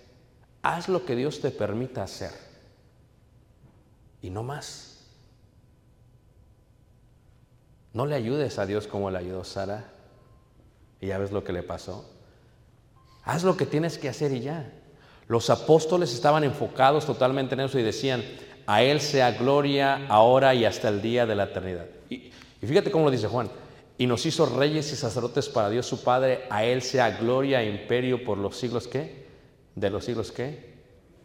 haz 0.63 0.89
lo 0.89 1.05
que 1.05 1.17
Dios 1.17 1.41
te 1.41 1.51
permita 1.51 2.05
hacer. 2.05 2.31
Y 4.23 4.31
no 4.31 4.45
más. 4.45 5.01
No 7.93 8.07
le 8.07 8.15
ayudes 8.15 8.61
a 8.61 8.65
Dios 8.65 8.87
como 8.87 9.11
le 9.11 9.19
ayudó 9.19 9.43
Sara. 9.43 9.91
Y 11.01 11.09
ya 11.09 11.19
ves 11.19 11.33
lo 11.33 11.43
que 11.43 11.53
le 11.53 11.65
pasó. 11.65 12.09
Haz 13.25 13.43
lo 13.43 13.57
que 13.57 13.67
tienes 13.67 13.99
que 13.99 14.09
hacer 14.09 14.31
y 14.31 14.43
ya. 14.43 14.73
Los 15.27 15.51
apóstoles 15.51 16.15
estaban 16.15 16.45
enfocados 16.45 17.05
totalmente 17.05 17.55
en 17.55 17.63
eso 17.63 17.81
y 17.81 17.83
decían, 17.83 18.23
a 18.67 18.83
Él 18.83 19.01
sea 19.01 19.33
gloria 19.33 20.07
ahora 20.09 20.55
y 20.55 20.65
hasta 20.65 20.89
el 20.89 21.03
día 21.03 21.27
de 21.27 21.35
la 21.35 21.45
eternidad. 21.45 21.87
Y, 22.09 22.31
fíjate 22.61 22.91
cómo 22.91 23.07
lo 23.07 23.11
dice 23.11 23.29
Juan. 23.29 23.51
Y 23.97 24.07
nos 24.07 24.27
hizo 24.27 24.47
reyes 24.47 24.93
y 24.93 24.97
sacerdotes 24.97 25.49
para 25.49 25.71
Dios 25.71 25.87
su 25.87 26.03
Padre, 26.03 26.45
a 26.51 26.65
Él 26.65 26.83
sea 26.83 27.11
gloria 27.17 27.63
e 27.63 27.71
imperio 27.71 28.25
por 28.25 28.39
los 28.39 28.57
siglos 28.57 28.89
que, 28.89 29.27
de 29.75 29.91
los 29.91 30.05
siglos 30.05 30.33
que, 30.33 30.75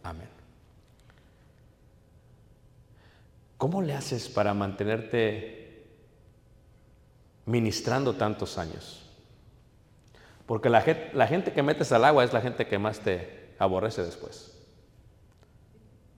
amén. 0.04 0.30
¿Cómo 3.58 3.82
le 3.82 3.94
haces 3.94 4.30
para 4.30 4.54
mantenerte 4.54 5.84
ministrando 7.46 8.14
tantos 8.14 8.58
años? 8.58 9.06
Porque 10.46 10.70
la 10.70 10.84
la 11.14 11.28
gente 11.28 11.52
que 11.52 11.64
metes 11.64 11.92
al 11.92 12.06
agua 12.06 12.24
es 12.24 12.34
la 12.34 12.42
gente 12.42 12.68
que 12.68 12.80
más 12.80 13.00
te 13.00 13.54
aborrece 13.60 14.04
después. 14.04 14.56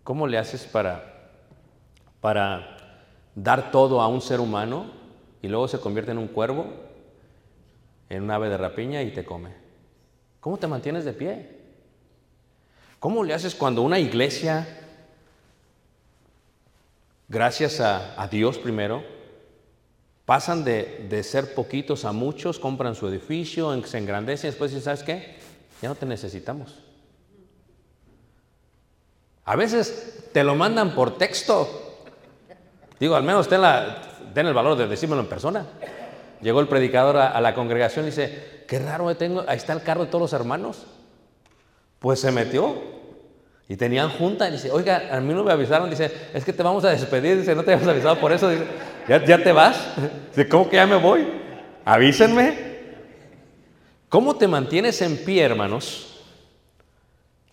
¿Cómo 0.03 0.27
le 0.27 0.37
haces 0.37 0.63
para, 0.63 1.10
para 2.21 2.77
dar 3.35 3.71
todo 3.71 3.99
a 3.99 4.07
un 4.07 4.21
ser 4.21 4.39
humano 4.39 4.85
y 5.41 5.47
luego 5.47 5.67
se 5.67 5.79
convierte 5.79 6.11
en 6.11 6.19
un 6.19 6.27
cuervo, 6.27 6.67
en 8.09 8.23
un 8.23 8.31
ave 8.31 8.49
de 8.49 8.57
rapiña 8.57 9.01
y 9.01 9.11
te 9.11 9.25
come? 9.25 9.49
¿Cómo 10.39 10.57
te 10.57 10.67
mantienes 10.67 11.03
de 11.03 11.13
pie? 11.13 11.61
¿Cómo 12.99 13.23
le 13.23 13.33
haces 13.33 13.55
cuando 13.55 13.81
una 13.81 13.99
iglesia, 13.99 14.67
gracias 17.27 17.79
a, 17.79 18.27
Dios 18.27 18.59
primero, 18.59 19.03
pasan 20.25 20.63
de, 20.63 21.07
de 21.09 21.23
ser 21.23 21.55
poquitos 21.55 22.05
a 22.05 22.11
muchos, 22.11 22.59
compran 22.59 22.93
su 22.93 23.07
edificio, 23.07 23.83
se 23.85 23.97
engrandecen 23.97 24.47
y 24.47 24.51
después 24.51 24.71
dicen, 24.71 24.83
¿sabes 24.83 25.03
qué? 25.03 25.37
Ya 25.81 25.89
no 25.89 25.95
te 25.95 26.05
necesitamos. 26.05 26.77
A 29.45 29.55
veces 29.55 30.29
te 30.31 30.43
lo 30.43 30.55
mandan 30.55 30.93
por 30.93 31.17
texto. 31.17 31.90
Digo, 33.01 33.15
al 33.15 33.23
menos 33.23 33.49
ten, 33.49 34.45
el 34.45 34.53
valor 34.53 34.77
de 34.77 34.87
decírmelo 34.87 35.23
en 35.23 35.27
persona. 35.27 35.65
Llegó 36.39 36.59
el 36.59 36.67
predicador 36.67 37.17
a, 37.17 37.41
la 37.41 37.55
congregación 37.55 38.05
y 38.05 38.09
dice, 38.09 38.63
qué 38.67 38.77
raro, 38.77 39.17
tengo, 39.17 39.43
ahí 39.47 39.57
está 39.57 39.73
el 39.73 39.81
carro 39.81 40.05
de 40.05 40.11
todos 40.11 40.21
los 40.21 40.39
hermanos. 40.39 40.85
Pues 41.97 42.19
se 42.19 42.31
metió 42.31 42.79
y 43.67 43.75
tenían 43.75 44.11
junta 44.11 44.47
y 44.47 44.51
dice, 44.51 44.69
oiga, 44.69 45.09
a 45.11 45.19
mí 45.19 45.33
no 45.33 45.43
me 45.43 45.51
avisaron, 45.51 45.89
dice, 45.89 46.11
es 46.31 46.45
que 46.45 46.53
te 46.53 46.61
vamos 46.61 46.85
a 46.85 46.91
despedir, 46.91 47.39
dice, 47.39 47.55
no 47.55 47.63
te 47.63 47.73
habíamos 47.73 47.91
avisado 47.91 48.19
por 48.19 48.33
eso, 48.33 48.47
dice, 48.49 48.65
¿ya, 49.07 49.25
ya 49.25 49.43
te 49.43 49.51
vas? 49.51 49.83
Dice, 50.29 50.47
¿cómo 50.47 50.69
que 50.69 50.75
ya 50.75 50.85
me 50.85 50.97
voy? 50.97 51.27
Avísenme. 51.83 52.71
¿Cómo 54.09 54.35
te 54.35 54.47
mantienes 54.47 55.01
en 55.01 55.17
pie, 55.25 55.41
hermanos? 55.41 56.21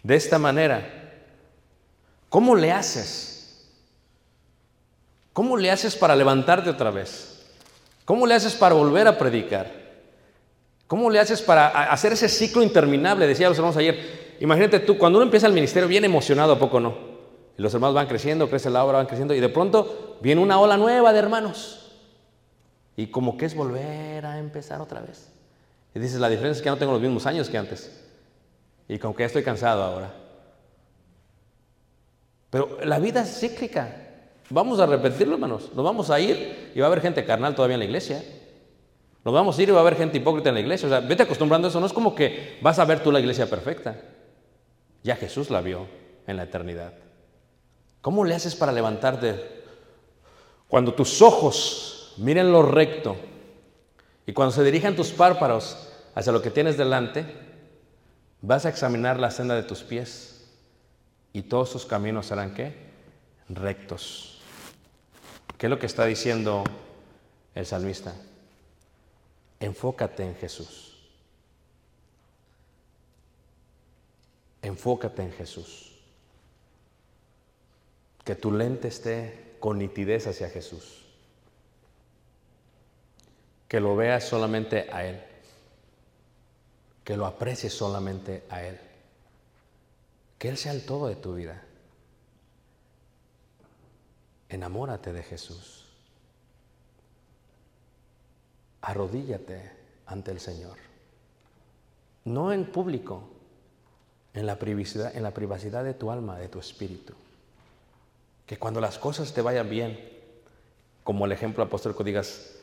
De 0.02 0.14
esta 0.14 0.38
manera. 0.38 1.16
¿Cómo 2.28 2.54
le 2.54 2.70
haces? 2.70 3.37
¿Cómo 5.38 5.56
le 5.56 5.70
haces 5.70 5.94
para 5.94 6.16
levantarte 6.16 6.68
otra 6.68 6.90
vez? 6.90 7.46
¿Cómo 8.04 8.26
le 8.26 8.34
haces 8.34 8.56
para 8.56 8.74
volver 8.74 9.06
a 9.06 9.16
predicar? 9.16 9.70
¿Cómo 10.88 11.08
le 11.10 11.20
haces 11.20 11.42
para 11.42 11.68
hacer 11.92 12.12
ese 12.14 12.28
ciclo 12.28 12.60
interminable? 12.60 13.24
Decía 13.24 13.48
los 13.48 13.56
hermanos 13.56 13.76
ayer. 13.76 14.34
Imagínate 14.40 14.80
tú, 14.80 14.98
cuando 14.98 15.18
uno 15.18 15.26
empieza 15.26 15.46
el 15.46 15.52
ministerio, 15.52 15.88
bien 15.88 16.04
emocionado, 16.04 16.54
¿a 16.54 16.58
poco 16.58 16.80
no? 16.80 16.92
Y 17.56 17.62
los 17.62 17.72
hermanos 17.72 17.94
van 17.94 18.08
creciendo, 18.08 18.50
crece 18.50 18.68
la 18.68 18.84
obra, 18.84 18.96
van 18.96 19.06
creciendo, 19.06 19.32
y 19.32 19.38
de 19.38 19.48
pronto 19.48 20.18
viene 20.20 20.42
una 20.42 20.58
ola 20.58 20.76
nueva 20.76 21.12
de 21.12 21.20
hermanos. 21.20 21.92
Y 22.96 23.06
como 23.06 23.36
que 23.36 23.46
es 23.46 23.54
volver 23.54 24.26
a 24.26 24.40
empezar 24.40 24.80
otra 24.80 25.02
vez. 25.02 25.30
Y 25.94 26.00
dices, 26.00 26.18
la 26.18 26.28
diferencia 26.28 26.58
es 26.58 26.62
que 26.62 26.66
ya 26.66 26.72
no 26.72 26.78
tengo 26.78 26.94
los 26.94 27.00
mismos 27.00 27.26
años 27.26 27.48
que 27.48 27.58
antes. 27.58 28.04
Y 28.88 28.98
como 28.98 29.14
que 29.14 29.22
ya 29.22 29.28
estoy 29.28 29.44
cansado 29.44 29.84
ahora. 29.84 30.12
Pero 32.50 32.78
la 32.82 32.98
vida 32.98 33.20
es 33.20 33.38
cíclica. 33.38 34.07
Vamos 34.50 34.80
a 34.80 34.86
repetirlo, 34.86 35.34
hermanos. 35.34 35.70
Nos 35.74 35.84
vamos 35.84 36.10
a 36.10 36.18
ir 36.20 36.72
y 36.74 36.80
va 36.80 36.86
a 36.86 36.88
haber 36.88 37.02
gente 37.02 37.24
carnal 37.24 37.54
todavía 37.54 37.74
en 37.74 37.80
la 37.80 37.84
iglesia. 37.84 38.22
Nos 39.24 39.34
vamos 39.34 39.58
a 39.58 39.62
ir 39.62 39.68
y 39.68 39.72
va 39.72 39.78
a 39.78 39.80
haber 39.82 39.96
gente 39.96 40.16
hipócrita 40.16 40.48
en 40.48 40.54
la 40.54 40.60
iglesia. 40.60 40.86
O 40.86 40.90
sea, 40.90 41.00
vete 41.00 41.24
acostumbrando 41.24 41.68
a 41.68 41.70
eso. 41.70 41.80
No 41.80 41.86
es 41.86 41.92
como 41.92 42.14
que 42.14 42.58
vas 42.62 42.78
a 42.78 42.84
ver 42.84 43.02
tú 43.02 43.12
la 43.12 43.20
iglesia 43.20 43.48
perfecta. 43.48 44.00
Ya 45.02 45.16
Jesús 45.16 45.50
la 45.50 45.60
vio 45.60 45.86
en 46.26 46.36
la 46.36 46.44
eternidad. 46.44 46.94
¿Cómo 48.00 48.24
le 48.24 48.34
haces 48.34 48.54
para 48.54 48.72
levantarte? 48.72 49.58
Cuando 50.68 50.94
tus 50.94 51.20
ojos 51.20 52.14
miren 52.18 52.52
lo 52.52 52.62
recto 52.62 53.16
y 54.26 54.32
cuando 54.32 54.52
se 54.52 54.64
dirijan 54.64 54.96
tus 54.96 55.10
párpados 55.10 55.88
hacia 56.14 56.32
lo 56.32 56.42
que 56.42 56.50
tienes 56.50 56.76
delante, 56.76 57.26
vas 58.40 58.66
a 58.66 58.68
examinar 58.68 59.18
la 59.18 59.30
senda 59.30 59.54
de 59.54 59.62
tus 59.62 59.82
pies 59.82 60.50
y 61.32 61.42
todos 61.42 61.72
tus 61.72 61.86
caminos 61.86 62.26
serán 62.26 62.54
qué? 62.54 62.74
Rectos. 63.48 64.37
¿Qué 65.58 65.66
es 65.66 65.70
lo 65.70 65.78
que 65.80 65.86
está 65.86 66.06
diciendo 66.06 66.62
el 67.56 67.66
salmista? 67.66 68.14
Enfócate 69.58 70.22
en 70.22 70.36
Jesús. 70.36 70.96
Enfócate 74.62 75.22
en 75.22 75.32
Jesús. 75.32 75.96
Que 78.24 78.36
tu 78.36 78.52
lente 78.52 78.86
esté 78.86 79.56
con 79.58 79.78
nitidez 79.78 80.28
hacia 80.28 80.48
Jesús. 80.48 81.04
Que 83.66 83.80
lo 83.80 83.96
veas 83.96 84.22
solamente 84.22 84.88
a 84.92 85.04
Él. 85.04 85.20
Que 87.02 87.16
lo 87.16 87.26
aprecies 87.26 87.72
solamente 87.72 88.44
a 88.48 88.62
Él. 88.62 88.78
Que 90.38 90.50
Él 90.50 90.56
sea 90.56 90.70
el 90.70 90.86
todo 90.86 91.08
de 91.08 91.16
tu 91.16 91.34
vida. 91.34 91.64
Enamórate 94.48 95.12
de 95.12 95.22
Jesús. 95.22 95.84
Arrodíllate 98.80 99.70
ante 100.06 100.30
el 100.30 100.40
Señor. 100.40 100.76
No 102.24 102.52
en 102.52 102.66
público, 102.66 103.28
en 104.34 104.46
la 104.46 104.58
privacidad, 104.58 105.14
en 105.16 105.22
la 105.22 105.32
privacidad 105.32 105.84
de 105.84 105.94
tu 105.94 106.10
alma, 106.10 106.38
de 106.38 106.48
tu 106.48 106.58
espíritu. 106.58 107.14
Que 108.46 108.58
cuando 108.58 108.80
las 108.80 108.98
cosas 108.98 109.32
te 109.34 109.42
vayan 109.42 109.68
bien, 109.68 109.98
como 111.04 111.26
el 111.26 111.32
ejemplo 111.32 111.64
apostólico 111.64 112.04
digas, 112.04 112.54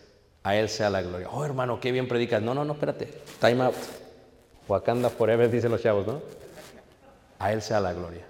a 0.44 0.56
Él 0.56 0.70
sea 0.70 0.90
la 0.90 1.02
gloria. 1.02 1.30
Oh, 1.30 1.44
hermano, 1.44 1.80
qué 1.80 1.92
bien 1.92 2.08
predicas. 2.08 2.42
No, 2.42 2.54
no, 2.54 2.64
no, 2.64 2.74
espérate. 2.74 3.08
Time 3.40 3.64
out. 3.64 3.76
Wakanda 4.68 5.10
forever, 5.10 5.50
dicen 5.50 5.72
los 5.72 5.82
chavos, 5.82 6.06
¿no? 6.08 6.22
A 7.40 7.52
Él 7.52 7.62
sea 7.62 7.80
la 7.80 7.94
gloria. 7.94 8.26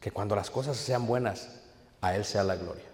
Que 0.00 0.10
cuando 0.10 0.34
las 0.34 0.50
cosas 0.50 0.76
sean 0.76 1.06
buenas, 1.06 1.61
a 2.02 2.14
Él 2.14 2.26
sea 2.26 2.44
la 2.44 2.56
gloria. 2.56 2.84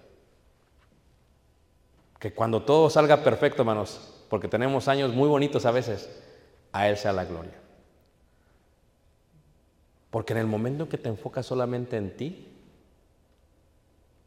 Que 2.20 2.32
cuando 2.32 2.62
todo 2.62 2.88
salga 2.90 3.24
perfecto, 3.24 3.62
hermanos, 3.62 4.24
porque 4.28 4.46
tenemos 4.46 4.86
años 4.86 5.12
muy 5.12 5.28
bonitos 5.28 5.66
a 5.66 5.72
veces, 5.72 6.08
a 6.70 6.88
Él 6.88 6.96
sea 6.96 7.12
la 7.12 7.24
gloria. 7.24 7.54
Porque 10.10 10.34
en 10.34 10.38
el 10.38 10.46
momento 10.46 10.88
que 10.88 10.98
te 10.98 11.08
enfocas 11.08 11.46
solamente 11.46 11.96
en 11.96 12.16
ti, 12.16 12.48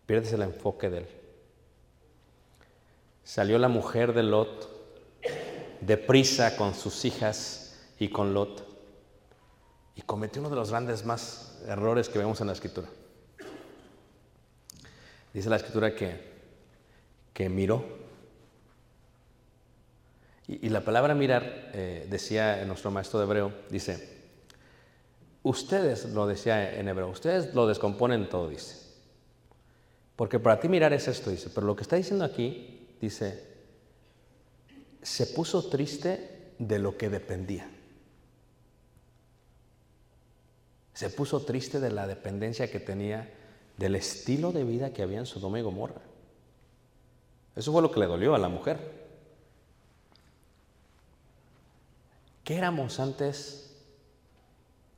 pierdes 0.05 0.33
el 0.33 0.41
enfoque 0.41 0.89
de 0.89 0.97
Él. 0.99 1.07
Salió 3.23 3.57
la 3.59 3.69
mujer 3.69 4.13
de 4.13 4.23
Lot 4.23 4.69
deprisa 5.81 6.55
con 6.57 6.73
sus 6.73 7.05
hijas 7.05 7.79
y 7.99 8.09
con 8.09 8.33
Lot 8.33 8.67
y 9.95 10.01
cometió 10.01 10.41
uno 10.41 10.49
de 10.49 10.55
los 10.55 10.69
grandes 10.69 11.05
más 11.05 11.61
errores 11.67 12.09
que 12.09 12.19
vemos 12.19 12.39
en 12.41 12.47
la 12.47 12.53
escritura. 12.53 12.87
Dice 15.33 15.49
la 15.49 15.55
escritura 15.55 15.95
que, 15.95 16.19
que 17.33 17.49
miró. 17.49 18.01
Y, 20.47 20.69
la 20.69 20.83
palabra 20.83 21.15
mirar, 21.15 21.71
eh, 21.73 22.05
decía 22.09 22.65
nuestro 22.65 22.91
maestro 22.91 23.19
de 23.19 23.25
hebreo, 23.25 23.53
dice, 23.69 24.17
ustedes, 25.43 26.05
lo 26.09 26.27
decía 26.27 26.77
en 26.77 26.89
hebreo, 26.89 27.07
ustedes 27.07 27.53
lo 27.53 27.67
descomponen 27.67 28.27
todo, 28.27 28.49
dice. 28.49 28.75
Porque 30.17 30.39
para 30.39 30.59
ti 30.59 30.67
mirar 30.67 30.91
es 30.91 31.07
esto, 31.07 31.29
dice. 31.29 31.49
Pero 31.55 31.65
lo 31.67 31.75
que 31.75 31.83
está 31.83 31.95
diciendo 31.95 32.25
aquí, 32.25 32.95
dice, 32.99 33.43
se 35.01 35.27
puso 35.27 35.69
triste 35.69 36.53
de 36.59 36.79
lo 36.79 36.97
que 36.97 37.09
dependía. 37.09 37.69
Se 40.93 41.09
puso 41.09 41.43
triste 41.45 41.79
de 41.79 41.91
la 41.91 42.07
dependencia 42.07 42.69
que 42.69 42.79
tenía 42.79 43.33
del 43.81 43.95
estilo 43.95 44.51
de 44.51 44.63
vida 44.63 44.93
que 44.93 45.01
había 45.01 45.17
en 45.17 45.25
Sodoma 45.25 45.57
y 45.57 45.63
Gomorra. 45.63 46.01
Eso 47.55 47.71
fue 47.71 47.81
lo 47.81 47.91
que 47.91 47.99
le 47.99 48.05
dolió 48.05 48.35
a 48.35 48.37
la 48.37 48.47
mujer. 48.47 48.77
¿Qué 52.43 52.57
éramos 52.57 52.99
antes 52.99 53.75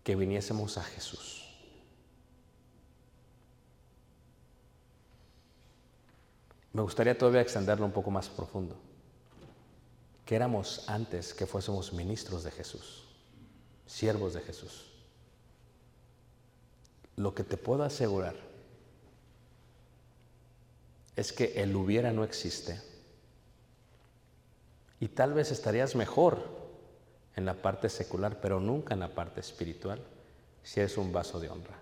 que 0.03 0.17
viniésemos 0.17 0.77
a 0.77 0.83
Jesús? 0.83 1.47
Me 6.73 6.81
gustaría 6.81 7.17
todavía 7.17 7.39
extenderlo 7.39 7.85
un 7.85 7.93
poco 7.93 8.11
más 8.11 8.27
profundo. 8.27 8.75
¿Qué 10.25 10.35
éramos 10.35 10.83
antes 10.89 11.33
que 11.33 11.45
fuésemos 11.45 11.93
ministros 11.93 12.43
de 12.43 12.51
Jesús, 12.51 13.05
siervos 13.85 14.33
de 14.33 14.41
Jesús? 14.41 14.91
Lo 17.15 17.33
que 17.33 17.45
te 17.45 17.55
puedo 17.55 17.83
asegurar 17.83 18.52
es 21.15 21.31
que 21.31 21.61
el 21.61 21.75
hubiera 21.75 22.11
no 22.11 22.23
existe. 22.23 22.79
Y 24.99 25.09
tal 25.09 25.33
vez 25.33 25.51
estarías 25.51 25.95
mejor 25.95 26.63
en 27.35 27.45
la 27.45 27.55
parte 27.55 27.89
secular, 27.89 28.39
pero 28.41 28.59
nunca 28.59 28.93
en 28.93 29.01
la 29.01 29.13
parte 29.13 29.39
espiritual, 29.39 30.01
si 30.63 30.79
eres 30.79 30.97
un 30.97 31.11
vaso 31.11 31.39
de 31.39 31.49
honra, 31.49 31.77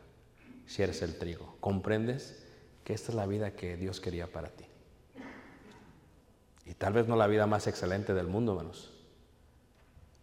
si 0.65 0.81
eres 0.81 1.01
el 1.01 1.17
trigo. 1.17 1.55
¿Comprendes 1.59 2.43
que 2.83 2.93
esta 2.93 3.11
es 3.11 3.15
la 3.15 3.27
vida 3.27 3.51
que 3.51 3.77
Dios 3.77 3.99
quería 3.99 4.27
para 4.27 4.49
ti? 4.49 4.65
Y 6.65 6.73
tal 6.73 6.93
vez 6.93 7.07
no 7.07 7.15
la 7.15 7.27
vida 7.27 7.47
más 7.47 7.67
excelente 7.67 8.13
del 8.13 8.27
mundo, 8.27 8.53
hermanos, 8.53 8.91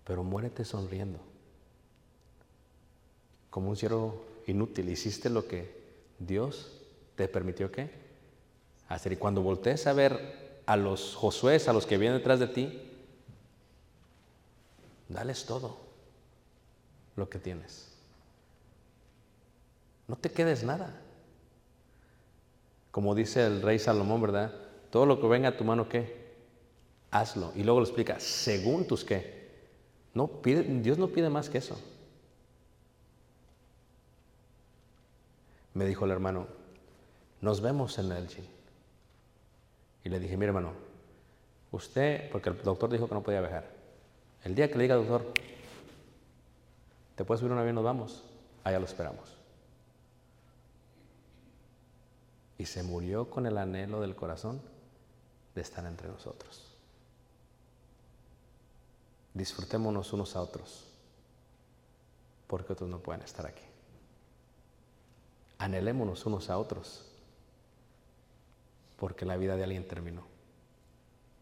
pero 0.04 0.24
muérete 0.24 0.64
sonriendo. 0.64 1.20
Como 3.50 3.70
un 3.70 3.76
siervo 3.76 4.24
inútil, 4.46 4.88
hiciste 4.88 5.30
lo 5.30 5.46
que 5.46 5.76
Dios 6.18 6.80
te 7.16 7.28
permitió 7.28 7.70
que 7.70 8.07
hacer. 8.88 9.12
Y 9.12 9.16
cuando 9.16 9.42
voltees 9.42 9.86
a 9.86 9.92
ver 9.92 10.60
a 10.66 10.76
los 10.76 11.14
Josué, 11.14 11.60
a 11.66 11.72
los 11.72 11.86
que 11.86 11.98
vienen 11.98 12.18
detrás 12.18 12.40
de 12.40 12.48
ti, 12.48 12.82
dales 15.08 15.44
todo 15.46 15.78
lo 17.16 17.28
que 17.28 17.38
tienes. 17.38 17.88
No 20.06 20.16
te 20.16 20.30
quedes 20.30 20.64
nada. 20.64 20.94
Como 22.90 23.14
dice 23.14 23.44
el 23.46 23.62
rey 23.62 23.78
Salomón, 23.78 24.22
¿verdad? 24.22 24.52
Todo 24.90 25.06
lo 25.06 25.20
que 25.20 25.26
venga 25.26 25.50
a 25.50 25.56
tu 25.56 25.64
mano, 25.64 25.88
¿qué? 25.88 26.28
Hazlo. 27.10 27.52
Y 27.54 27.62
luego 27.62 27.80
lo 27.80 27.86
explica, 27.86 28.18
según 28.18 28.86
tus 28.86 29.04
qué. 29.04 29.48
No, 30.14 30.26
pide, 30.26 30.62
Dios 30.62 30.98
no 30.98 31.08
pide 31.08 31.28
más 31.28 31.48
que 31.50 31.58
eso. 31.58 31.78
Me 35.74 35.84
dijo 35.84 36.06
el 36.06 36.10
hermano, 36.10 36.46
nos 37.40 37.60
vemos 37.60 37.98
en 37.98 38.10
el 38.10 38.26
gym. 38.26 38.57
Y 40.08 40.10
le 40.10 40.20
dije, 40.20 40.38
mire 40.38 40.46
hermano, 40.46 40.72
usted, 41.70 42.30
porque 42.30 42.48
el 42.48 42.62
doctor 42.62 42.88
dijo 42.88 43.06
que 43.06 43.14
no 43.14 43.22
podía 43.22 43.42
viajar, 43.42 43.68
el 44.42 44.54
día 44.54 44.70
que 44.70 44.76
le 44.78 44.84
diga 44.84 44.94
doctor, 44.94 45.34
¿te 47.14 47.26
puedes 47.26 47.40
subir 47.40 47.52
un 47.52 47.58
avión? 47.58 47.74
Nos 47.74 47.84
vamos. 47.84 48.24
Allá 48.64 48.78
lo 48.78 48.86
esperamos. 48.86 49.36
Y 52.56 52.64
se 52.64 52.82
murió 52.82 53.28
con 53.28 53.44
el 53.44 53.58
anhelo 53.58 54.00
del 54.00 54.16
corazón 54.16 54.62
de 55.54 55.60
estar 55.60 55.84
entre 55.84 56.08
nosotros. 56.08 56.74
Disfrutémonos 59.34 60.10
unos 60.14 60.36
a 60.36 60.40
otros, 60.40 60.86
porque 62.46 62.72
otros 62.72 62.88
no 62.88 63.00
pueden 63.00 63.20
estar 63.20 63.44
aquí. 63.44 63.64
Anhelémonos 65.58 66.24
unos 66.24 66.48
a 66.48 66.56
otros, 66.56 67.07
porque 68.98 69.24
la 69.24 69.36
vida 69.36 69.56
de 69.56 69.64
alguien 69.64 69.86
terminó, 69.86 70.24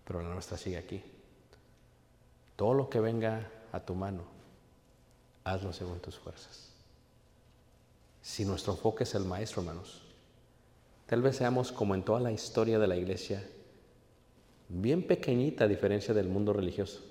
pero 0.05 0.23
la 0.23 0.29
nuestra 0.29 0.59
sigue 0.59 0.77
aquí. 0.77 1.03
Todo 2.55 2.75
lo 2.75 2.91
que 2.91 3.01
venga 3.01 3.51
a 3.73 3.81
tu 3.81 3.95
mano, 3.95 4.25
hazlo 5.45 5.73
según 5.73 6.01
tus 6.01 6.19
fuerzas. 6.19 6.71
Si 8.21 8.45
nuestro 8.45 8.73
enfoque 8.73 9.05
es 9.05 9.15
el 9.15 9.25
Maestro, 9.25 9.63
hermanos, 9.63 10.03
tal 11.07 11.23
vez 11.23 11.37
seamos 11.37 11.73
como 11.73 11.95
en 11.95 12.03
toda 12.03 12.21
la 12.21 12.33
historia 12.33 12.79
de 12.79 12.87
la 12.87 12.97
iglesia, 12.97 13.43
bien 14.69 15.07
pequeñita 15.07 15.65
a 15.65 15.69
diferencia 15.69 16.13
del 16.13 16.29
mundo 16.29 16.53
religioso. 16.53 17.05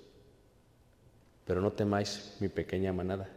Pero 1.46 1.62
no 1.62 1.72
temáis 1.72 2.36
mi 2.40 2.50
pequeña 2.50 2.92
manada. 2.92 3.30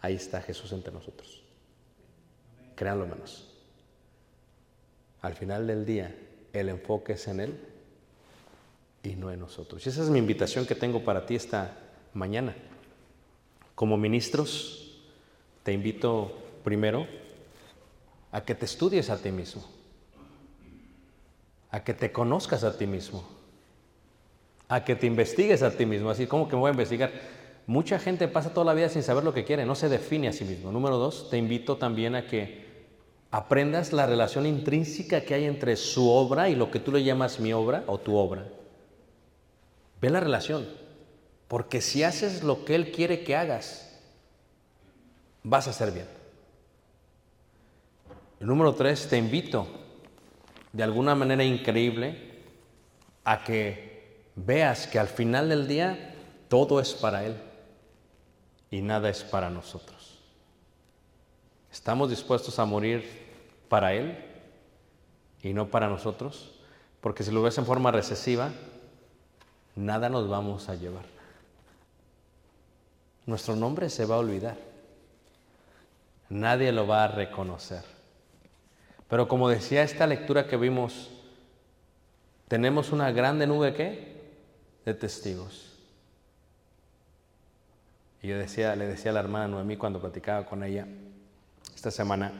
Ahí 0.00 0.14
está 0.14 0.42
Jesús 0.42 0.72
entre 0.72 0.92
nosotros. 0.92 1.42
Créanlo, 2.74 3.04
hermanos. 3.04 3.48
Al 5.22 5.34
final 5.34 5.66
del 5.66 5.86
día, 5.86 6.14
el 6.60 6.68
enfoque 6.68 7.14
es 7.14 7.28
en 7.28 7.40
Él 7.40 7.60
y 9.02 9.14
no 9.16 9.30
en 9.30 9.40
nosotros. 9.40 9.84
Y 9.86 9.88
esa 9.88 10.02
es 10.02 10.10
mi 10.10 10.18
invitación 10.18 10.66
que 10.66 10.74
tengo 10.74 11.04
para 11.04 11.26
ti 11.26 11.34
esta 11.34 11.76
mañana. 12.12 12.54
Como 13.74 13.96
ministros, 13.96 15.00
te 15.62 15.72
invito 15.72 16.32
primero 16.64 17.06
a 18.32 18.44
que 18.44 18.54
te 18.54 18.64
estudies 18.64 19.10
a 19.10 19.18
ti 19.18 19.30
mismo, 19.30 19.64
a 21.70 21.84
que 21.84 21.94
te 21.94 22.10
conozcas 22.12 22.64
a 22.64 22.76
ti 22.76 22.86
mismo, 22.86 23.24
a 24.68 24.84
que 24.84 24.96
te 24.96 25.06
investigues 25.06 25.62
a 25.62 25.70
ti 25.70 25.86
mismo. 25.86 26.10
Así 26.10 26.26
como 26.26 26.48
que 26.48 26.56
me 26.56 26.60
voy 26.60 26.68
a 26.68 26.72
investigar. 26.72 27.12
Mucha 27.66 27.98
gente 27.98 28.28
pasa 28.28 28.54
toda 28.54 28.66
la 28.66 28.74
vida 28.74 28.88
sin 28.88 29.02
saber 29.02 29.24
lo 29.24 29.34
que 29.34 29.44
quiere, 29.44 29.66
no 29.66 29.74
se 29.74 29.88
define 29.88 30.28
a 30.28 30.32
sí 30.32 30.44
mismo. 30.44 30.70
Número 30.70 30.98
dos, 30.98 31.30
te 31.30 31.36
invito 31.36 31.76
también 31.76 32.14
a 32.14 32.26
que 32.26 32.65
aprendas 33.36 33.92
la 33.92 34.06
relación 34.06 34.46
intrínseca 34.46 35.20
que 35.20 35.34
hay 35.34 35.44
entre 35.44 35.76
su 35.76 36.08
obra 36.08 36.48
y 36.48 36.54
lo 36.54 36.70
que 36.70 36.80
tú 36.80 36.90
le 36.90 37.04
llamas 37.04 37.38
mi 37.38 37.52
obra 37.52 37.84
o 37.86 37.98
tu 37.98 38.16
obra. 38.16 38.48
Ve 40.00 40.08
la 40.08 40.20
relación, 40.20 40.66
porque 41.46 41.82
si 41.82 42.02
haces 42.02 42.42
lo 42.42 42.64
que 42.64 42.74
Él 42.74 42.92
quiere 42.92 43.24
que 43.24 43.36
hagas, 43.36 44.00
vas 45.42 45.66
a 45.66 45.70
hacer 45.70 45.92
bien. 45.92 46.06
El 48.40 48.46
número 48.46 48.74
tres, 48.74 49.06
te 49.06 49.18
invito 49.18 49.66
de 50.72 50.82
alguna 50.82 51.14
manera 51.14 51.44
increíble 51.44 52.42
a 53.22 53.44
que 53.44 54.30
veas 54.34 54.86
que 54.86 54.98
al 54.98 55.08
final 55.08 55.50
del 55.50 55.68
día 55.68 56.14
todo 56.48 56.80
es 56.80 56.94
para 56.94 57.26
Él 57.26 57.36
y 58.70 58.80
nada 58.80 59.10
es 59.10 59.22
para 59.22 59.50
nosotros. 59.50 60.20
¿Estamos 61.70 62.08
dispuestos 62.08 62.58
a 62.58 62.64
morir 62.64 63.25
para 63.68 63.94
Él 63.94 64.16
y 65.42 65.52
no 65.52 65.68
para 65.68 65.88
nosotros? 65.88 66.52
Porque 67.00 67.22
si 67.22 67.30
lo 67.30 67.42
ves 67.42 67.58
en 67.58 67.66
forma 67.66 67.90
recesiva, 67.92 68.50
nada 69.74 70.08
nos 70.08 70.28
vamos 70.28 70.68
a 70.68 70.74
llevar. 70.74 71.04
Nuestro 73.26 73.56
nombre 73.56 73.90
se 73.90 74.04
va 74.04 74.16
a 74.16 74.18
olvidar. 74.18 74.56
Nadie 76.28 76.72
lo 76.72 76.86
va 76.86 77.04
a 77.04 77.08
reconocer. 77.08 77.82
Pero 79.08 79.28
como 79.28 79.48
decía 79.48 79.82
esta 79.82 80.06
lectura 80.06 80.46
que 80.46 80.56
vimos, 80.56 81.10
tenemos 82.48 82.92
una 82.92 83.10
grande 83.12 83.46
nube 83.46 83.74
¿qué? 83.74 84.16
de 84.84 84.94
testigos. 84.94 85.72
Y 88.22 88.28
yo 88.28 88.38
decía, 88.38 88.74
le 88.74 88.86
decía 88.86 89.10
a 89.10 89.14
la 89.14 89.20
hermana 89.20 89.48
Noemí 89.48 89.76
cuando 89.76 90.00
platicaba 90.00 90.46
con 90.46 90.64
ella 90.64 90.86
esta 91.74 91.90
semana, 91.90 92.32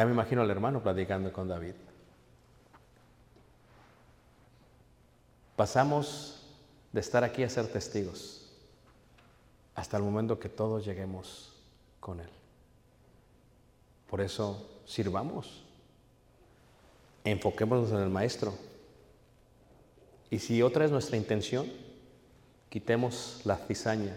ya 0.00 0.06
me 0.06 0.12
imagino 0.12 0.40
al 0.40 0.50
hermano 0.50 0.82
platicando 0.82 1.30
con 1.30 1.46
David. 1.46 1.74
Pasamos 5.56 6.40
de 6.90 7.00
estar 7.00 7.22
aquí 7.22 7.42
a 7.42 7.50
ser 7.50 7.66
testigos 7.66 8.50
hasta 9.74 9.98
el 9.98 10.02
momento 10.02 10.38
que 10.38 10.48
todos 10.48 10.86
lleguemos 10.86 11.52
con 12.00 12.18
Él. 12.18 12.30
Por 14.08 14.22
eso 14.22 14.80
sirvamos, 14.86 15.64
enfoquémonos 17.24 17.90
en 17.90 17.98
el 17.98 18.08
Maestro. 18.08 18.54
Y 20.30 20.38
si 20.38 20.62
otra 20.62 20.86
es 20.86 20.90
nuestra 20.90 21.18
intención, 21.18 21.70
quitemos 22.70 23.42
la 23.44 23.58
cizaña, 23.58 24.16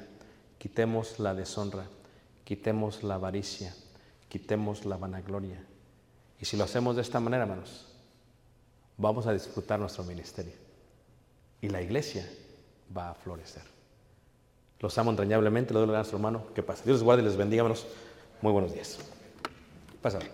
quitemos 0.59 1.19
la 1.19 1.33
deshonra, 1.33 1.87
quitemos 2.45 3.03
la 3.03 3.15
avaricia, 3.15 3.75
quitemos 4.29 4.85
la 4.85 4.95
vanagloria. 4.95 5.72
Y 6.43 6.45
si 6.45 6.57
lo 6.57 6.65
hacemos 6.65 6.97
de 6.97 7.01
esta 7.01 7.21
manera, 7.21 7.43
hermanos, 7.43 7.85
vamos 8.97 9.25
a 9.27 9.31
disfrutar 9.31 9.79
nuestro 9.79 10.03
ministerio. 10.03 10.51
Y 11.61 11.69
la 11.69 11.81
iglesia 11.81 12.29
va 12.93 13.11
a 13.11 13.13
florecer. 13.13 13.63
Los 14.81 14.97
amo 14.97 15.11
entrañablemente, 15.11 15.73
le 15.73 15.79
doy 15.79 15.87
la 15.87 15.93
a 15.93 15.97
nuestro 15.99 16.17
hermano. 16.17 16.47
¿Qué 16.53 16.61
pasa? 16.61 16.83
Dios 16.83 16.97
les 16.97 17.03
guarde 17.03 17.21
y 17.21 17.25
les 17.25 17.37
bendiga, 17.37 17.61
hermanos. 17.61 17.87
Muy 18.41 18.51
buenos 18.51 18.73
días. 18.73 18.99
Pásalo. 20.01 20.25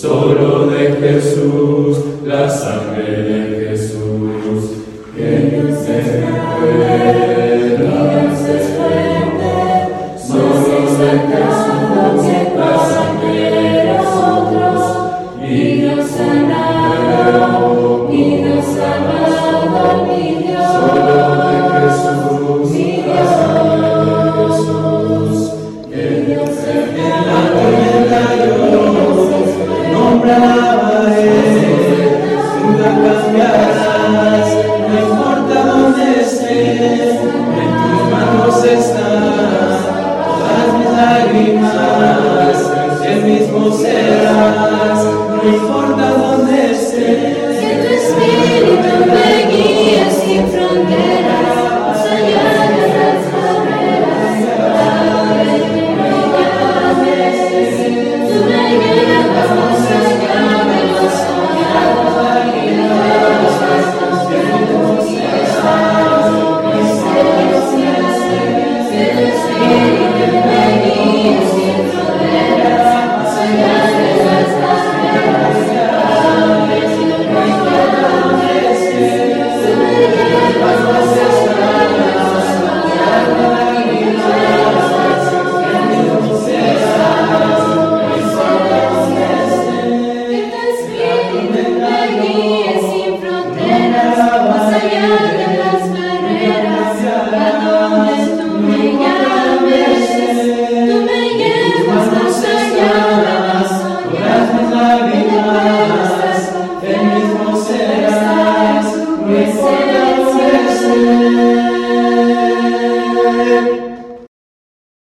Solo 0.00 0.66
de 0.68 0.92
Jesús, 0.92 1.98
la 2.24 2.48
sangre 2.48 3.22
de 3.22 3.68
Jesús, 3.68 4.07